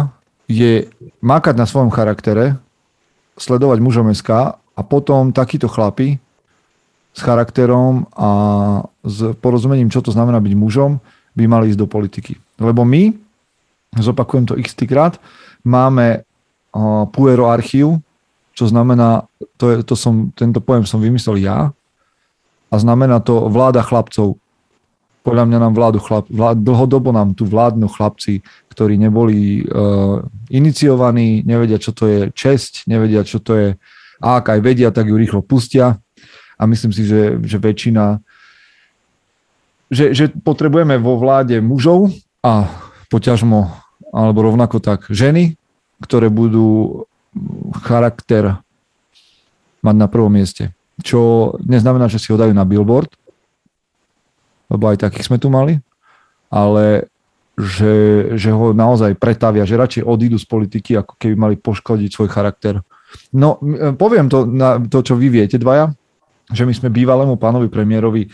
je 0.50 0.90
makať 1.22 1.54
na 1.54 1.66
svojom 1.66 1.94
charaktere, 1.94 2.58
sledovať 3.38 3.78
mužom 3.78 4.10
SK 4.10 4.58
a 4.58 4.80
potom 4.82 5.30
takíto 5.30 5.70
chlapi 5.70 6.18
s 7.14 7.20
charakterom 7.22 8.06
a 8.14 8.30
s 9.06 9.34
porozumením, 9.38 9.90
čo 9.90 10.02
to 10.02 10.10
znamená 10.10 10.42
byť 10.42 10.54
mužom, 10.58 10.98
by 11.34 11.44
mali 11.46 11.70
ísť 11.70 11.80
do 11.80 11.86
politiky. 11.86 12.34
Lebo 12.58 12.82
my, 12.82 13.14
zopakujem 13.94 14.44
to 14.50 14.58
x 14.58 14.74
krát, 14.86 15.22
máme 15.62 16.26
pueroarchiu, 17.14 17.98
čo 18.54 18.64
znamená, 18.66 19.26
to 19.58 19.70
je, 19.70 19.76
to 19.82 19.94
som, 19.98 20.30
tento 20.34 20.62
pojem 20.62 20.86
som 20.86 21.02
vymyslel 21.02 21.42
ja, 21.42 21.70
a 22.70 22.74
znamená 22.78 23.18
to 23.20 23.50
vláda 23.50 23.82
chlapcov. 23.82 24.38
Podľa 25.20 25.44
mňa 25.52 25.58
nám 25.60 25.72
vládu 25.76 26.00
chlap, 26.00 26.24
vlád, 26.32 26.64
dlhodobo 26.64 27.12
nám 27.12 27.36
tu 27.36 27.44
vládnu 27.44 27.92
chlapci, 27.92 28.40
ktorí 28.72 28.96
neboli 28.96 29.60
uh, 29.68 30.24
iniciovaní, 30.48 31.44
nevedia, 31.44 31.76
čo 31.76 31.92
to 31.92 32.08
je 32.08 32.20
česť, 32.32 32.88
nevedia, 32.88 33.20
čo 33.20 33.36
to 33.36 33.52
je, 33.52 33.68
a 34.20 34.28
ak 34.40 34.56
aj 34.56 34.60
vedia, 34.64 34.88
tak 34.88 35.12
ju 35.12 35.20
rýchlo 35.20 35.44
pustia. 35.44 36.00
A 36.56 36.64
myslím 36.64 36.92
si, 36.92 37.04
že, 37.04 37.36
že 37.44 37.60
väčšina, 37.60 38.20
že, 39.92 40.16
že 40.16 40.32
potrebujeme 40.32 40.96
vo 40.96 41.20
vláde 41.20 41.60
mužov 41.60 42.12
a 42.40 42.68
poťažmo, 43.12 43.76
alebo 44.12 44.44
rovnako 44.44 44.80
tak 44.80 45.04
ženy, 45.12 45.60
ktoré 46.00 46.32
budú 46.32 47.04
charakter 47.84 48.56
mať 49.84 49.96
na 49.96 50.08
prvom 50.08 50.32
mieste 50.32 50.72
čo 51.00 51.54
neznamená, 51.64 52.06
že 52.06 52.20
si 52.20 52.32
ho 52.32 52.40
dajú 52.40 52.52
na 52.54 52.64
billboard, 52.64 53.10
lebo 54.70 54.84
aj 54.86 55.02
takých 55.02 55.26
sme 55.26 55.40
tu 55.42 55.50
mali, 55.50 55.82
ale 56.48 57.10
že, 57.58 58.26
že 58.38 58.50
ho 58.54 58.72
naozaj 58.72 59.18
pretavia, 59.20 59.68
že 59.68 59.76
radšej 59.76 60.06
odídu 60.06 60.38
z 60.40 60.46
politiky, 60.46 60.96
ako 60.96 61.18
keby 61.20 61.34
mali 61.36 61.54
poškodiť 61.60 62.10
svoj 62.12 62.30
charakter. 62.30 62.80
No, 63.34 63.58
poviem 63.98 64.30
to, 64.30 64.46
na 64.46 64.78
to, 64.78 65.02
čo 65.02 65.18
vy 65.18 65.28
viete 65.28 65.58
dvaja, 65.58 65.92
že 66.50 66.64
my 66.64 66.72
sme 66.72 66.94
bývalému 66.94 67.36
pánovi 67.36 67.66
premiérovi 67.66 68.30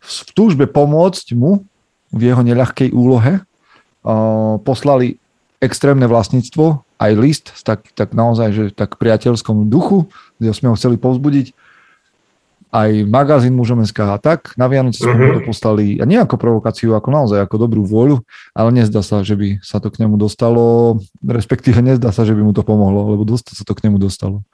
v 0.00 0.30
túžbe 0.32 0.64
pomôcť 0.64 1.36
mu 1.36 1.64
v 2.12 2.20
jeho 2.32 2.40
neľahkej 2.40 2.92
úlohe 2.92 3.40
uh, 3.40 4.56
poslali 4.64 5.20
extrémne 5.60 6.08
vlastníctvo, 6.08 6.80
aj 7.00 7.12
list, 7.16 7.46
tak, 7.64 7.84
tak 7.96 8.12
naozaj, 8.16 8.48
že 8.52 8.64
tak 8.72 8.96
priateľskom 8.96 9.68
duchu, 9.68 10.08
kde 10.40 10.52
sme 10.56 10.72
ho 10.72 10.76
chceli 10.76 10.96
povzbudiť 10.96 11.52
aj 12.70 12.90
magazín 13.10 13.58
mužom 13.58 13.82
SK 13.82 14.22
tak. 14.22 14.54
Na 14.54 14.70
Vianoce 14.70 15.02
sme 15.02 15.14
mm-hmm. 15.14 15.36
to 15.36 15.40
poslali, 15.50 15.98
a 15.98 16.06
nie 16.06 16.18
ako 16.18 16.38
provokáciu, 16.38 16.94
ako 16.94 17.10
naozaj 17.10 17.42
ako 17.42 17.66
dobrú 17.66 17.82
vôľu, 17.82 18.22
ale 18.54 18.70
nezdá 18.70 19.02
sa, 19.02 19.26
že 19.26 19.34
by 19.34 19.58
sa 19.60 19.82
to 19.82 19.90
k 19.90 20.06
nemu 20.06 20.14
dostalo, 20.14 20.98
respektíve 21.22 21.82
nezdá 21.82 22.14
sa, 22.14 22.22
že 22.22 22.32
by 22.32 22.42
mu 22.46 22.54
to 22.54 22.62
pomohlo, 22.62 23.10
lebo 23.10 23.26
dosť 23.26 23.58
sa 23.58 23.62
to 23.66 23.74
k 23.74 23.90
nemu 23.90 23.98
dostalo. 23.98 24.46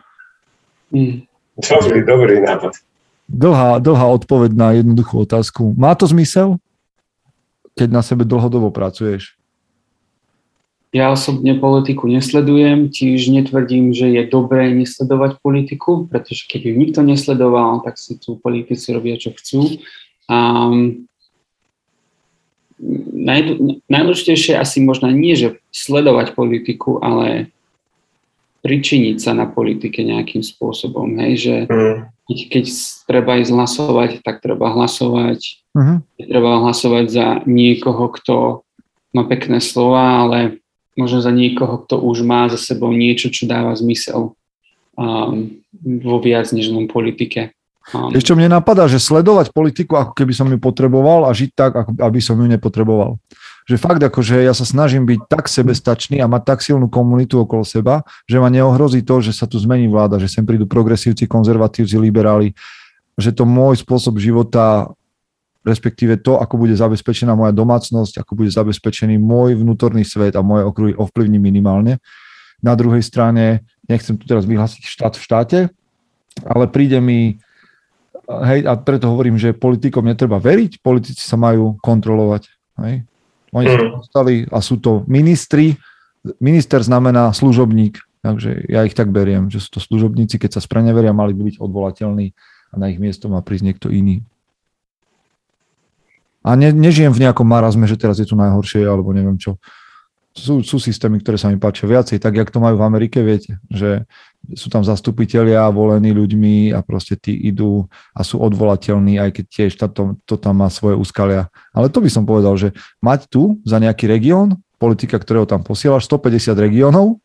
Mm. 0.91 1.29
Dobrý, 1.57 2.05
dobrý 2.05 2.37
nápad. 2.45 2.85
Dlhá, 3.27 3.81
dlhá 3.81 4.07
odpoveď 4.21 4.53
na 4.53 4.77
jednoduchú 4.77 5.25
otázku. 5.25 5.73
Má 5.77 5.97
to 5.97 6.05
zmysel, 6.05 6.61
keď 7.77 7.89
na 7.93 8.03
sebe 8.05 8.29
dlhodobo 8.29 8.73
pracuješ? 8.73 9.37
Ja 10.97 11.13
osobne 11.13 11.53
politiku 11.61 12.09
nesledujem, 12.09 12.89
tiež 12.89 13.29
netvrdím, 13.29 13.93
že 13.93 14.09
je 14.09 14.25
dobré 14.25 14.73
nesledovať 14.73 15.45
politiku, 15.45 16.09
pretože 16.09 16.49
keď 16.49 16.61
ju 16.63 16.73
nikto 16.73 17.01
nesledoval, 17.05 17.85
tak 17.85 18.01
si 18.01 18.17
tu 18.17 18.41
politici 18.41 18.97
robia, 18.97 19.21
čo 19.21 19.37
chcú. 19.37 19.77
Um, 20.25 21.05
najdôležitejšie 22.81 24.57
asi 24.57 24.81
možno 24.81 25.13
nie, 25.13 25.37
že 25.37 25.61
sledovať 25.69 26.33
politiku, 26.33 26.97
ale 27.05 27.53
pričiniť 28.65 29.21
sa 29.21 29.37
na 29.37 29.45
politike 29.45 30.01
nejakým 30.01 30.41
spôsobom. 30.41 31.13
Hej, 31.21 31.35
že 31.45 31.55
keď, 32.25 32.39
keď 32.57 32.65
treba 33.05 33.37
ísť 33.45 33.53
hlasovať, 33.53 34.11
tak 34.25 34.41
treba 34.41 34.73
hlasovať. 34.73 35.61
Uh-huh. 35.77 36.01
Treba 36.17 36.65
hlasovať 36.65 37.05
za 37.13 37.27
niekoho, 37.45 38.09
kto 38.17 38.65
má 39.13 39.29
pekné 39.29 39.61
slova, 39.61 40.25
ale 40.25 40.65
možno 40.97 41.21
za 41.21 41.31
niekoho, 41.31 41.85
kto 41.85 42.01
už 42.01 42.25
má 42.25 42.49
za 42.49 42.57
sebou 42.57 42.91
niečo, 42.91 43.29
čo 43.29 43.45
dáva 43.45 43.77
zmysel 43.77 44.33
um, 44.97 45.61
vo 45.85 46.17
viac 46.19 46.49
než 46.51 46.73
len 46.73 46.89
politike. 46.89 47.53
Um, 47.95 48.11
Ešte 48.11 48.35
mne 48.35 48.59
napadá, 48.59 48.91
že 48.91 48.99
sledovať 48.99 49.55
politiku, 49.55 49.95
ako 49.95 50.13
keby 50.17 50.33
som 50.35 50.51
ju 50.51 50.59
potreboval 50.59 51.29
a 51.29 51.31
žiť 51.31 51.51
tak, 51.55 51.73
ako 51.77 51.91
aby 52.01 52.19
som 52.19 52.35
ju 52.41 52.49
nepotreboval. 52.51 53.21
Že 53.67 53.77
fakt, 53.79 54.03
akože 54.03 54.43
ja 54.43 54.55
sa 54.55 54.67
snažím 54.67 55.07
byť 55.07 55.21
tak 55.31 55.47
sebestačný 55.47 56.19
a 56.19 56.27
mať 56.27 56.43
tak 56.43 56.59
silnú 56.63 56.91
komunitu 56.91 57.43
okolo 57.43 57.63
seba, 57.63 58.03
že 58.27 58.43
ma 58.43 58.51
neohrozí 58.51 59.03
to, 59.07 59.23
že 59.23 59.35
sa 59.35 59.47
tu 59.47 59.59
zmení 59.59 59.87
vláda, 59.87 60.19
že 60.19 60.31
sem 60.31 60.43
prídu 60.43 60.67
progresívci, 60.67 61.27
konzervatívci, 61.27 61.99
liberáli, 61.99 62.55
že 63.19 63.35
to 63.35 63.43
môj 63.47 63.83
spôsob 63.83 64.19
života 64.23 64.91
respektíve 65.67 66.23
to, 66.23 66.39
ako 66.39 66.63
bude 66.63 66.79
zabezpečená 66.79 67.35
moja 67.35 67.51
domácnosť, 67.51 68.23
ako 68.23 68.33
bude 68.39 68.55
zabezpečený 68.55 69.19
môj 69.19 69.59
vnútorný 69.59 70.07
svet 70.07 70.39
a 70.39 70.47
moje 70.47 70.63
okruhy 70.63 70.95
ovplyvní 70.95 71.43
minimálne. 71.43 71.99
Na 72.63 72.79
druhej 72.79 73.03
strane, 73.03 73.67
nechcem 73.91 74.15
tu 74.15 74.31
teraz 74.31 74.47
vyhlásiť 74.47 74.87
štát 74.87 75.19
v 75.19 75.25
štáte, 75.27 75.59
ale 76.47 76.71
príde 76.71 77.03
mi, 77.03 77.43
hej, 78.47 78.61
a 78.63 78.79
preto 78.79 79.11
hovorím, 79.11 79.43
že 79.43 79.59
politikom 79.59 80.07
netreba 80.07 80.39
veriť, 80.39 80.79
politici 80.79 81.27
sa 81.27 81.35
majú 81.35 81.75
kontrolovať. 81.83 82.47
Hej. 82.87 83.03
Oni 83.51 83.67
sa 83.67 83.79
dostali 83.99 84.35
a 84.47 84.63
sú 84.63 84.79
to 84.79 85.03
ministri, 85.11 85.75
minister 86.39 86.79
znamená 86.79 87.35
služobník, 87.35 87.99
takže 88.23 88.71
ja 88.71 88.87
ich 88.87 88.95
tak 88.95 89.11
beriem, 89.11 89.51
že 89.51 89.59
sú 89.59 89.79
to 89.79 89.81
služobníci, 89.83 90.39
keď 90.39 90.59
sa 90.59 90.61
spreneveria, 90.63 91.11
mali 91.11 91.35
by 91.35 91.43
byť 91.43 91.57
odvolateľní 91.59 92.27
a 92.71 92.75
na 92.79 92.87
ich 92.87 93.03
miesto 93.03 93.27
má 93.27 93.43
prísť 93.43 93.65
niekto 93.67 93.89
iný. 93.91 94.23
A 96.47 96.55
ne, 96.55 96.71
nežijem 96.71 97.11
v 97.11 97.27
nejakom 97.27 97.43
marazme, 97.43 97.91
že 97.91 97.99
teraz 97.99 98.23
je 98.23 98.27
tu 98.31 98.39
najhoršie, 98.39 98.87
alebo 98.87 99.11
neviem 99.11 99.35
čo. 99.35 99.59
Sú, 100.37 100.63
sú 100.63 100.77
systémy, 100.79 101.19
ktoré 101.19 101.41
sa 101.41 101.51
mi 101.51 101.59
páčia 101.59 101.91
viacej, 101.91 102.23
tak 102.23 102.39
jak 102.39 102.53
to 102.53 102.63
majú 102.63 102.79
v 102.79 102.87
Amerike, 102.87 103.25
viete, 103.25 103.59
že 103.73 104.05
sú 104.55 104.71
tam 104.71 104.85
zastupitelia 104.87 105.67
volení 105.73 106.13
ľuďmi 106.13 106.71
a 106.77 106.85
proste 106.87 107.19
tí 107.19 107.35
idú 107.35 107.89
a 108.15 108.21
sú 108.23 108.39
odvolateľní, 108.39 109.19
aj 109.19 109.31
keď 109.33 109.45
tiež 109.49 109.73
to, 109.75 110.15
to 110.23 110.37
tam 110.39 110.63
má 110.63 110.69
svoje 110.71 110.95
úskalia. 110.95 111.51
Ale 111.75 111.91
to 111.91 111.99
by 111.99 112.11
som 112.13 112.29
povedal, 112.29 112.55
že 112.55 112.77
mať 113.03 113.27
tu 113.27 113.59
za 113.67 113.81
nejaký 113.81 114.07
región, 114.07 114.61
politika, 114.77 115.17
ktorého 115.17 115.49
tam 115.49 115.65
posielaš, 115.65 116.05
150 116.05 116.53
regiónov, 116.53 117.19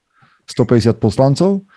150 0.47 0.97
poslancov 0.97 1.67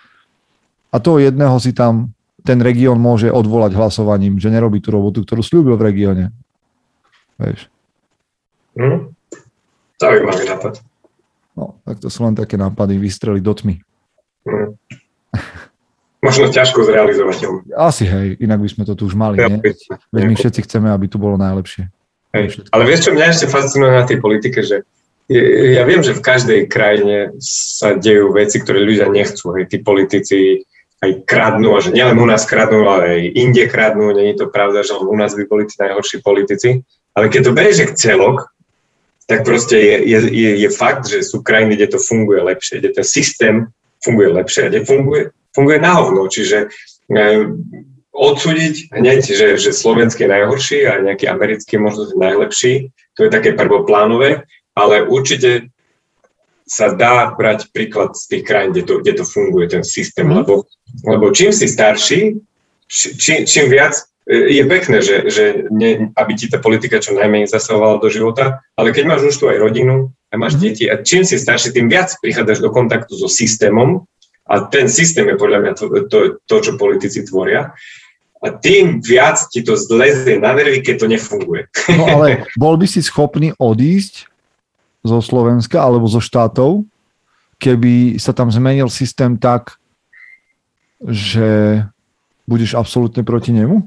a 0.89 0.97
toho 1.03 1.19
jedného 1.19 1.59
si 1.59 1.75
tam 1.75 2.15
ten 2.45 2.61
región 2.63 3.01
môže 3.01 3.27
odvolať 3.27 3.75
hlasovaním, 3.75 4.39
že 4.39 4.53
nerobí 4.53 4.79
tú 4.79 4.93
robotu, 4.95 5.25
ktorú 5.27 5.41
slúbil 5.43 5.75
v 5.75 5.85
regióne. 5.91 6.25
Vieš. 7.39 7.67
Mm. 8.75 9.11
Zaujímavý 9.99 10.43
nápad. 10.47 10.73
No, 11.55 11.79
tak 11.87 12.03
to 12.03 12.11
sú 12.11 12.27
len 12.27 12.35
také 12.35 12.59
nápady 12.59 12.99
vystreliť 12.99 13.43
do 13.43 13.53
tmy. 13.55 13.75
Mm. 14.45 14.75
možno 16.25 16.49
ťažko 16.49 16.89
zrealizovateľné. 16.89 17.77
Asi 17.77 18.09
hej, 18.09 18.41
inak 18.41 18.57
by 18.57 18.69
sme 18.69 18.83
to 18.89 18.97
tu 18.97 19.05
už 19.05 19.13
mali, 19.13 19.37
nie? 19.37 19.61
Veď 20.09 20.23
my 20.25 20.33
všetci 20.33 20.59
chceme, 20.65 20.89
aby 20.89 21.05
tu 21.05 21.21
bolo 21.21 21.37
najlepšie. 21.37 21.85
Hej. 22.33 22.65
Ale 22.73 22.83
vieš, 22.89 23.07
čo 23.07 23.11
mňa 23.13 23.25
ešte 23.29 23.47
fascinuje 23.47 23.93
na 23.93 24.03
tej 24.03 24.17
politike, 24.19 24.65
že 24.65 24.83
ja 25.29 25.81
viem, 25.85 26.01
že 26.05 26.13
v 26.13 26.21
každej 26.21 26.59
krajine 26.69 27.33
sa 27.41 27.97
dejú 27.97 28.33
veci, 28.33 28.61
ktoré 28.61 28.81
ľudia 28.81 29.09
nechcú. 29.09 29.53
Hej, 29.57 29.69
tí 29.69 29.77
politici 29.81 30.65
aj 31.01 31.25
kradnú, 31.29 31.77
a 31.77 31.79
že 31.81 31.93
nielen 31.93 32.17
u 32.17 32.25
nás 32.25 32.45
kradnú, 32.49 32.85
ale 32.85 33.03
aj 33.05 33.21
inde 33.37 33.63
kradnú. 33.69 34.09
Není 34.13 34.37
to 34.37 34.49
pravda, 34.49 34.81
že 34.81 34.97
u 34.97 35.15
nás 35.17 35.37
by 35.37 35.45
boli 35.45 35.69
tí 35.69 35.77
najhorší 35.77 36.25
politici. 36.25 36.81
Ale 37.15 37.31
keď 37.31 37.41
to 37.47 37.55
berieš 37.55 37.77
jak 37.79 37.95
celok, 37.95 38.51
tak 39.25 39.41
proste 39.41 39.79
je, 39.79 39.95
je, 40.05 40.19
je, 40.29 40.51
je 40.67 40.69
fakt, 40.69 41.09
že 41.09 41.25
sú 41.25 41.41
krajiny, 41.41 41.75
kde 41.75 41.97
to 41.97 41.99
funguje 41.99 42.45
lepšie, 42.45 42.77
kde 42.77 42.89
ten 43.01 43.05
systém 43.07 43.55
funguje 44.05 44.29
lepšie 44.29 44.61
a 44.65 44.69
kde 44.69 44.85
funguje, 44.85 45.23
funguje 45.55 45.77
na 45.81 45.91
hovno. 45.97 46.29
Čiže 46.29 46.69
e, 47.09 47.29
odsúdiť 48.13 48.93
hneď, 48.93 49.21
že, 49.25 49.47
že 49.57 49.71
slovenský 49.73 50.29
je 50.29 50.33
najhorší 50.33 50.79
a 50.85 51.01
nejaký 51.01 51.25
americký 51.25 51.81
možno 51.81 52.13
najlepší, 52.13 52.93
to 53.17 53.25
je 53.25 53.33
také 53.33 53.57
prvoplánové, 53.57 54.45
ale 54.77 55.03
určite 55.09 55.73
sa 56.65 56.93
dá 56.93 57.33
brať 57.33 57.69
príklad 57.73 58.17
z 58.17 58.25
tých 58.29 58.43
krajín, 58.45 58.73
kde 58.73 58.83
to, 58.83 58.93
kde 59.01 59.13
to 59.21 59.25
funguje, 59.25 59.69
ten 59.69 59.83
systém, 59.85 60.25
mm. 60.25 60.35
lebo, 60.43 60.53
lebo 61.05 61.25
čím 61.29 61.53
si 61.53 61.69
starší, 61.69 62.41
či, 62.89 63.45
čím 63.45 63.69
viac, 63.69 63.93
je 64.25 64.63
pekné, 64.65 64.97
že, 65.05 65.29
že 65.29 65.45
ne, 65.69 66.09
aby 66.17 66.33
ti 66.33 66.49
tá 66.49 66.57
politika 66.57 66.97
čo 66.97 67.13
najmenej 67.13 67.45
zasahovala 67.45 68.01
do 68.01 68.09
života, 68.09 68.65
ale 68.73 68.89
keď 68.89 69.05
máš 69.05 69.21
už 69.29 69.35
tu 69.37 69.45
aj 69.45 69.61
rodinu 69.61 70.09
a 70.33 70.35
máš 70.35 70.57
mm. 70.57 70.61
deti 70.65 70.85
a 70.89 70.97
čím 70.97 71.21
si 71.21 71.37
starší, 71.37 71.69
tým 71.69 71.85
viac 71.85 72.09
prichádzaš 72.25 72.65
do 72.65 72.73
kontaktu 72.73 73.13
so 73.13 73.29
systémom 73.29 74.09
a 74.49 74.65
ten 74.65 74.89
systém 74.89 75.29
je 75.29 75.37
podľa 75.37 75.59
mňa 75.61 75.71
to, 75.77 75.85
to, 76.09 76.17
to 76.41 76.55
čo 76.57 76.73
politici 76.73 77.21
tvoria 77.21 77.77
a 78.41 78.47
tým 78.49 79.01
viac 79.01 79.45
ti 79.49 79.61
to 79.61 79.77
zlezie 79.77 80.41
na 80.41 80.53
nervy, 80.57 80.81
keď 80.81 81.05
to 81.05 81.07
nefunguje. 81.09 81.69
No 81.93 82.05
ale 82.17 82.49
bol 82.57 82.77
by 82.81 82.89
si 82.89 83.05
schopný 83.05 83.53
odísť 83.57 84.25
zo 85.05 85.21
Slovenska 85.21 85.81
alebo 85.81 86.09
zo 86.09 86.17
štátov, 86.17 86.81
keby 87.61 88.17
sa 88.17 88.33
tam 88.33 88.49
zmenil 88.49 88.89
systém 88.89 89.37
tak, 89.37 89.77
že 91.05 91.81
budeš 92.49 92.73
absolútne 92.73 93.21
proti 93.21 93.53
nemu? 93.53 93.85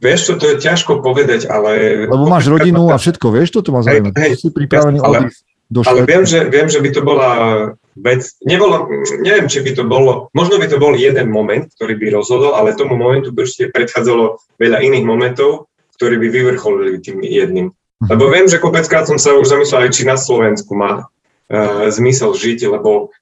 Vieš 0.00 0.20
čo, 0.24 0.32
to 0.40 0.46
je 0.52 0.56
ťažko 0.62 1.04
povedať, 1.04 1.50
ale... 1.50 2.04
Lebo 2.08 2.24
máš 2.24 2.48
rodinu 2.48 2.88
a 2.88 2.96
všetko, 2.96 3.26
vieš, 3.28 3.52
toto 3.60 3.76
ma 3.76 3.84
zaujíma. 3.84 4.16
Hej, 4.16 4.40
si 4.40 4.48
pripravený 4.48 4.98
ale, 5.04 5.28
do 5.68 5.84
Ale 5.84 6.04
viem 6.08 6.24
že, 6.24 6.48
viem, 6.48 6.68
že 6.68 6.80
by 6.80 6.90
to 6.92 7.00
bola 7.04 7.30
vec, 7.96 8.24
nebolo, 8.44 8.88
neviem, 9.20 9.48
či 9.48 9.60
by 9.60 9.72
to 9.76 9.84
bolo, 9.84 10.32
možno 10.32 10.56
by 10.56 10.68
to 10.68 10.80
bol 10.80 10.96
jeden 10.96 11.28
moment, 11.28 11.68
ktorý 11.76 11.96
by 12.00 12.06
rozhodol, 12.16 12.56
ale 12.56 12.76
tomu 12.76 12.96
momentu 12.96 13.32
by 13.32 13.44
určite 13.44 13.72
predchádzalo 13.72 14.40
veľa 14.56 14.78
iných 14.80 15.04
momentov, 15.04 15.68
ktorí 16.00 16.16
by 16.16 16.28
vyvrcholili 16.32 16.96
tým 17.04 17.20
jedným. 17.20 17.68
Mhm. 17.72 18.08
Lebo 18.08 18.32
viem, 18.32 18.48
že 18.48 18.62
kopeckrát 18.62 19.04
som 19.04 19.20
sa 19.20 19.36
už 19.36 19.52
aj, 19.52 19.92
či 19.92 20.08
na 20.08 20.16
Slovensku 20.16 20.72
má 20.72 21.04
uh, 21.04 21.86
zmysel 21.92 22.32
žiť, 22.32 22.72
lebo 22.72 23.12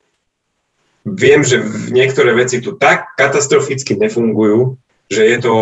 viem, 1.05 1.42
že 1.42 1.61
niektoré 1.90 2.32
veci 2.36 2.61
tu 2.62 2.76
tak 2.76 3.16
katastroficky 3.16 3.96
nefungujú, 3.96 4.78
že 5.11 5.26
je 5.26 5.38
to, 5.42 5.55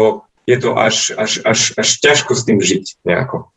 je 0.49 0.57
to 0.57 0.72
až, 0.72 1.12
až, 1.20 1.44
až, 1.44 1.76
až 1.76 1.88
ťažko 2.01 2.32
s 2.32 2.42
tým 2.49 2.59
žiť 2.59 3.05
nejako. 3.05 3.53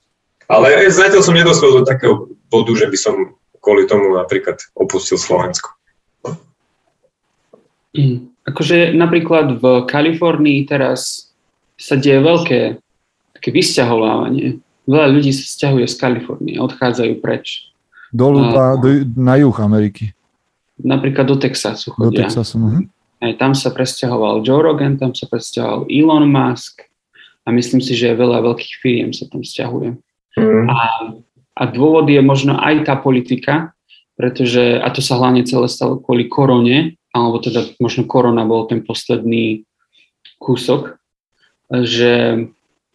Ale 0.52 0.76
zatiaľ 0.92 1.24
som 1.24 1.32
nedospel 1.32 1.80
do 1.80 1.88
takého 1.88 2.28
bodu, 2.52 2.76
že 2.76 2.92
by 2.92 2.98
som 3.00 3.16
kvôli 3.64 3.88
tomu 3.88 4.20
napríklad 4.20 4.60
opustil 4.76 5.16
Slovensko. 5.16 5.72
Mm. 7.96 8.28
Akože 8.44 8.92
napríklad 8.92 9.64
v 9.64 9.88
Kalifornii 9.88 10.68
teraz 10.68 11.32
sa 11.80 11.96
deje 11.96 12.20
veľké 12.20 12.60
také 13.40 13.50
vysťahovávanie 13.56 14.60
veľa 14.92 15.08
ľudí 15.14 15.32
sa 15.34 15.46
stiahuje 15.46 15.86
z 15.88 15.96
Kalifornie, 15.98 16.56
odchádzajú 16.58 17.14
preč. 17.22 17.72
Dolu 18.12 18.44
a, 18.44 18.76
do, 18.76 19.08
na 19.16 19.40
juh 19.40 19.56
Ameriky. 19.56 20.12
Napríklad 20.82 21.30
do 21.30 21.38
Texasu 21.38 21.94
chodia. 21.94 22.10
Do 22.10 22.12
Texasu, 22.28 22.56
uh-huh. 22.60 22.84
Aj 23.22 23.34
tam 23.38 23.54
sa 23.54 23.70
presťahoval 23.70 24.42
Joe 24.42 24.66
Rogan, 24.66 24.98
tam 24.98 25.14
sa 25.14 25.30
presťahoval 25.30 25.86
Elon 25.88 26.26
Musk 26.26 26.90
a 27.46 27.54
myslím 27.54 27.80
si, 27.80 27.94
že 27.94 28.18
veľa 28.18 28.42
veľkých 28.42 28.74
firiem 28.82 29.12
sa 29.14 29.30
tam 29.30 29.46
stiahuje. 29.46 30.02
Mm. 30.38 30.66
A, 30.68 30.80
a 31.54 31.64
dôvod 31.70 32.10
je 32.10 32.22
možno 32.26 32.58
aj 32.58 32.90
tá 32.90 32.98
politika, 32.98 33.78
pretože, 34.18 34.82
a 34.82 34.90
to 34.90 35.06
sa 35.06 35.22
hlavne 35.22 35.46
celé 35.46 35.70
stalo 35.70 36.02
kvôli 36.02 36.26
korone, 36.26 36.98
alebo 37.14 37.38
teda 37.38 37.78
možno 37.78 38.10
korona 38.10 38.42
bol 38.42 38.66
ten 38.66 38.82
posledný 38.82 39.66
kúsok, 40.42 40.98
že 41.70 42.46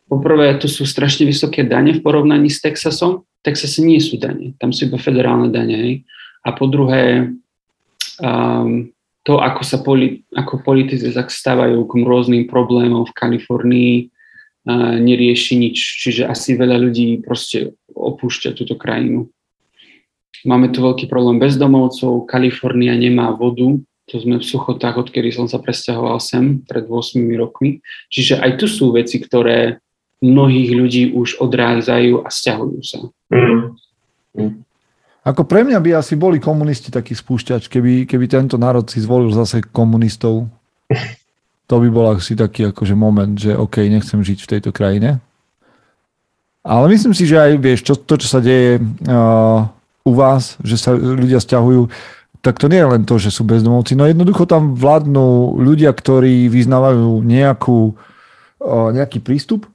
Poprvé, 0.07 0.55
tu 0.63 0.71
sú 0.71 0.87
strašne 0.87 1.27
vysoké 1.27 1.67
dane 1.67 1.91
v 1.91 1.99
porovnaní 1.99 2.47
s 2.47 2.63
Texasom. 2.63 3.27
V 3.27 3.43
Texase 3.43 3.83
nie 3.83 3.99
sú 3.99 4.23
dane, 4.23 4.55
tam 4.63 4.71
sú 4.71 4.87
iba 4.87 5.03
federálne 5.03 5.51
dane. 5.51 6.07
A 6.47 6.55
po 6.55 6.71
druhé, 6.71 7.35
um, 8.23 8.87
to, 9.27 9.43
ako 9.43 9.63
sa 9.67 9.83
poli, 9.83 10.23
ako 10.31 10.63
politici 10.63 11.11
stávajú 11.11 11.83
k 11.83 11.93
rôznym 12.07 12.47
problémom 12.47 13.03
v 13.03 13.17
Kalifornii, 13.19 13.95
uh, 14.71 14.95
nerieši 15.03 15.59
nič. 15.59 15.77
Čiže 16.07 16.31
asi 16.31 16.55
veľa 16.55 16.79
ľudí 16.79 17.27
proste 17.27 17.75
opúšťa 17.91 18.55
túto 18.55 18.79
krajinu. 18.79 19.27
Máme 20.47 20.71
tu 20.71 20.79
veľký 20.79 21.11
problém 21.11 21.43
bezdomovcov, 21.43 22.31
Kalifornia 22.31 22.95
nemá 22.95 23.35
vodu, 23.35 23.83
to 24.07 24.23
sme 24.23 24.39
v 24.39 24.47
suchotách, 24.47 25.03
odkedy 25.03 25.35
som 25.35 25.51
sa 25.51 25.59
presťahoval 25.59 26.23
sem 26.23 26.63
pred 26.63 26.87
8 26.87 27.19
rokmi. 27.35 27.83
Čiže 28.15 28.39
aj 28.39 28.63
tu 28.63 28.71
sú 28.71 28.95
veci, 28.95 29.19
ktoré 29.19 29.83
mnohých 30.23 30.71
ľudí 30.71 31.03
už 31.11 31.43
odrádzajú 31.43 32.23
a 32.23 32.29
stiahujú 32.31 32.81
sa. 32.87 33.11
Mm. 33.35 33.75
Ako 35.27 35.43
pre 35.43 35.67
mňa 35.67 35.83
by 35.83 35.91
asi 35.99 36.15
boli 36.15 36.39
komunisti 36.39 36.95
taký 36.95 37.19
spúšťač, 37.19 37.67
keby, 37.67 38.07
keby 38.07 38.31
tento 38.31 38.55
národ 38.55 38.87
si 38.87 39.03
zvolil 39.03 39.35
zase 39.35 39.59
komunistov. 39.75 40.47
To 41.67 41.83
by 41.83 41.89
bol 41.91 42.15
asi 42.15 42.39
taký 42.39 42.71
akože 42.71 42.95
moment, 42.95 43.35
že 43.35 43.59
OK, 43.59 43.83
nechcem 43.91 44.23
žiť 44.23 44.39
v 44.39 44.51
tejto 44.55 44.71
krajine. 44.71 45.19
Ale 46.63 46.87
myslím 46.95 47.11
si, 47.11 47.27
že 47.27 47.43
aj 47.43 47.53
vieš, 47.59 47.83
čo, 47.83 47.99
to, 47.99 48.15
čo 48.23 48.27
sa 48.31 48.39
deje 48.39 48.79
uh, 48.79 49.67
u 50.07 50.13
vás, 50.15 50.63
že 50.63 50.79
sa 50.79 50.95
ľudia 50.95 51.43
stiahujú, 51.43 51.91
tak 52.39 52.63
to 52.63 52.71
nie 52.71 52.79
je 52.79 52.87
len 52.87 53.03
to, 53.03 53.19
že 53.19 53.35
sú 53.35 53.43
bezdomovci. 53.43 53.99
No 53.99 54.07
jednoducho 54.07 54.47
tam 54.47 54.79
vládnu 54.79 55.59
ľudia, 55.59 55.91
ktorí 55.91 56.47
vyznávajú 56.47 57.19
nejakú, 57.27 57.99
uh, 58.63 58.95
nejaký 58.95 59.19
prístup 59.19 59.67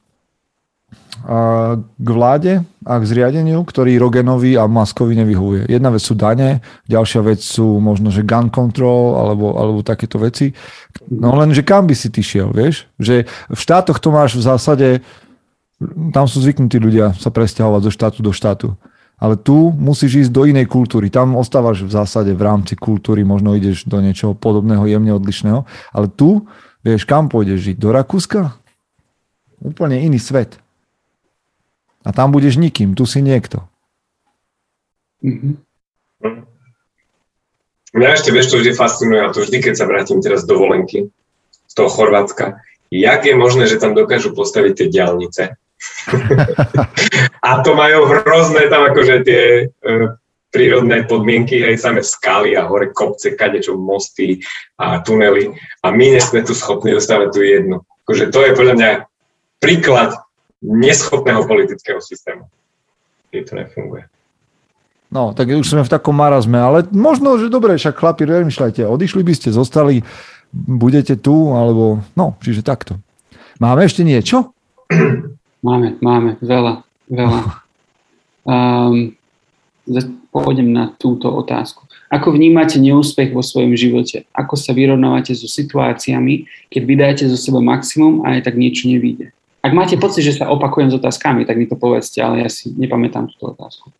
k 1.21 2.07
vláde 2.09 2.65
a 2.81 2.93
k 2.97 3.03
zriadeniu, 3.05 3.61
ktorý 3.61 4.01
Rogenovi 4.01 4.57
a 4.57 4.65
Maskovi 4.65 5.13
nevyhovuje. 5.21 5.69
Jedna 5.69 5.93
vec 5.93 6.01
sú 6.01 6.17
dane, 6.17 6.65
ďalšia 6.89 7.21
vec 7.21 7.39
sú 7.45 7.77
možno, 7.77 8.09
že 8.09 8.25
gun 8.25 8.49
control 8.49 9.21
alebo, 9.21 9.53
alebo 9.53 9.79
takéto 9.85 10.17
veci. 10.17 10.49
No 11.13 11.37
len, 11.37 11.53
že 11.53 11.61
kam 11.61 11.85
by 11.85 11.93
si 11.93 12.09
ty 12.09 12.25
šiel, 12.25 12.49
vieš? 12.49 12.89
Že 12.97 13.29
v 13.29 13.59
štátoch 13.59 14.01
to 14.01 14.09
máš 14.09 14.33
v 14.33 14.43
zásade, 14.43 14.87
tam 16.09 16.25
sú 16.25 16.41
zvyknutí 16.41 16.81
ľudia 16.81 17.13
sa 17.13 17.29
presťahovať 17.29 17.81
zo 17.85 17.91
štátu 17.93 18.19
do 18.25 18.33
štátu. 18.33 18.67
Ale 19.21 19.37
tu 19.37 19.69
musíš 19.77 20.25
ísť 20.25 20.31
do 20.33 20.49
inej 20.49 20.65
kultúry. 20.65 21.13
Tam 21.13 21.37
ostávaš 21.37 21.85
v 21.85 21.93
zásade 21.93 22.33
v 22.33 22.41
rámci 22.41 22.73
kultúry, 22.73 23.21
možno 23.21 23.53
ideš 23.53 23.85
do 23.85 24.01
niečoho 24.01 24.33
podobného, 24.33 24.89
jemne 24.89 25.13
odlišného. 25.13 25.61
Ale 25.93 26.09
tu, 26.09 26.49
vieš, 26.81 27.05
kam 27.05 27.29
pôjdeš 27.29 27.69
žiť? 27.69 27.77
Do 27.77 27.93
Rakúska? 27.93 28.57
Úplne 29.61 30.01
iný 30.01 30.17
svet. 30.17 30.57
A 32.01 32.09
tam 32.13 32.33
budeš 32.33 32.57
nikým, 32.57 32.97
tu 32.97 33.05
si 33.05 33.21
niekto. 33.21 33.65
Mm-hmm. 35.21 35.53
Mňa 37.91 38.09
ešte, 38.15 38.31
vieš, 38.31 38.55
to 38.55 38.59
vždy 38.63 38.71
fascinuje, 38.71 39.19
a 39.19 39.33
to 39.35 39.43
vždy, 39.43 39.57
keď 39.59 39.73
sa 39.75 39.85
vrátim 39.85 40.23
teraz 40.23 40.47
do 40.47 40.55
Volenky, 40.55 41.11
z 41.67 41.73
toho 41.75 41.91
Chorvátska, 41.91 42.63
jak 42.91 43.21
je 43.23 43.35
možné, 43.35 43.67
že 43.67 43.79
tam 43.79 43.95
dokážu 43.95 44.31
postaviť 44.31 44.73
tie 44.75 44.87
diálnice? 44.87 45.43
a 47.47 47.49
to 47.63 47.71
majú 47.73 48.05
hrozné 48.05 48.69
tam 48.69 48.85
akože 48.91 49.15
tie 49.25 49.43
e, 49.65 49.93
prírodné 50.51 51.07
podmienky, 51.07 51.63
aj 51.63 51.79
samé 51.79 52.01
skaly 52.03 52.59
a 52.59 52.67
hore 52.67 52.91
kopce, 52.91 53.33
kadečo 53.33 53.79
mosty 53.79 54.43
a 54.77 54.99
tunely. 54.99 55.55
A 55.81 55.95
my 55.95 56.05
nesme 56.15 56.43
tu 56.43 56.51
schopní 56.51 56.91
dostávať 56.91 57.29
tu 57.31 57.41
jednu. 57.41 57.77
Akože 58.05 58.29
to 58.29 58.39
je 58.43 58.51
podľa 58.55 58.75
mňa 58.75 58.91
príklad 59.63 60.11
neschopného 60.61 61.43
politického 61.49 61.99
systému. 61.99 62.45
Keď 63.33 63.41
to 63.49 63.53
nefunguje. 63.57 64.03
No, 65.11 65.35
tak 65.35 65.51
už 65.51 65.67
sme 65.67 65.83
v 65.83 65.91
takom 65.91 66.15
marazme, 66.15 66.55
ale 66.55 66.87
možno, 66.95 67.35
že 67.35 67.51
dobre, 67.51 67.75
však 67.75 67.99
chlapi, 67.99 68.23
remýšľajte, 68.23 68.87
odišli 68.87 69.21
by 69.27 69.33
ste, 69.35 69.51
zostali, 69.51 70.07
budete 70.55 71.19
tu, 71.19 71.51
alebo, 71.51 71.99
no, 72.15 72.39
čiže 72.39 72.63
takto. 72.63 72.95
Máme 73.59 73.83
ešte 73.83 74.07
niečo? 74.07 74.55
Máme, 75.61 75.93
máme, 76.01 76.41
veľa, 76.41 76.81
veľa. 77.05 77.41
Um, 78.41 79.13
pôjdem 80.33 80.73
na 80.73 80.89
túto 80.97 81.29
otázku. 81.29 81.85
Ako 82.09 82.33
vnímate 82.33 82.81
neúspech 82.81 83.29
vo 83.29 83.45
svojom 83.45 83.77
živote? 83.77 84.25
Ako 84.33 84.57
sa 84.57 84.73
vyrovnávate 84.73 85.37
so 85.37 85.45
situáciami, 85.45 86.49
keď 86.73 86.81
vydáte 86.81 87.23
zo 87.29 87.37
seba 87.37 87.61
maximum 87.61 88.25
a 88.25 88.41
aj 88.41 88.49
tak 88.49 88.57
niečo 88.57 88.89
nevíde? 88.89 89.29
Ak 89.61 89.77
máte 89.77 89.93
pocit, 90.01 90.25
že 90.25 90.41
sa 90.41 90.49
opakujem 90.49 90.89
s 90.89 90.97
otázkami, 90.97 91.45
tak 91.45 91.53
mi 91.53 91.69
to 91.69 91.77
povedzte, 91.77 92.17
ale 92.17 92.41
ja 92.41 92.49
si 92.49 92.73
nepamätám 92.73 93.29
túto 93.29 93.53
otázku. 93.53 93.93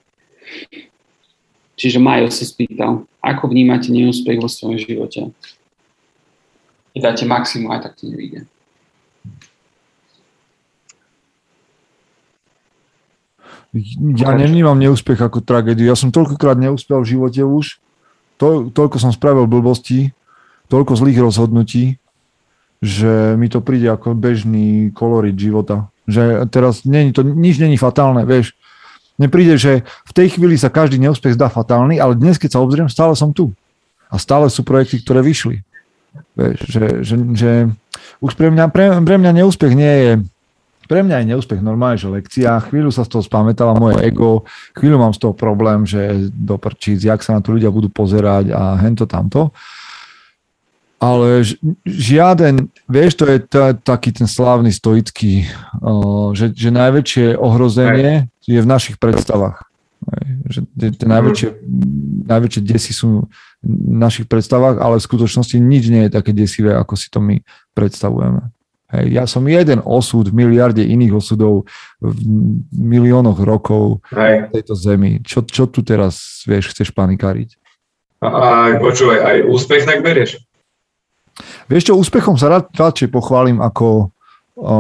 Čiže 1.77 2.01
Majo 2.01 2.33
sa 2.33 2.45
spýtal, 2.45 3.05
ako 3.21 3.53
vnímate 3.53 3.93
neúspech 3.93 4.41
vo 4.41 4.49
svojom 4.49 4.81
živote? 4.81 5.29
Keď 6.97 6.99
dáte 6.99 7.23
maximum, 7.29 7.77
aj 7.77 7.89
tak 7.89 7.93
to 8.01 8.09
nevíde. 8.09 8.49
Ja 14.19 14.35
nevnímam 14.35 14.75
neúspech 14.75 15.21
ako 15.21 15.45
tragédiu. 15.45 15.87
Ja 15.87 15.95
som 15.95 16.11
toľkokrát 16.11 16.59
neúspel 16.59 16.99
v 17.05 17.15
živote 17.15 17.39
už, 17.45 17.79
to, 18.35 18.73
toľko 18.73 18.97
som 18.97 19.13
spravil 19.13 19.45
blbostí, 19.45 20.11
toľko 20.67 20.97
zlých 20.97 21.21
rozhodnutí, 21.21 22.00
že 22.81 23.37
mi 23.37 23.45
to 23.45 23.61
príde 23.61 23.85
ako 23.87 24.17
bežný 24.17 24.89
kolorit 24.91 25.37
života. 25.37 25.87
Že 26.09 26.49
teraz 26.49 26.81
není 26.81 27.13
to, 27.13 27.21
nič 27.21 27.61
není 27.61 27.77
fatálne, 27.77 28.25
vieš. 28.25 28.57
Mne 29.21 29.29
že 29.53 29.85
v 29.85 30.11
tej 30.17 30.33
chvíli 30.33 30.57
sa 30.57 30.73
každý 30.73 30.97
neúspech 30.97 31.37
zdá 31.37 31.45
fatálny, 31.45 32.01
ale 32.01 32.17
dnes, 32.17 32.41
keď 32.41 32.57
sa 32.57 32.63
obzriem, 32.65 32.89
stále 32.89 33.13
som 33.13 33.29
tu. 33.29 33.53
A 34.09 34.17
stále 34.17 34.49
sú 34.49 34.65
projekty, 34.65 34.97
ktoré 35.05 35.21
vyšli. 35.21 35.61
Vieš, 36.33 36.57
že, 36.67 36.85
že, 37.05 37.15
že 37.37 37.51
už 38.17 38.33
pre 38.33 38.49
mňa, 38.49 38.65
pre, 38.73 38.97
pre 39.05 39.15
mňa 39.21 39.31
neúspech 39.31 39.73
nie 39.77 39.93
je 39.93 40.11
pre 40.91 41.07
mňa 41.07 41.23
je 41.23 41.29
neúspech 41.31 41.63
normálne, 41.63 41.95
že 41.95 42.11
lekcia, 42.11 42.67
chvíľu 42.67 42.91
sa 42.91 43.07
z 43.07 43.15
toho 43.15 43.23
spamätala 43.23 43.79
moje 43.79 44.03
ego, 44.03 44.43
chvíľu 44.75 44.99
mám 44.99 45.15
z 45.15 45.23
toho 45.23 45.31
problém, 45.31 45.87
že 45.87 46.27
do 46.35 46.59
prčíc, 46.59 46.99
jak 46.99 47.23
sa 47.23 47.39
na 47.39 47.41
to 47.41 47.55
ľudia 47.55 47.71
budú 47.71 47.87
pozerať 47.87 48.51
a 48.51 48.75
hento 48.75 49.07
tamto. 49.07 49.55
Ale 51.01 51.41
žiaden, 51.81 52.69
vieš, 52.85 53.17
to 53.17 53.25
je 53.25 53.41
t- 53.41 53.73
taký 53.81 54.13
ten 54.13 54.29
slávny 54.29 54.69
stoický, 54.69 55.49
uh, 55.81 56.29
že, 56.37 56.53
že 56.53 56.69
najväčšie 56.69 57.41
ohrozenie 57.41 58.29
je 58.45 58.59
v 58.61 58.69
našich 58.69 59.01
predstavách. 59.01 59.65
Že 60.45 60.69
tie 60.77 61.07
najväčšie, 61.09 61.49
najväčšie 62.29 62.61
desy 62.61 62.93
sú 62.93 63.25
v 63.65 63.93
našich 63.97 64.29
predstavách, 64.29 64.77
ale 64.77 65.01
v 65.01 65.07
skutočnosti 65.09 65.57
nič 65.57 65.89
nie 65.89 66.05
je 66.05 66.13
také 66.13 66.37
desivé, 66.37 66.77
ako 66.77 66.93
si 66.93 67.09
to 67.09 67.17
my 67.17 67.41
predstavujeme. 67.73 68.53
Hej, 68.91 69.05
ja 69.15 69.23
som 69.23 69.47
jeden 69.47 69.79
osud 69.87 70.27
v 70.27 70.35
miliarde 70.35 70.83
iných 70.83 71.15
osudov 71.15 71.63
v 72.03 72.17
miliónoch 72.75 73.39
rokov 73.39 74.03
Hej. 74.11 74.51
tejto 74.51 74.75
zemi. 74.75 75.23
Čo, 75.23 75.47
čo 75.47 75.65
tu 75.71 75.79
teraz, 75.79 76.43
vieš, 76.43 76.75
chceš 76.75 76.91
panikáriť? 76.91 77.55
A, 78.21 78.27
a 78.27 78.45
počúvaj, 78.77 79.19
aj 79.23 79.37
úspech 79.47 79.87
tak 79.87 80.03
berieš? 80.03 80.43
Vieš 81.67 81.91
čo, 81.91 81.99
úspechom 81.99 82.35
sa 82.35 82.51
rád, 82.51 82.71
radšej 82.73 83.09
pochválim 83.11 83.59
ako, 83.59 84.11
o, 84.57 84.77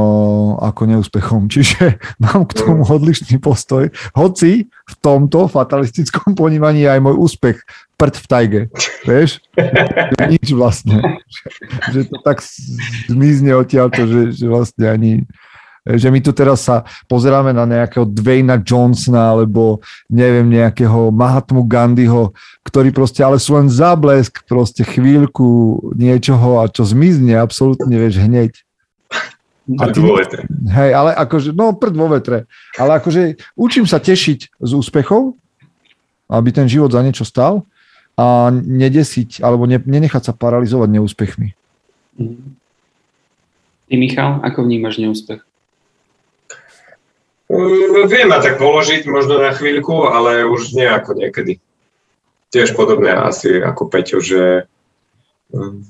ako 0.59 0.81
neúspechom. 0.87 1.47
Čiže 1.51 1.97
mám 2.23 2.47
k 2.49 2.61
tomu 2.61 2.83
mm. 2.83 2.91
odlišný 2.91 3.35
postoj. 3.39 3.89
Hoci 4.17 4.67
v 4.67 4.95
tomto 4.99 5.47
fatalistickom 5.47 6.33
ponímaní 6.41 6.85
je 6.85 6.91
aj 6.91 7.01
môj 7.01 7.15
úspech 7.17 7.57
prd 7.99 8.15
v 8.17 8.25
tajge. 8.25 8.61
Vieš? 9.05 9.43
Nič 10.25 10.47
vlastne. 10.57 11.01
Že 11.93 12.09
to 12.09 12.17
tak 12.25 12.41
zmizne 13.09 13.53
odtiaľto, 13.53 14.09
že, 14.09 14.21
že 14.33 14.45
vlastne 14.49 14.85
ani 14.89 15.11
že 15.81 16.13
my 16.13 16.21
tu 16.21 16.29
teraz 16.29 16.69
sa 16.69 16.85
pozeráme 17.09 17.57
na 17.57 17.65
nejakého 17.65 18.05
Dwayna 18.05 18.61
Johnsona 18.61 19.33
alebo 19.33 19.81
neviem, 20.05 20.45
nejakého 20.45 21.09
Mahatmu 21.09 21.65
Gandhiho, 21.65 22.37
ktorí 22.61 22.93
proste 22.93 23.25
ale 23.25 23.41
sú 23.41 23.57
len 23.57 23.65
záblesk, 23.65 24.45
proste 24.45 24.85
chvíľku 24.85 25.81
niečoho 25.97 26.61
a 26.61 26.69
čo 26.69 26.85
zmizne 26.85 27.41
absolútne, 27.41 27.97
vieš, 27.97 28.21
hneď. 28.21 28.53
A 29.81 29.89
ty, 29.89 30.01
hej, 30.73 30.91
ale 30.91 31.15
akože, 31.15 31.53
no 31.53 31.71
prd 31.73 31.95
vo 31.95 32.07
vetre, 32.11 32.49
ale 32.75 32.97
akože 33.01 33.39
učím 33.57 33.85
sa 33.89 34.01
tešiť 34.01 34.39
z 34.57 34.71
úspechov, 34.73 35.37
aby 36.29 36.49
ten 36.53 36.69
život 36.69 36.91
za 36.93 37.01
niečo 37.01 37.25
stal 37.25 37.65
a 38.19 38.51
nedesiť, 38.53 39.41
alebo 39.41 39.65
ne, 39.65 39.79
nenechať 39.79 40.29
sa 40.29 40.33
paralizovať 40.35 40.89
neúspechmi. 40.93 41.49
Ty, 43.87 43.93
Michal, 43.95 44.43
ako 44.45 44.67
vnímaš 44.67 45.01
neúspech? 45.01 45.41
Mm, 47.51 48.07
viem 48.07 48.31
ma 48.31 48.39
tak 48.39 48.55
položiť 48.55 49.03
možno 49.11 49.43
na 49.43 49.51
chvíľku, 49.51 50.07
ale 50.07 50.47
už 50.47 50.71
nie 50.71 50.87
ako 50.87 51.19
niekedy. 51.19 51.59
Tiež 52.47 52.71
podobné 52.79 53.11
asi 53.11 53.59
ako 53.59 53.91
Peťo, 53.91 54.23
že 54.23 54.71
mm, 55.51 55.83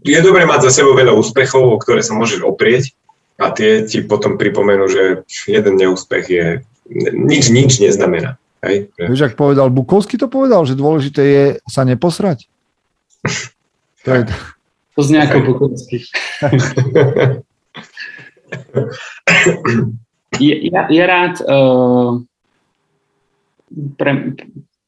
je 0.00 0.18
dobré 0.24 0.48
mať 0.48 0.72
za 0.72 0.80
sebou 0.80 0.96
veľa 0.96 1.12
úspechov, 1.12 1.68
o 1.68 1.76
ktoré 1.76 2.00
sa 2.00 2.16
môžeš 2.16 2.48
oprieť 2.48 2.96
a 3.36 3.52
tie 3.52 3.84
ti 3.84 4.00
potom 4.00 4.40
pripomenú, 4.40 4.88
že 4.88 5.28
jeden 5.44 5.76
neúspech 5.76 6.24
je, 6.32 6.64
nič, 7.12 7.52
nič 7.52 7.76
neznamená. 7.76 8.40
Hej. 8.64 8.88
Vieš, 8.96 9.28
ak 9.28 9.36
povedal 9.36 9.68
Bukovský, 9.68 10.16
to 10.16 10.32
povedal, 10.32 10.64
že 10.64 10.80
dôležité 10.80 11.22
je 11.22 11.44
sa 11.68 11.84
neposrať. 11.84 12.48
To, 14.06 14.14
je... 14.14 14.22
to 14.94 15.02
znie 15.02 15.18
ako 15.18 15.50
Bukovský. 15.50 16.06
ja, 20.40 20.80
ja 20.90 21.04
rád 21.06 21.34
uh, 21.44 22.20
pre, 23.96 24.36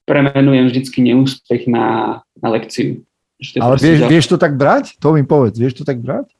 premenujem 0.09 0.65
vždycky 0.69 0.99
neúspech 1.05 1.69
na, 1.69 2.21
na 2.41 2.49
lekciu. 2.49 3.05
Ale 3.61 3.79
vieš, 3.79 3.99
vieš 4.11 4.27
to 4.27 4.37
tak 4.41 4.59
brať? 4.59 4.99
To 4.99 5.15
mi 5.15 5.23
povedz, 5.23 5.61
vieš 5.61 5.79
to 5.79 5.85
tak 5.87 6.03
brať? 6.03 6.33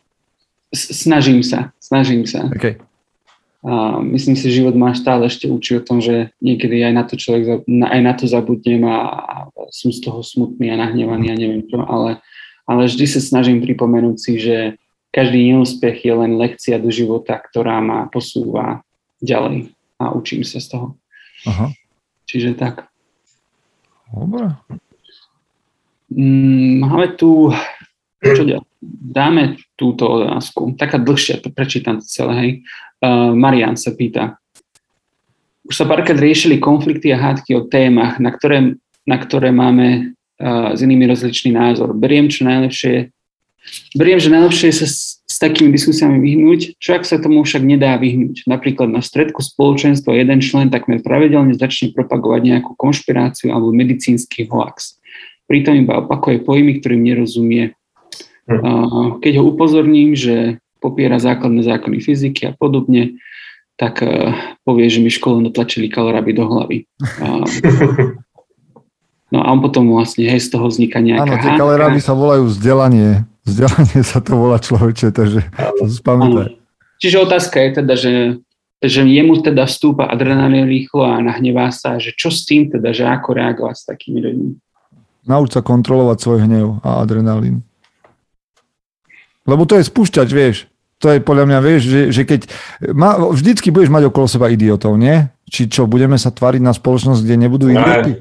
Snažím 0.75 1.41
sa, 1.47 1.71
snažím 1.79 2.27
sa. 2.27 2.51
Okay. 2.53 2.83
A 3.63 3.99
myslím 4.03 4.39
si, 4.39 4.51
že 4.51 4.63
život 4.63 4.79
ma 4.79 4.95
stále 4.95 5.27
ešte 5.27 5.51
učí 5.51 5.79
o 5.79 5.83
tom, 5.83 5.99
že 5.99 6.31
niekedy 6.39 6.79
aj 6.79 6.93
na 6.95 7.05
to 7.07 7.19
človek, 7.19 7.67
aj 7.67 8.01
na 8.03 8.13
to 8.15 8.31
zabudnem 8.31 8.87
a, 8.87 8.97
som 9.75 9.91
z 9.91 9.99
toho 9.99 10.23
smutný 10.23 10.71
a 10.71 10.79
nahnevaný 10.79 11.35
a 11.35 11.39
neviem 11.39 11.67
čo, 11.67 11.83
ale, 11.83 12.23
ale 12.71 12.87
vždy 12.87 13.05
sa 13.11 13.21
snažím 13.21 13.59
pripomenúť 13.59 14.17
si, 14.17 14.33
že 14.39 14.57
každý 15.11 15.51
neúspech 15.55 16.07
je 16.07 16.15
len 16.15 16.39
lekcia 16.39 16.79
do 16.79 16.93
života, 16.95 17.35
ktorá 17.43 17.83
ma 17.83 18.07
posúva 18.07 18.87
ďalej 19.23 19.75
a 19.99 20.15
učím 20.15 20.47
sa 20.47 20.63
z 20.63 20.75
toho. 20.75 20.87
Aha. 21.47 21.75
Čiže 22.29 22.55
tak. 22.55 22.87
Dobre. 24.13 24.57
Mm, 26.13 26.85
máme 26.85 27.07
tu, 27.17 27.53
čo 28.23 28.45
ďalej? 28.45 28.67
Dáme 28.89 29.59
túto 29.75 30.23
otázku, 30.23 30.79
taká 30.79 31.03
dlhšia, 31.03 31.43
prečítam 31.51 31.99
to 31.99 32.07
celé, 32.07 32.33
hej. 32.39 32.51
Uh, 32.99 33.35
Marian 33.35 33.75
sa 33.75 33.95
pýta. 33.95 34.39
Už 35.67 35.75
sa 35.75 35.85
párkrát 35.85 36.19
riešili 36.19 36.63
konflikty 36.63 37.11
a 37.15 37.19
hádky 37.19 37.59
o 37.59 37.67
témach, 37.67 38.23
na 38.23 38.31
ktoré, 38.31 38.79
na 39.05 39.17
ktoré 39.19 39.51
máme 39.51 40.15
uh, 40.41 40.75
s 40.75 40.81
inými 40.83 41.11
rozličný 41.11 41.55
názor. 41.55 41.95
Beriem 41.95 42.31
čo 42.31 42.47
najlepšie 42.47 43.13
Beriem, 43.93 44.21
že 44.21 44.33
najlepšie 44.33 44.67
je 44.73 44.77
sa 44.85 44.89
s, 45.39 45.47
takými 45.47 45.71
diskusiami 45.71 46.19
vyhnúť, 46.19 46.83
čo 46.83 46.99
ak 46.99 47.07
sa 47.07 47.23
tomu 47.23 47.47
však 47.47 47.63
nedá 47.63 47.95
vyhnúť. 47.95 48.51
Napríklad 48.51 48.91
na 48.91 48.99
stredku 48.99 49.39
spoločenstva 49.39 50.19
jeden 50.19 50.43
člen 50.43 50.67
takmer 50.67 50.99
pravidelne 50.99 51.55
začne 51.55 51.95
propagovať 51.95 52.43
nejakú 52.43 52.75
konšpiráciu 52.75 53.55
alebo 53.55 53.71
medicínsky 53.71 54.51
hoax. 54.51 54.99
Pritom 55.47 55.79
iba 55.79 56.03
opakuje 56.03 56.43
pojmy, 56.43 56.83
ktorým 56.83 57.07
nerozumie. 57.07 57.79
Hm. 58.51 59.23
Keď 59.23 59.33
ho 59.39 59.45
upozorním, 59.47 60.19
že 60.19 60.59
popiera 60.83 61.23
základné 61.23 61.63
zákony 61.63 62.03
fyziky 62.03 62.51
a 62.51 62.53
podobne, 62.59 63.23
tak 63.79 64.03
uh, 64.03 64.35
povie, 64.67 64.91
že 64.91 64.99
mi 64.99 65.07
školu 65.07 65.39
natlačili 65.39 65.87
kaloráby 65.87 66.35
do 66.35 66.45
hlavy. 66.51 66.79
No 69.29 69.45
a 69.45 69.53
on 69.53 69.61
potom 69.61 69.93
vlastne, 69.93 70.25
hej, 70.25 70.41
z 70.41 70.57
toho 70.57 70.73
vzniká 70.73 71.05
nejaká 71.05 71.37
Áno, 71.37 71.45
tie 71.45 71.53
kaloráby 71.61 72.01
sa 72.01 72.17
volajú 72.17 72.49
vzdelanie. 72.49 73.29
Vzdelanie 73.49 74.01
sa 74.05 74.21
to 74.21 74.37
volá 74.37 74.61
človeče, 74.61 75.09
takže 75.17 75.41
to 75.81 75.85
spamätaj. 75.89 76.55
Čiže 77.01 77.17
otázka 77.25 77.57
je 77.63 77.71
teda, 77.81 77.95
že, 77.97 78.15
že 78.85 79.01
jemu 79.07 79.41
teda 79.41 79.65
vstúpa 79.65 80.11
adrenalín 80.11 80.69
rýchlo 80.69 81.07
a 81.07 81.23
nahnevá 81.25 81.73
sa, 81.73 81.97
že 81.97 82.13
čo 82.13 82.29
s 82.29 82.45
tým 82.45 82.69
teda, 82.69 82.93
že 82.93 83.09
ako 83.09 83.39
reagovať 83.39 83.77
s 83.79 83.85
takými 83.89 84.19
ľuďmi. 84.21 84.51
Nauč 85.29 85.57
sa 85.57 85.63
kontrolovať 85.65 86.19
svoj 86.21 86.39
hnev 86.45 86.81
a 86.85 87.01
adrenalín. 87.01 87.65
Lebo 89.49 89.65
to 89.65 89.81
je 89.81 89.89
spúšťač, 89.89 90.29
vieš. 90.29 90.69
To 90.99 91.15
je 91.15 91.23
podľa 91.23 91.45
mňa, 91.47 91.59
vieš, 91.63 91.83
že, 91.87 92.03
že 92.11 92.23
keď... 92.27 92.41
Ma, 92.91 93.15
vždycky 93.17 93.71
budeš 93.71 93.89
mať 93.89 94.11
okolo 94.11 94.27
seba 94.27 94.51
idiotov, 94.51 94.99
nie? 94.99 95.31
Či 95.47 95.71
čo, 95.71 95.87
budeme 95.87 96.19
sa 96.19 96.35
tváriť 96.35 96.59
na 96.59 96.75
spoločnosť, 96.75 97.23
kde 97.23 97.37
nebudú 97.39 97.71
idioty? 97.71 98.19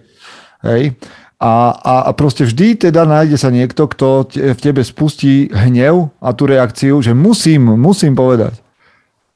Hej. 0.62 0.94
A, 1.38 1.70
a, 1.70 1.96
a 2.10 2.12
proste 2.18 2.50
vždy 2.50 2.90
teda 2.90 3.06
nájde 3.06 3.38
sa 3.38 3.54
niekto, 3.54 3.86
kto 3.86 4.26
v 4.34 4.58
tebe 4.58 4.82
spustí 4.82 5.54
hnev 5.54 6.10
a 6.18 6.34
tú 6.34 6.50
reakciu, 6.50 6.98
že 7.06 7.14
musím, 7.14 7.78
musím 7.78 8.18
povedať. 8.18 8.58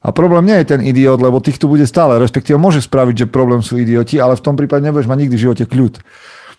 A 0.02 0.10
problém 0.10 0.50
nie 0.50 0.58
je 0.58 0.74
ten 0.74 0.82
idiot, 0.82 1.22
lebo 1.22 1.38
tých 1.38 1.62
tu 1.62 1.70
bude 1.70 1.86
stále, 1.86 2.18
respektíve 2.18 2.58
môže 2.58 2.82
spraviť, 2.82 3.22
že 3.22 3.30
problém 3.30 3.62
sú 3.62 3.78
idioti, 3.78 4.18
ale 4.18 4.34
v 4.34 4.42
tom 4.42 4.58
prípade 4.58 4.82
nebudeš 4.82 5.06
mať 5.06 5.18
nikdy 5.22 5.34
v 5.38 5.44
živote 5.46 5.64
kľud. 5.70 5.94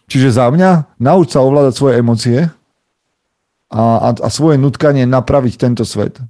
Čiže 0.08 0.40
za 0.40 0.48
mňa 0.48 0.96
nauč 1.04 1.36
sa 1.36 1.44
ovládať 1.44 1.74
svoje 1.76 2.00
emócie 2.00 2.38
a, 3.68 3.84
a, 4.00 4.10
a 4.16 4.28
svoje 4.32 4.56
nutkanie 4.56 5.04
napraviť 5.04 5.60
tento 5.60 5.84
svet. 5.84 6.24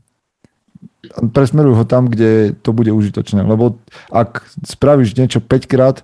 Presmeruj 1.13 1.77
ho 1.77 1.85
tam, 1.85 2.09
kde 2.09 2.57
to 2.65 2.73
bude 2.73 2.89
užitočné. 2.89 3.45
Lebo 3.45 3.77
ak 4.09 4.41
spravíš 4.65 5.13
niečo 5.13 5.37
5 5.37 5.69
krát, 5.69 6.01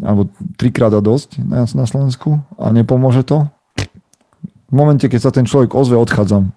alebo 0.00 0.28
3 0.56 0.76
krát 0.76 0.92
a 0.96 1.00
dosť 1.04 1.40
na, 1.40 1.64
na 1.64 1.84
Slovensku 1.86 2.40
a 2.56 2.72
nepomôže 2.72 3.24
to, 3.24 3.46
v 4.70 4.74
momente, 4.74 5.02
keď 5.10 5.20
sa 5.20 5.34
ten 5.34 5.44
človek 5.44 5.74
ozve, 5.74 5.98
odchádzam. 5.98 6.54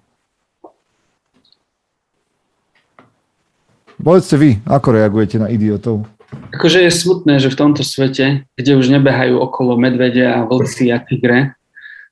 Povedzte 3.98 4.36
vy, 4.38 4.62
ako 4.68 4.88
reagujete 4.94 5.42
na 5.42 5.50
idiotov? 5.50 6.06
Akože 6.54 6.86
je 6.86 6.92
smutné, 6.92 7.42
že 7.42 7.50
v 7.50 7.58
tomto 7.58 7.82
svete, 7.82 8.46
kde 8.58 8.72
už 8.78 8.90
nebehajú 8.90 9.38
okolo 9.38 9.80
medvede 9.80 10.26
a 10.26 10.46
vlci 10.46 10.94
a 10.94 11.02
tigre, 11.02 11.58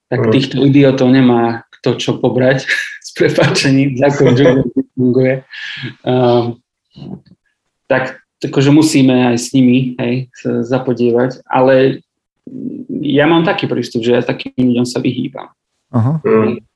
tak 0.10 0.26
mm. 0.26 0.32
týchto 0.34 0.58
idiotov 0.62 1.10
nemá 1.10 1.66
kto 1.82 1.98
čo 1.98 2.12
pobrať 2.22 2.70
s 3.06 3.10
prepáčením, 3.18 3.98
zákon 3.98 4.38
funguje. 4.96 5.42
Um, 6.06 6.62
tak 7.90 8.21
akože 8.42 8.74
musíme 8.74 9.34
aj 9.34 9.38
s 9.38 9.48
nimi 9.54 9.94
hej, 10.02 10.34
sa 10.34 10.66
zapodievať, 10.66 11.46
ale 11.46 12.02
ja 12.90 13.30
mám 13.30 13.46
taký 13.46 13.70
prístup, 13.70 14.02
že 14.02 14.18
ja 14.18 14.26
takým 14.26 14.54
ľuďom 14.58 14.88
sa 14.88 14.98
vyhýbam. 14.98 15.54
Aha. 15.92 16.18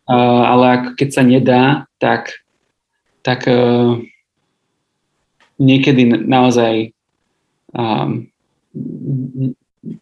Uh, 0.05 0.43
ale 0.45 0.65
ak, 0.77 0.83
keď 1.01 1.09
sa 1.09 1.23
nedá, 1.25 1.63
tak, 1.97 2.45
tak 3.25 3.49
uh, 3.49 3.97
niekedy 5.57 6.05
naozaj 6.05 6.93
um, 7.73 8.29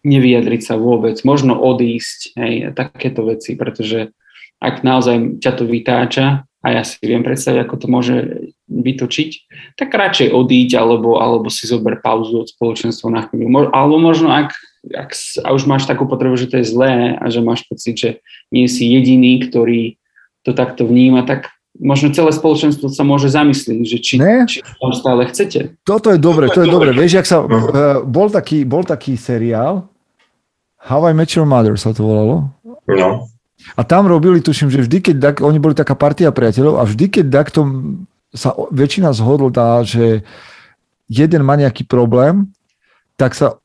nevyjadriť 0.03 0.61
sa 0.63 0.75
vôbec, 0.75 1.15
možno 1.23 1.55
odísť, 1.55 2.35
hej, 2.35 2.53
takéto 2.75 3.23
veci, 3.23 3.55
pretože 3.55 4.11
ak 4.59 4.83
naozaj 4.83 5.39
ťa 5.39 5.51
to 5.55 5.63
vytáča 5.67 6.47
a 6.63 6.67
ja 6.71 6.83
si 6.87 6.99
viem 7.03 7.23
predstaviť, 7.23 7.59
ako 7.63 7.75
to 7.79 7.87
môže 7.91 8.15
vytočiť, 8.73 9.29
tak 9.77 9.93
radšej 9.93 10.33
odíť 10.33 10.69
alebo, 10.81 11.21
alebo 11.21 11.47
si 11.53 11.69
zober 11.69 12.01
pauzu 12.01 12.41
od 12.41 12.49
spoločenstva 12.49 13.07
na 13.13 13.21
chvíľu. 13.29 13.69
Alebo 13.69 14.01
možno 14.01 14.33
ak, 14.33 14.57
ak 14.89 15.13
a 15.45 15.53
už 15.53 15.69
máš 15.69 15.85
takú 15.85 16.09
potrebu, 16.09 16.33
že 16.33 16.49
to 16.49 16.59
je 16.59 16.65
zlé 16.65 17.13
a 17.21 17.25
že 17.29 17.45
máš 17.45 17.61
pocit, 17.69 17.95
že 17.95 18.09
nie 18.49 18.65
si 18.65 18.89
jediný, 18.89 19.45
ktorý 19.45 20.01
to 20.41 20.51
takto 20.51 20.83
vníma, 20.89 21.23
tak 21.23 21.53
možno 21.77 22.13
celé 22.13 22.29
spoločenstvo 22.33 22.89
sa 22.89 23.01
môže 23.05 23.29
zamyslieť, 23.33 23.81
že 23.85 23.97
či, 24.01 24.15
či 24.49 24.59
tam 24.61 24.91
stále 24.93 25.25
chcete. 25.29 25.79
Toto 25.85 26.13
je 26.13 26.19
dobre, 26.21 26.49
to 26.51 26.65
je 26.65 26.69
dobre. 26.69 26.93
Vieš, 26.93 27.23
jak 27.23 27.27
sa, 27.29 27.41
uh, 27.41 28.01
bol, 28.05 28.29
taký, 28.29 28.65
bol 28.67 28.85
taký 28.85 29.17
seriál, 29.17 29.89
How 30.83 30.99
I 31.07 31.15
Met 31.15 31.31
Your 31.31 31.47
Mother 31.47 31.79
sa 31.79 31.95
to 31.95 32.03
volalo. 32.03 32.51
No. 32.91 33.31
A 33.79 33.81
tam 33.87 34.11
robili, 34.11 34.43
tuším, 34.43 34.67
že 34.67 34.83
vždy, 34.83 34.97
keď 34.99 35.15
tak, 35.23 35.35
oni 35.39 35.55
boli 35.55 35.71
taká 35.71 35.95
partia 35.95 36.35
priateľov 36.35 36.83
a 36.83 36.83
vždy, 36.83 37.05
keď 37.07 37.25
takto 37.31 37.63
sa 38.33 38.57
väčšina 38.73 39.13
zhodla, 39.13 39.85
že 39.85 40.25
jeden 41.05 41.41
má 41.45 41.53
nejaký 41.53 41.85
problém, 41.85 42.49
tak 43.15 43.37
sa 43.37 43.61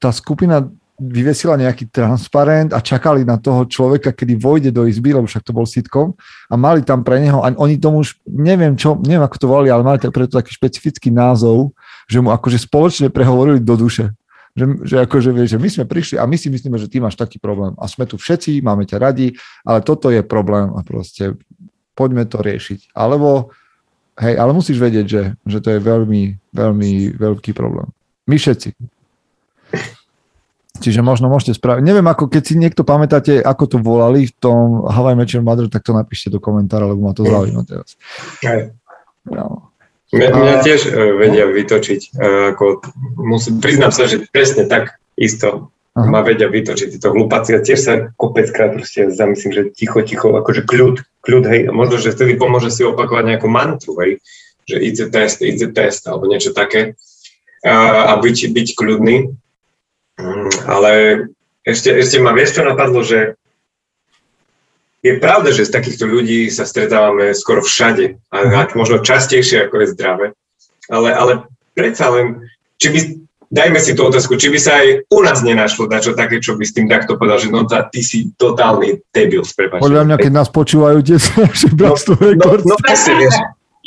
tá 0.00 0.08
skupina 0.10 0.64
vyvesila 0.98 1.54
nejaký 1.54 1.94
transparent 1.94 2.74
a 2.74 2.82
čakali 2.82 3.22
na 3.22 3.38
toho 3.38 3.62
človeka, 3.70 4.10
kedy 4.10 4.34
vojde 4.34 4.70
do 4.74 4.82
izby, 4.82 5.14
lebo 5.14 5.30
však 5.30 5.46
to 5.46 5.54
bol 5.54 5.62
sitkom 5.62 6.18
a 6.50 6.58
mali 6.58 6.82
tam 6.82 7.06
pre 7.06 7.22
neho, 7.22 7.38
a 7.38 7.54
oni 7.54 7.78
tomu 7.78 8.02
už, 8.02 8.18
neviem 8.26 8.74
čo, 8.74 8.98
neviem 8.98 9.22
ako 9.22 9.36
to 9.38 9.46
volali, 9.46 9.70
ale 9.70 9.86
mali 9.86 10.02
preto 10.02 10.34
taký 10.34 10.50
špecifický 10.50 11.14
názov, 11.14 11.70
že 12.10 12.18
mu 12.18 12.34
akože 12.34 12.58
spoločne 12.58 13.14
prehovorili 13.14 13.62
do 13.62 13.78
duše. 13.78 14.10
Že, 14.58 14.64
že 14.82 14.96
akože 15.06 15.30
vieš, 15.30 15.48
že 15.54 15.58
my 15.62 15.68
sme 15.70 15.84
prišli 15.86 16.16
a 16.18 16.26
my 16.26 16.34
si 16.34 16.50
myslíme, 16.50 16.74
že 16.82 16.90
ty 16.90 16.98
máš 16.98 17.14
taký 17.14 17.38
problém 17.38 17.78
a 17.78 17.86
sme 17.86 18.02
tu 18.10 18.18
všetci, 18.18 18.58
máme 18.58 18.82
ťa 18.82 18.98
radi, 18.98 19.38
ale 19.62 19.86
toto 19.86 20.10
je 20.10 20.26
problém 20.26 20.66
a 20.74 20.82
proste 20.82 21.38
poďme 21.94 22.26
to 22.26 22.42
riešiť. 22.42 22.90
Alebo, 22.90 23.54
hej, 24.20 24.34
ale 24.38 24.50
musíš 24.52 24.78
vedieť, 24.82 25.06
že, 25.06 25.22
že 25.46 25.58
to 25.62 25.68
je 25.74 25.80
veľmi, 25.80 26.38
veľmi 26.54 26.90
veľký 27.18 27.54
problém. 27.54 27.88
My 28.28 28.36
všetci. 28.36 28.74
Čiže 30.78 31.02
možno 31.02 31.26
môžete 31.26 31.58
spraviť. 31.58 31.82
Neviem, 31.82 32.06
ako 32.06 32.30
keď 32.30 32.42
si 32.46 32.54
niekto 32.54 32.86
pamätáte, 32.86 33.42
ako 33.42 33.64
to 33.66 33.76
volali 33.82 34.30
v 34.30 34.34
tom 34.38 34.86
How 34.86 35.10
I 35.10 35.18
Met 35.18 35.34
Your 35.34 35.42
Mother, 35.42 35.66
tak 35.66 35.82
to 35.82 35.90
napíšte 35.90 36.30
do 36.30 36.38
komentára, 36.38 36.86
lebo 36.86 37.02
ma 37.02 37.12
to 37.14 37.26
zaujíma 37.26 37.66
teraz. 37.66 37.98
Aj. 38.46 38.70
No. 39.26 39.74
Mňa, 40.14 40.28
mňa 40.32 40.54
tiež 40.64 40.80
uh, 40.88 41.18
vedia 41.18 41.50
vytočiť. 41.50 42.00
Uh, 42.14 42.54
ako, 42.54 42.80
musím, 43.18 43.58
priznám 43.58 43.90
sa, 43.90 44.06
že 44.06 44.24
presne 44.30 44.70
tak 44.70 45.02
isto 45.18 45.74
Aha. 45.98 46.06
ma 46.06 46.22
vedia 46.22 46.46
vytočiť 46.46 46.94
títo 46.94 47.10
hlupáci. 47.10 47.58
A 47.58 47.64
tiež 47.64 47.80
sa 47.82 47.92
kopeckrát 48.14 48.78
proste 48.78 49.10
zamyslím, 49.10 49.50
že 49.50 49.62
ticho, 49.74 49.98
ticho, 50.06 50.30
akože 50.38 50.62
kľud, 50.62 51.02
kľud, 51.26 51.44
hej. 51.50 51.60
A 51.66 51.70
možno, 51.74 51.98
že 51.98 52.14
vtedy 52.14 52.38
pomôže 52.38 52.70
si 52.70 52.86
opakovať 52.86 53.34
nejakú 53.34 53.50
mantru, 53.50 53.98
hej. 54.06 54.22
Že 54.70 54.76
a 54.78 55.06
test, 55.10 55.38
a 55.42 55.68
test, 55.74 56.02
alebo 56.06 56.30
niečo 56.30 56.54
také. 56.54 56.94
Uh, 57.66 58.14
a 58.14 58.22
byť, 58.22 58.54
byť 58.54 58.68
kľudný 58.78 59.34
Mm, 60.18 60.50
ale 60.66 60.92
ešte, 61.62 61.94
ešte 61.94 62.18
ma 62.18 62.34
vieš, 62.34 62.58
čo 62.58 62.66
napadlo, 62.66 63.06
že 63.06 63.38
je 64.98 65.14
pravda, 65.22 65.54
že 65.54 65.62
z 65.62 65.74
takýchto 65.78 66.10
ľudí 66.10 66.50
sa 66.50 66.66
stretávame 66.66 67.30
skoro 67.38 67.62
všade, 67.62 68.18
a 68.34 68.66
možno 68.74 68.98
častejšie, 68.98 69.70
ako 69.70 69.86
je 69.86 69.92
zdravé. 69.94 70.26
Ale, 70.90 71.14
ale 71.14 71.32
predsa 71.78 72.10
len, 72.10 72.50
či 72.82 72.86
by, 72.90 72.98
dajme 73.48 73.80
si 73.80 73.96
tú 73.96 74.04
otázku, 74.08 74.36
či 74.36 74.52
by 74.52 74.58
sa 74.60 74.80
aj 74.80 75.08
u 75.08 75.20
nás 75.24 75.40
nenašlo 75.40 75.88
dačo 75.88 76.12
také, 76.12 76.38
čo 76.40 76.54
by 76.54 76.64
s 76.64 76.72
tým 76.76 76.86
takto 76.86 77.16
povedal, 77.16 77.40
že 77.40 77.48
no 77.48 77.64
tá, 77.64 77.84
ty 77.88 78.04
si 78.04 78.32
totálny 78.36 79.00
debil, 79.12 79.42
prepáčte. 79.44 79.84
Podľa 79.84 80.02
mňa, 80.04 80.16
keď 80.20 80.32
nás 80.32 80.48
počúvajú 80.52 80.98
tie 81.00 81.16
naše 81.16 81.68
no, 81.80 81.96
no, 81.96 82.48
no, 82.64 82.74
presne, 82.84 83.12
vieš. 83.16 83.36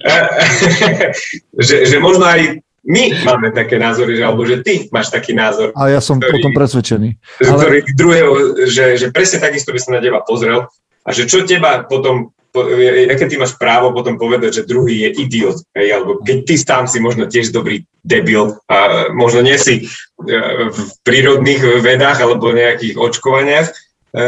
že, 1.68 1.76
že 1.86 1.98
možno 2.02 2.26
aj 2.26 2.58
my 2.82 3.14
máme 3.22 3.54
také 3.54 3.78
názory, 3.78 4.18
že, 4.18 4.24
alebo 4.26 4.42
že 4.42 4.66
ty 4.66 4.90
máš 4.90 5.14
taký 5.14 5.38
názor. 5.38 5.70
A 5.78 5.94
ja 5.94 6.02
som 6.02 6.18
ktorý, 6.18 6.42
potom 6.42 6.52
presvedčený. 6.58 7.10
Ale... 7.46 7.62
Ktorý 7.62 7.78
druhého, 7.94 8.32
že, 8.66 8.98
že 8.98 9.08
presne 9.14 9.38
takisto 9.38 9.70
by 9.70 9.80
som 9.80 9.94
na 9.94 10.02
teba 10.02 10.26
pozrel 10.26 10.66
a 11.06 11.10
že 11.14 11.30
čo 11.30 11.46
teba 11.46 11.86
potom, 11.86 12.34
aké 12.52 13.26
ty 13.32 13.36
máš 13.40 13.56
právo 13.56 13.96
potom 13.96 14.20
povedať, 14.20 14.62
že 14.62 14.68
druhý 14.68 15.08
je 15.08 15.10
idiot, 15.24 15.58
hej, 15.72 15.88
alebo 15.96 16.20
keď 16.20 16.38
ty 16.44 16.56
sám 16.60 16.86
si 16.86 17.00
možno 17.00 17.28
tiež 17.32 17.56
dobrý 17.56 17.88
debil 18.04 18.60
a 18.68 19.08
možno 19.16 19.46
nie 19.46 19.56
si 19.56 19.88
e, 19.88 20.34
v 20.68 20.80
prírodných 21.08 21.80
vedách 21.80 22.20
alebo 22.20 22.52
nejakých 22.52 23.00
očkovaniach, 23.00 23.68
e, 23.72 23.74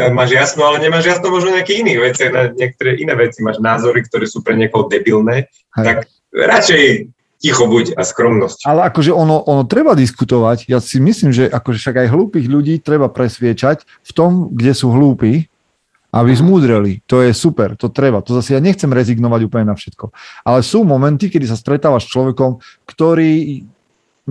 máš 0.08 0.32
jasno, 0.32 0.64
ale 0.64 0.80
nemáš 0.80 1.12
jasno 1.12 1.28
možno 1.28 1.52
nejaké 1.52 1.76
iné 1.84 2.00
veci, 2.00 2.32
na 2.32 2.48
niektoré 2.48 2.96
iné 2.96 3.12
veci 3.12 3.44
máš 3.44 3.60
názory, 3.60 4.00
ktoré 4.08 4.24
sú 4.24 4.40
pre 4.40 4.56
niekoho 4.56 4.88
debilné, 4.88 5.52
Hej. 5.76 5.84
tak 5.84 5.96
radšej 6.32 7.12
ticho 7.44 7.68
buď 7.68 7.92
a 8.00 8.02
skromnosť. 8.08 8.64
Ale 8.64 8.88
akože 8.88 9.12
ono, 9.12 9.44
ono 9.44 9.68
treba 9.68 9.92
diskutovať. 9.92 10.64
Ja 10.64 10.80
si 10.80 10.96
myslím, 10.96 11.28
že 11.28 11.44
akože 11.52 11.76
však 11.76 11.96
aj 12.00 12.08
hlúpych 12.08 12.48
ľudí 12.48 12.80
treba 12.80 13.12
presviečať 13.12 13.84
v 13.84 14.12
tom, 14.16 14.48
kde 14.48 14.72
sú 14.72 14.88
hlúpi, 14.88 15.52
aby 16.14 16.30
zmúdreli. 16.30 17.02
To 17.10 17.26
je 17.26 17.34
super, 17.34 17.74
to 17.74 17.90
treba. 17.90 18.22
To 18.22 18.38
zase 18.38 18.54
ja 18.54 18.62
nechcem 18.62 18.86
rezignovať 18.86 19.50
úplne 19.50 19.66
na 19.66 19.74
všetko. 19.74 20.14
Ale 20.46 20.62
sú 20.62 20.86
momenty, 20.86 21.26
kedy 21.26 21.50
sa 21.50 21.58
stretávaš 21.58 22.06
s 22.06 22.14
človekom, 22.14 22.62
ktorý 22.86 23.66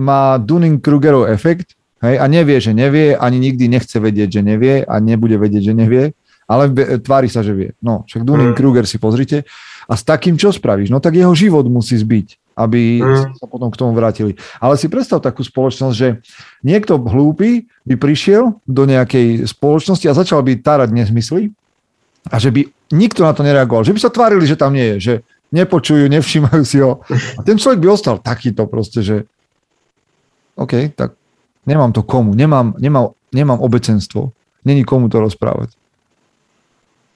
má 0.00 0.40
Dunning-Krugerov 0.40 1.28
efekt 1.28 1.76
hej, 2.00 2.16
a 2.16 2.24
nevie, 2.24 2.56
že 2.56 2.72
nevie, 2.72 3.12
ani 3.12 3.36
nikdy 3.36 3.68
nechce 3.68 4.00
vedieť, 4.00 4.40
že 4.40 4.42
nevie 4.42 4.80
a 4.80 4.96
nebude 4.96 5.36
vedieť, 5.36 5.70
že 5.70 5.74
nevie, 5.76 6.04
ale 6.48 6.72
tvári 7.04 7.28
sa, 7.28 7.44
že 7.44 7.52
vie. 7.52 7.70
No, 7.84 8.08
však 8.08 8.24
Dunning-Kruger 8.24 8.88
si 8.88 8.96
pozrite. 8.96 9.44
A 9.84 10.00
s 10.00 10.02
takým 10.02 10.40
čo 10.40 10.48
spravíš? 10.48 10.88
No 10.88 11.04
tak 11.04 11.20
jeho 11.20 11.36
život 11.36 11.68
musí 11.68 12.00
zbyť 12.00 12.40
aby 12.54 13.02
mm. 13.02 13.34
sa 13.34 13.50
potom 13.50 13.66
k 13.66 13.78
tomu 13.82 13.90
vrátili. 13.98 14.38
Ale 14.62 14.78
si 14.78 14.86
predstav 14.86 15.18
takú 15.18 15.42
spoločnosť, 15.42 15.94
že 15.98 16.22
niekto 16.62 17.02
hlúpy 17.02 17.66
by 17.82 17.98
prišiel 17.98 18.62
do 18.62 18.86
nejakej 18.86 19.50
spoločnosti 19.50 20.06
a 20.06 20.14
začal 20.14 20.38
by 20.46 20.62
tárať 20.62 20.94
nezmysly 20.94 21.50
a 22.30 22.36
že 22.40 22.48
by 22.48 22.64
nikto 22.92 23.20
na 23.24 23.32
to 23.36 23.44
nereagoval. 23.44 23.84
Že 23.84 23.94
by 23.96 24.00
sa 24.00 24.14
tvárili, 24.14 24.44
že 24.48 24.56
tam 24.56 24.72
nie 24.72 24.96
je, 24.96 24.98
že 25.00 25.14
nepočujú, 25.52 26.08
nevšímajú 26.08 26.62
si 26.66 26.80
ho. 26.80 27.04
A 27.10 27.40
ten 27.44 27.60
človek 27.60 27.84
by 27.84 27.88
ostal 27.92 28.16
takýto 28.18 28.66
proste, 28.66 29.04
že 29.04 29.16
OK, 30.58 30.94
tak 30.94 31.18
nemám 31.66 31.90
to 31.90 32.06
komu, 32.06 32.32
nemám, 32.32 32.74
nemám, 32.78 33.12
nemám 33.34 33.58
obecenstvo, 33.60 34.30
není 34.62 34.86
komu 34.86 35.10
to 35.10 35.20
rozprávať. 35.20 35.74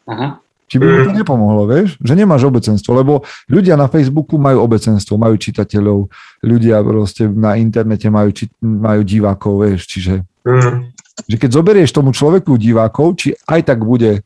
Aha. 0.08 0.42
Či 0.68 0.76
by 0.76 0.84
mu 0.84 0.96
to 1.00 1.12
mm. 1.16 1.18
nepomohlo, 1.24 1.62
vieš? 1.64 1.96
Že 2.04 2.12
nemáš 2.12 2.44
obecenstvo, 2.44 2.92
lebo 2.92 3.24
ľudia 3.48 3.72
na 3.80 3.88
Facebooku 3.88 4.36
majú 4.36 4.60
obecenstvo, 4.60 5.16
majú 5.16 5.40
čitateľov, 5.40 6.12
ľudia 6.44 6.84
proste 6.84 7.24
na 7.24 7.56
internete 7.56 8.12
majú, 8.12 8.36
či, 8.36 8.52
majú 8.60 9.00
divákov, 9.00 9.64
vieš, 9.64 9.88
čiže 9.88 10.28
mm. 10.44 10.92
že 11.24 11.36
keď 11.40 11.50
zoberieš 11.56 11.90
tomu 11.96 12.12
človeku 12.12 12.60
divákov, 12.60 13.16
či 13.16 13.32
aj 13.48 13.64
tak 13.64 13.80
bude 13.80 14.20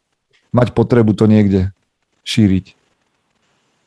mať 0.53 0.77
potrebu 0.77 1.17
to 1.17 1.27
niekde 1.27 1.73
šíriť. 2.23 2.77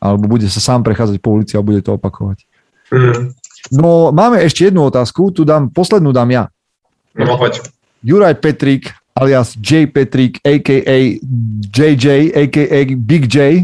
Alebo 0.01 0.27
bude 0.27 0.49
sa 0.51 0.59
sám 0.59 0.83
prechádzať 0.83 1.17
po 1.23 1.33
ulici 1.33 1.55
a 1.55 1.65
bude 1.65 1.79
to 1.81 1.95
opakovať. 1.95 2.43
Mm. 2.91 3.33
No, 3.73 4.13
máme 4.13 4.43
ešte 4.45 4.69
jednu 4.69 4.85
otázku, 4.85 5.33
tu 5.33 5.41
dám, 5.41 5.73
poslednú 5.73 6.13
dám 6.13 6.29
ja. 6.29 6.43
No, 7.17 7.39
poď. 7.39 7.65
Juraj 8.05 8.37
Petrik 8.37 8.93
alias 9.15 9.55
J. 9.55 9.87
Patrick, 9.87 10.43
a.k.a. 10.43 10.97
JJ, 11.71 12.35
a.k.a. 12.35 12.79
Big 12.99 13.31
J, 13.31 13.63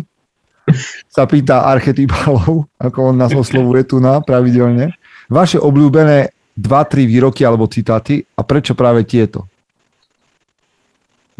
sa 1.12 1.28
pýta 1.28 1.68
archetypálov, 1.68 2.72
ako 2.80 2.99
on 3.04 3.16
nás 3.20 3.36
oslovuje 3.36 3.84
tu 3.84 3.99
na 3.99 4.24
pravidelne. 4.24 4.95
Vaše 5.28 5.60
obľúbené 5.60 6.32
2-3 6.56 7.04
výroky 7.04 7.43
alebo 7.43 7.68
citáty 7.68 8.24
a 8.39 8.47
prečo 8.47 8.72
práve 8.80 9.04
tieto? 9.04 9.51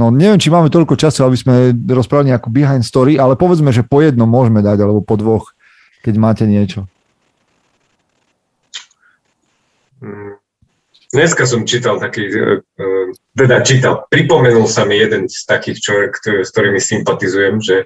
No 0.02 0.10
neviem, 0.10 0.42
či 0.42 0.50
máme 0.50 0.74
toľko 0.74 0.98
času, 0.98 1.30
aby 1.30 1.38
sme 1.38 1.78
rozprávali 1.94 2.34
nejakú 2.34 2.50
behind 2.50 2.82
story, 2.82 3.22
ale 3.22 3.38
povedzme, 3.38 3.70
že 3.70 3.86
po 3.86 4.02
jednom 4.02 4.26
môžeme 4.26 4.66
dať, 4.66 4.82
alebo 4.82 5.06
po 5.06 5.14
dvoch, 5.14 5.54
keď 6.02 6.18
máte 6.18 6.50
niečo. 6.50 6.90
Mm. 10.02 10.42
Dneska 11.14 11.46
som 11.46 11.70
čítal 11.70 12.02
taký, 12.02 12.34
e, 12.34 12.66
e, 12.66 12.86
teda 13.38 13.62
čítal, 13.62 14.10
pripomenul 14.10 14.66
sa 14.66 14.90
mi 14.90 14.98
jeden 14.98 15.30
z 15.30 15.46
takých 15.46 15.78
človek, 15.78 16.18
s 16.42 16.50
ktorými 16.50 16.82
sympatizujem, 16.82 17.62
že 17.62 17.86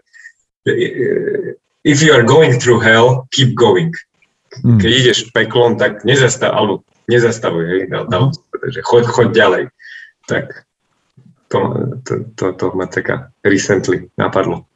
e, 0.63 1.51
if 1.83 1.99
you 1.99 2.15
are 2.15 2.23
going 2.23 2.55
through 2.55 2.79
hell, 2.79 3.27
keep 3.35 3.51
going. 3.59 3.91
Mm. 4.63 4.79
Keď 4.79 4.91
ideš 5.03 5.17
peklom, 5.35 5.75
tak 5.75 6.07
nezastav, 6.07 6.55
alebo 6.55 6.87
nezastavuj, 7.11 7.65
hej, 7.67 7.81
dal, 7.91 8.07
dal, 8.07 8.23
mm. 8.31 8.71
že 8.71 8.79
choď, 8.87 9.03
choď 9.11 9.27
ďalej. 9.35 9.63
Tak 10.31 10.63
to, 11.55 11.59
to, 12.03 12.13
to, 12.35 12.45
to 12.59 12.65
ma 12.75 12.85
taká 12.91 13.31
recently 13.39 14.11
napadlo. 14.19 14.67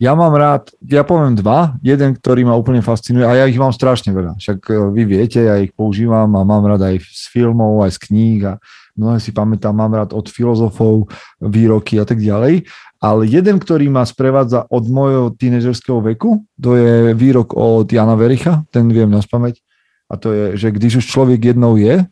Ja 0.00 0.16
mám 0.16 0.32
rád, 0.32 0.72
ja 0.80 1.04
poviem 1.04 1.36
dva. 1.36 1.76
Jeden, 1.84 2.16
ktorý 2.16 2.48
ma 2.48 2.56
úplne 2.56 2.80
fascinuje, 2.80 3.20
a 3.20 3.36
ja 3.36 3.44
ich 3.44 3.60
mám 3.60 3.68
strašne 3.68 4.16
veľa. 4.16 4.40
Však 4.40 4.58
e, 4.72 4.76
vy 4.96 5.02
viete, 5.04 5.44
ja 5.44 5.60
ich 5.60 5.76
používam 5.76 6.24
a 6.24 6.40
mám 6.40 6.64
rád 6.64 6.88
aj 6.88 7.04
z 7.04 7.24
filmov, 7.28 7.84
aj 7.84 8.00
z 8.00 8.08
kníh 8.08 8.40
a 8.48 8.56
mnohé 8.96 9.20
si 9.20 9.28
pamätám, 9.28 9.76
mám 9.76 9.92
rád 9.92 10.16
od 10.16 10.24
filozofov 10.32 11.12
výroky 11.36 12.00
a 12.00 12.08
tak 12.08 12.16
ďalej. 12.16 12.64
Ale 12.96 13.28
jeden, 13.28 13.60
ktorý 13.60 13.92
ma 13.92 14.00
sprevádza 14.08 14.64
od 14.72 14.88
môjho 14.88 15.36
tínežerského 15.36 16.00
veku, 16.00 16.48
to 16.56 16.80
je 16.80 17.12
výrok 17.12 17.52
od 17.52 17.84
Jana 17.84 18.16
Vericha, 18.16 18.64
ten 18.72 18.88
viem 18.88 19.12
na 19.12 19.20
spameť. 19.20 19.60
A 20.08 20.16
to 20.16 20.32
je, 20.32 20.44
že 20.56 20.72
když 20.72 21.04
už 21.04 21.12
človek 21.12 21.52
jednou 21.52 21.76
je, 21.76 22.08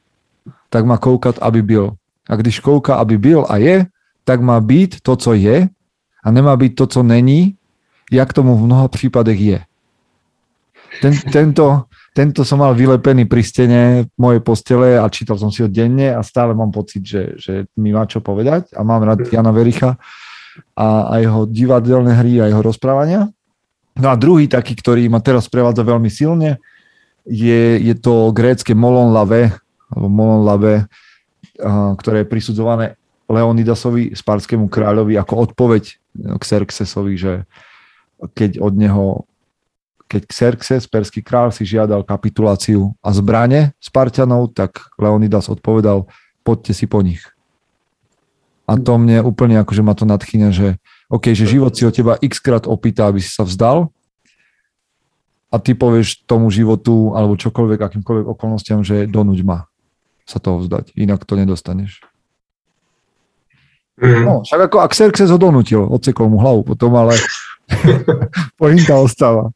tak 0.68 0.84
má 0.84 1.00
koukať, 1.00 1.40
aby 1.40 1.64
byl. 1.64 1.96
A 2.28 2.36
když 2.36 2.60
kouká, 2.60 2.94
aby 2.94 3.18
byl 3.18 3.46
a 3.48 3.56
je, 3.56 3.86
tak 4.24 4.40
má 4.44 4.60
byť 4.60 5.00
to, 5.00 5.16
co 5.16 5.32
je 5.32 5.68
a 6.24 6.26
nemá 6.30 6.56
byť 6.56 6.72
to, 6.74 6.86
co 6.86 7.00
není, 7.02 7.56
jak 8.12 8.32
tomu 8.32 8.56
v 8.56 8.68
mnoha 8.68 8.88
prípadech 8.88 9.40
je. 9.40 9.60
Ten, 11.00 11.12
tento, 11.32 11.88
tento 12.16 12.44
som 12.44 12.60
mal 12.60 12.72
vylepený 12.72 13.28
pri 13.28 13.42
stene 13.44 13.82
mojej 14.16 14.40
postele 14.40 14.96
a 14.96 15.08
čítal 15.12 15.36
som 15.36 15.52
si 15.52 15.60
ho 15.62 15.68
denne 15.68 16.12
a 16.12 16.20
stále 16.24 16.56
mám 16.56 16.72
pocit, 16.72 17.04
že, 17.04 17.22
že 17.36 17.52
mi 17.76 17.92
má 17.92 18.08
čo 18.08 18.24
povedať 18.24 18.72
a 18.72 18.80
mám 18.82 19.04
rád 19.04 19.28
Jana 19.28 19.52
Vericha 19.52 20.00
a, 20.74 20.88
a 21.12 21.14
jeho 21.20 21.46
divadelné 21.46 22.12
hry 22.18 22.40
a 22.42 22.48
jeho 22.50 22.64
rozprávania. 22.64 23.28
No 23.98 24.08
a 24.08 24.16
druhý 24.16 24.48
taký, 24.48 24.74
ktorý 24.76 25.06
ma 25.12 25.20
teraz 25.20 25.46
prevádza 25.46 25.84
veľmi 25.84 26.08
silne, 26.08 26.58
je, 27.28 27.76
je 27.78 27.94
to 27.98 28.32
grécke 28.32 28.72
Molon 28.72 29.12
Lave, 29.12 29.52
alebo 29.92 30.06
Molon 30.08 30.42
Lave, 30.48 30.88
ktoré 31.98 32.22
je 32.22 32.30
prisudzované 32.30 32.86
Leonidasovi, 33.28 34.16
sparskému 34.16 34.72
kráľovi, 34.72 35.18
ako 35.20 35.52
odpoveď 35.52 35.84
k 36.38 36.42
Xerxesovi, 36.42 37.14
že 37.18 37.32
keď 38.32 38.62
od 38.62 38.74
neho 38.74 39.28
keď 40.08 40.22
Xerxes, 40.24 40.88
perský 40.88 41.20
král, 41.20 41.52
si 41.52 41.68
žiadal 41.68 42.00
kapituláciu 42.00 42.96
a 43.04 43.12
zbrane 43.12 43.76
Spartanov, 43.76 44.56
tak 44.56 44.80
Leonidas 44.96 45.52
odpovedal, 45.52 46.08
poďte 46.40 46.72
si 46.72 46.88
po 46.88 47.04
nich. 47.04 47.20
A 48.64 48.80
to 48.80 48.96
mne 48.96 49.20
úplne 49.20 49.60
akože 49.60 49.84
ma 49.84 49.92
to 49.92 50.08
nadchýňa, 50.08 50.48
že 50.48 50.80
OK, 51.12 51.36
že 51.36 51.44
život 51.44 51.76
si 51.76 51.84
o 51.84 51.92
teba 51.92 52.16
x 52.24 52.40
krát 52.40 52.64
opýta, 52.64 53.08
aby 53.08 53.20
si 53.20 53.28
sa 53.28 53.44
vzdal 53.44 53.92
a 55.52 55.56
ty 55.60 55.76
povieš 55.76 56.24
tomu 56.24 56.48
životu 56.48 57.12
alebo 57.12 57.36
čokoľvek, 57.36 57.80
akýmkoľvek 57.80 58.26
okolnostiam, 58.32 58.80
že 58.80 59.04
donúď 59.08 59.44
ma 59.44 59.68
sa 60.28 60.36
toho 60.36 60.60
vzdať, 60.60 60.92
inak 60.92 61.24
to 61.24 61.40
nedostaneš. 61.40 62.04
Mm. 63.98 64.22
No, 64.28 64.34
však 64.44 64.68
ako 64.68 64.76
ak 64.84 64.92
Xerxes 64.94 65.32
ho 65.32 65.40
donútil, 65.40 65.82
odsekol 65.82 66.28
mu 66.28 66.38
hlavu 66.38 66.62
potom, 66.62 66.92
ale 66.94 67.16
Pointa 68.60 68.96
ostáva. 68.96 69.50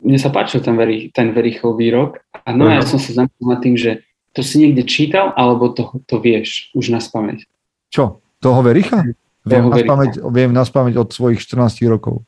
Mne 0.00 0.18
sa 0.18 0.32
páčil 0.32 0.64
ten, 0.64 0.74
veri, 0.80 1.12
ten 1.12 1.36
Verichov 1.36 1.76
výrok 1.76 2.24
a 2.32 2.56
no 2.56 2.68
ja 2.72 2.80
som 2.80 2.96
sa 2.96 3.12
zamyslel 3.12 3.46
nad 3.46 3.60
tým, 3.60 3.76
že 3.76 4.00
to 4.32 4.40
si 4.40 4.62
niekde 4.62 4.86
čítal, 4.88 5.34
alebo 5.36 5.74
to, 5.74 6.00
to 6.08 6.22
vieš 6.22 6.72
už 6.72 6.94
na 6.94 7.02
spameť? 7.02 7.44
Čo? 7.92 8.24
Toho 8.40 8.60
Vericha? 8.64 9.04
Viem, 9.44 9.68
na 9.68 9.76
spameť, 9.76 10.12
viem 10.32 10.52
na 10.52 10.64
spameť 10.64 10.94
od 10.96 11.08
svojich 11.12 11.40
14 11.44 11.84
rokov. 11.90 12.24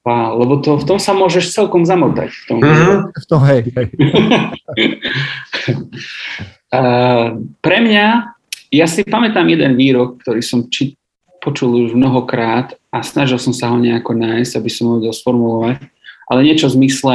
Á, 0.00 0.32
lebo 0.32 0.64
to, 0.64 0.80
v 0.80 0.84
tom 0.88 0.96
sa 0.96 1.12
môžeš 1.12 1.52
celkom 1.52 1.84
zamotať. 1.84 2.32
V 2.32 2.44
tom, 2.48 2.58
uh-huh. 2.64 3.12
v 3.12 3.26
tom 3.28 3.40
hej, 3.44 3.62
hej. 3.68 3.86
uh, 6.72 7.36
pre 7.60 7.78
mňa, 7.84 8.06
ja 8.72 8.86
si 8.88 9.04
pamätám 9.04 9.44
jeden 9.52 9.76
výrok, 9.76 10.24
ktorý 10.24 10.40
som 10.40 10.72
či, 10.72 10.96
počul 11.44 11.84
už 11.84 11.92
mnohokrát 11.92 12.80
a 12.88 13.04
snažil 13.04 13.36
som 13.36 13.52
sa 13.52 13.68
ho 13.68 13.76
nejako 13.76 14.16
nájsť, 14.16 14.52
aby 14.56 14.70
som 14.72 14.88
ho 14.88 14.92
vedel 15.00 15.12
sformulovať, 15.12 15.84
ale 16.32 16.40
niečo 16.48 16.72
v 16.72 16.76
zmysle, 16.80 17.14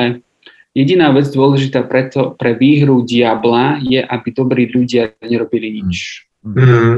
jediná 0.75 1.09
vec 1.09 1.31
dôležitá 1.31 1.81
preto, 1.87 2.37
pre 2.37 2.53
výhru 2.53 3.01
diabla 3.01 3.81
je, 3.81 4.01
aby 4.03 4.27
dobrí 4.29 4.69
ľudia 4.69 5.15
nerobili 5.25 5.81
nič. 5.81 6.27
Mm-hmm. 6.45 6.93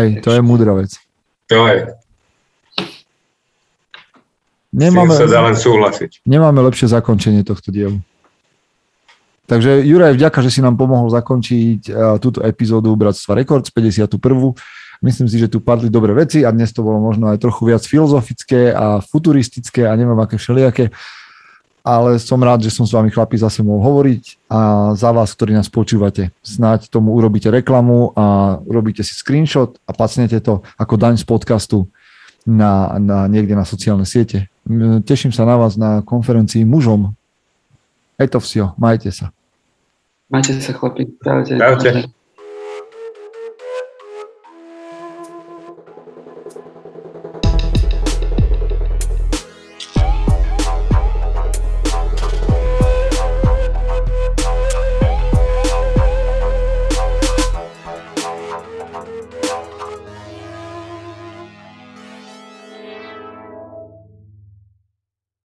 Hej, 0.00 0.08
to 0.24 0.30
je 0.32 0.40
múdra 0.40 0.72
vec. 0.78 0.96
To 1.52 1.68
je. 1.68 1.92
Nemáme, 4.74 5.14
sa 5.14 5.30
dá 5.30 5.38
len 5.46 5.54
súhlasiť. 5.54 6.26
Nemáme 6.26 6.58
lepšie 6.66 6.90
zakončenie 6.90 7.46
tohto 7.46 7.70
dielu. 7.70 8.02
Takže 9.46 9.86
Juraj, 9.86 10.18
vďaka, 10.18 10.42
že 10.42 10.50
si 10.50 10.60
nám 10.64 10.74
pomohol 10.74 11.12
zakončiť 11.14 11.80
uh, 11.92 12.16
túto 12.18 12.42
epizódu 12.42 12.90
Bratstva 12.98 13.38
Records 13.38 13.70
51. 13.70 14.18
Myslím 15.04 15.28
si, 15.28 15.36
že 15.36 15.52
tu 15.52 15.60
padli 15.60 15.92
dobré 15.92 16.16
veci 16.16 16.42
a 16.42 16.50
dnes 16.50 16.72
to 16.72 16.80
bolo 16.80 16.96
možno 16.96 17.28
aj 17.28 17.38
trochu 17.38 17.68
viac 17.68 17.84
filozofické 17.84 18.72
a 18.72 19.04
futuristické 19.04 19.84
a 19.84 19.92
neviem 19.94 20.16
aké 20.16 20.40
všelijaké. 20.40 20.90
Ale 21.84 22.16
som 22.16 22.40
rád, 22.40 22.64
že 22.64 22.72
som 22.72 22.88
s 22.88 22.96
vami 22.96 23.12
chlapi 23.12 23.36
zase 23.36 23.60
mohol 23.60 23.84
hovoriť 23.84 24.48
a 24.48 24.90
za 24.96 25.12
vás, 25.12 25.36
ktorí 25.36 25.52
nás 25.52 25.68
počúvate, 25.68 26.32
snáď 26.40 26.88
tomu 26.88 27.12
urobíte 27.12 27.52
reklamu 27.52 28.16
a 28.16 28.56
urobíte 28.64 29.04
si 29.04 29.12
screenshot 29.12 29.76
a 29.84 29.92
pacnete 29.92 30.40
to 30.40 30.64
ako 30.80 30.96
daň 30.96 31.20
z 31.20 31.28
podcastu 31.28 31.92
na, 32.48 32.96
na 32.96 33.28
niekde 33.28 33.52
na 33.52 33.68
sociálne 33.68 34.08
siete. 34.08 34.48
Teším 35.04 35.32
sa 35.32 35.44
na 35.44 35.60
vás 35.60 35.76
na 35.76 36.00
konferencii 36.00 36.64
mužom. 36.64 37.12
Je 38.16 38.28
to 38.30 38.40
vsio, 38.40 38.72
majte 38.80 39.12
sa. 39.12 39.28
Majte 40.32 40.56
sa 40.56 40.72
chlapi. 40.72 41.04
Čaute. 41.20 41.60
Čaute. 41.60 42.08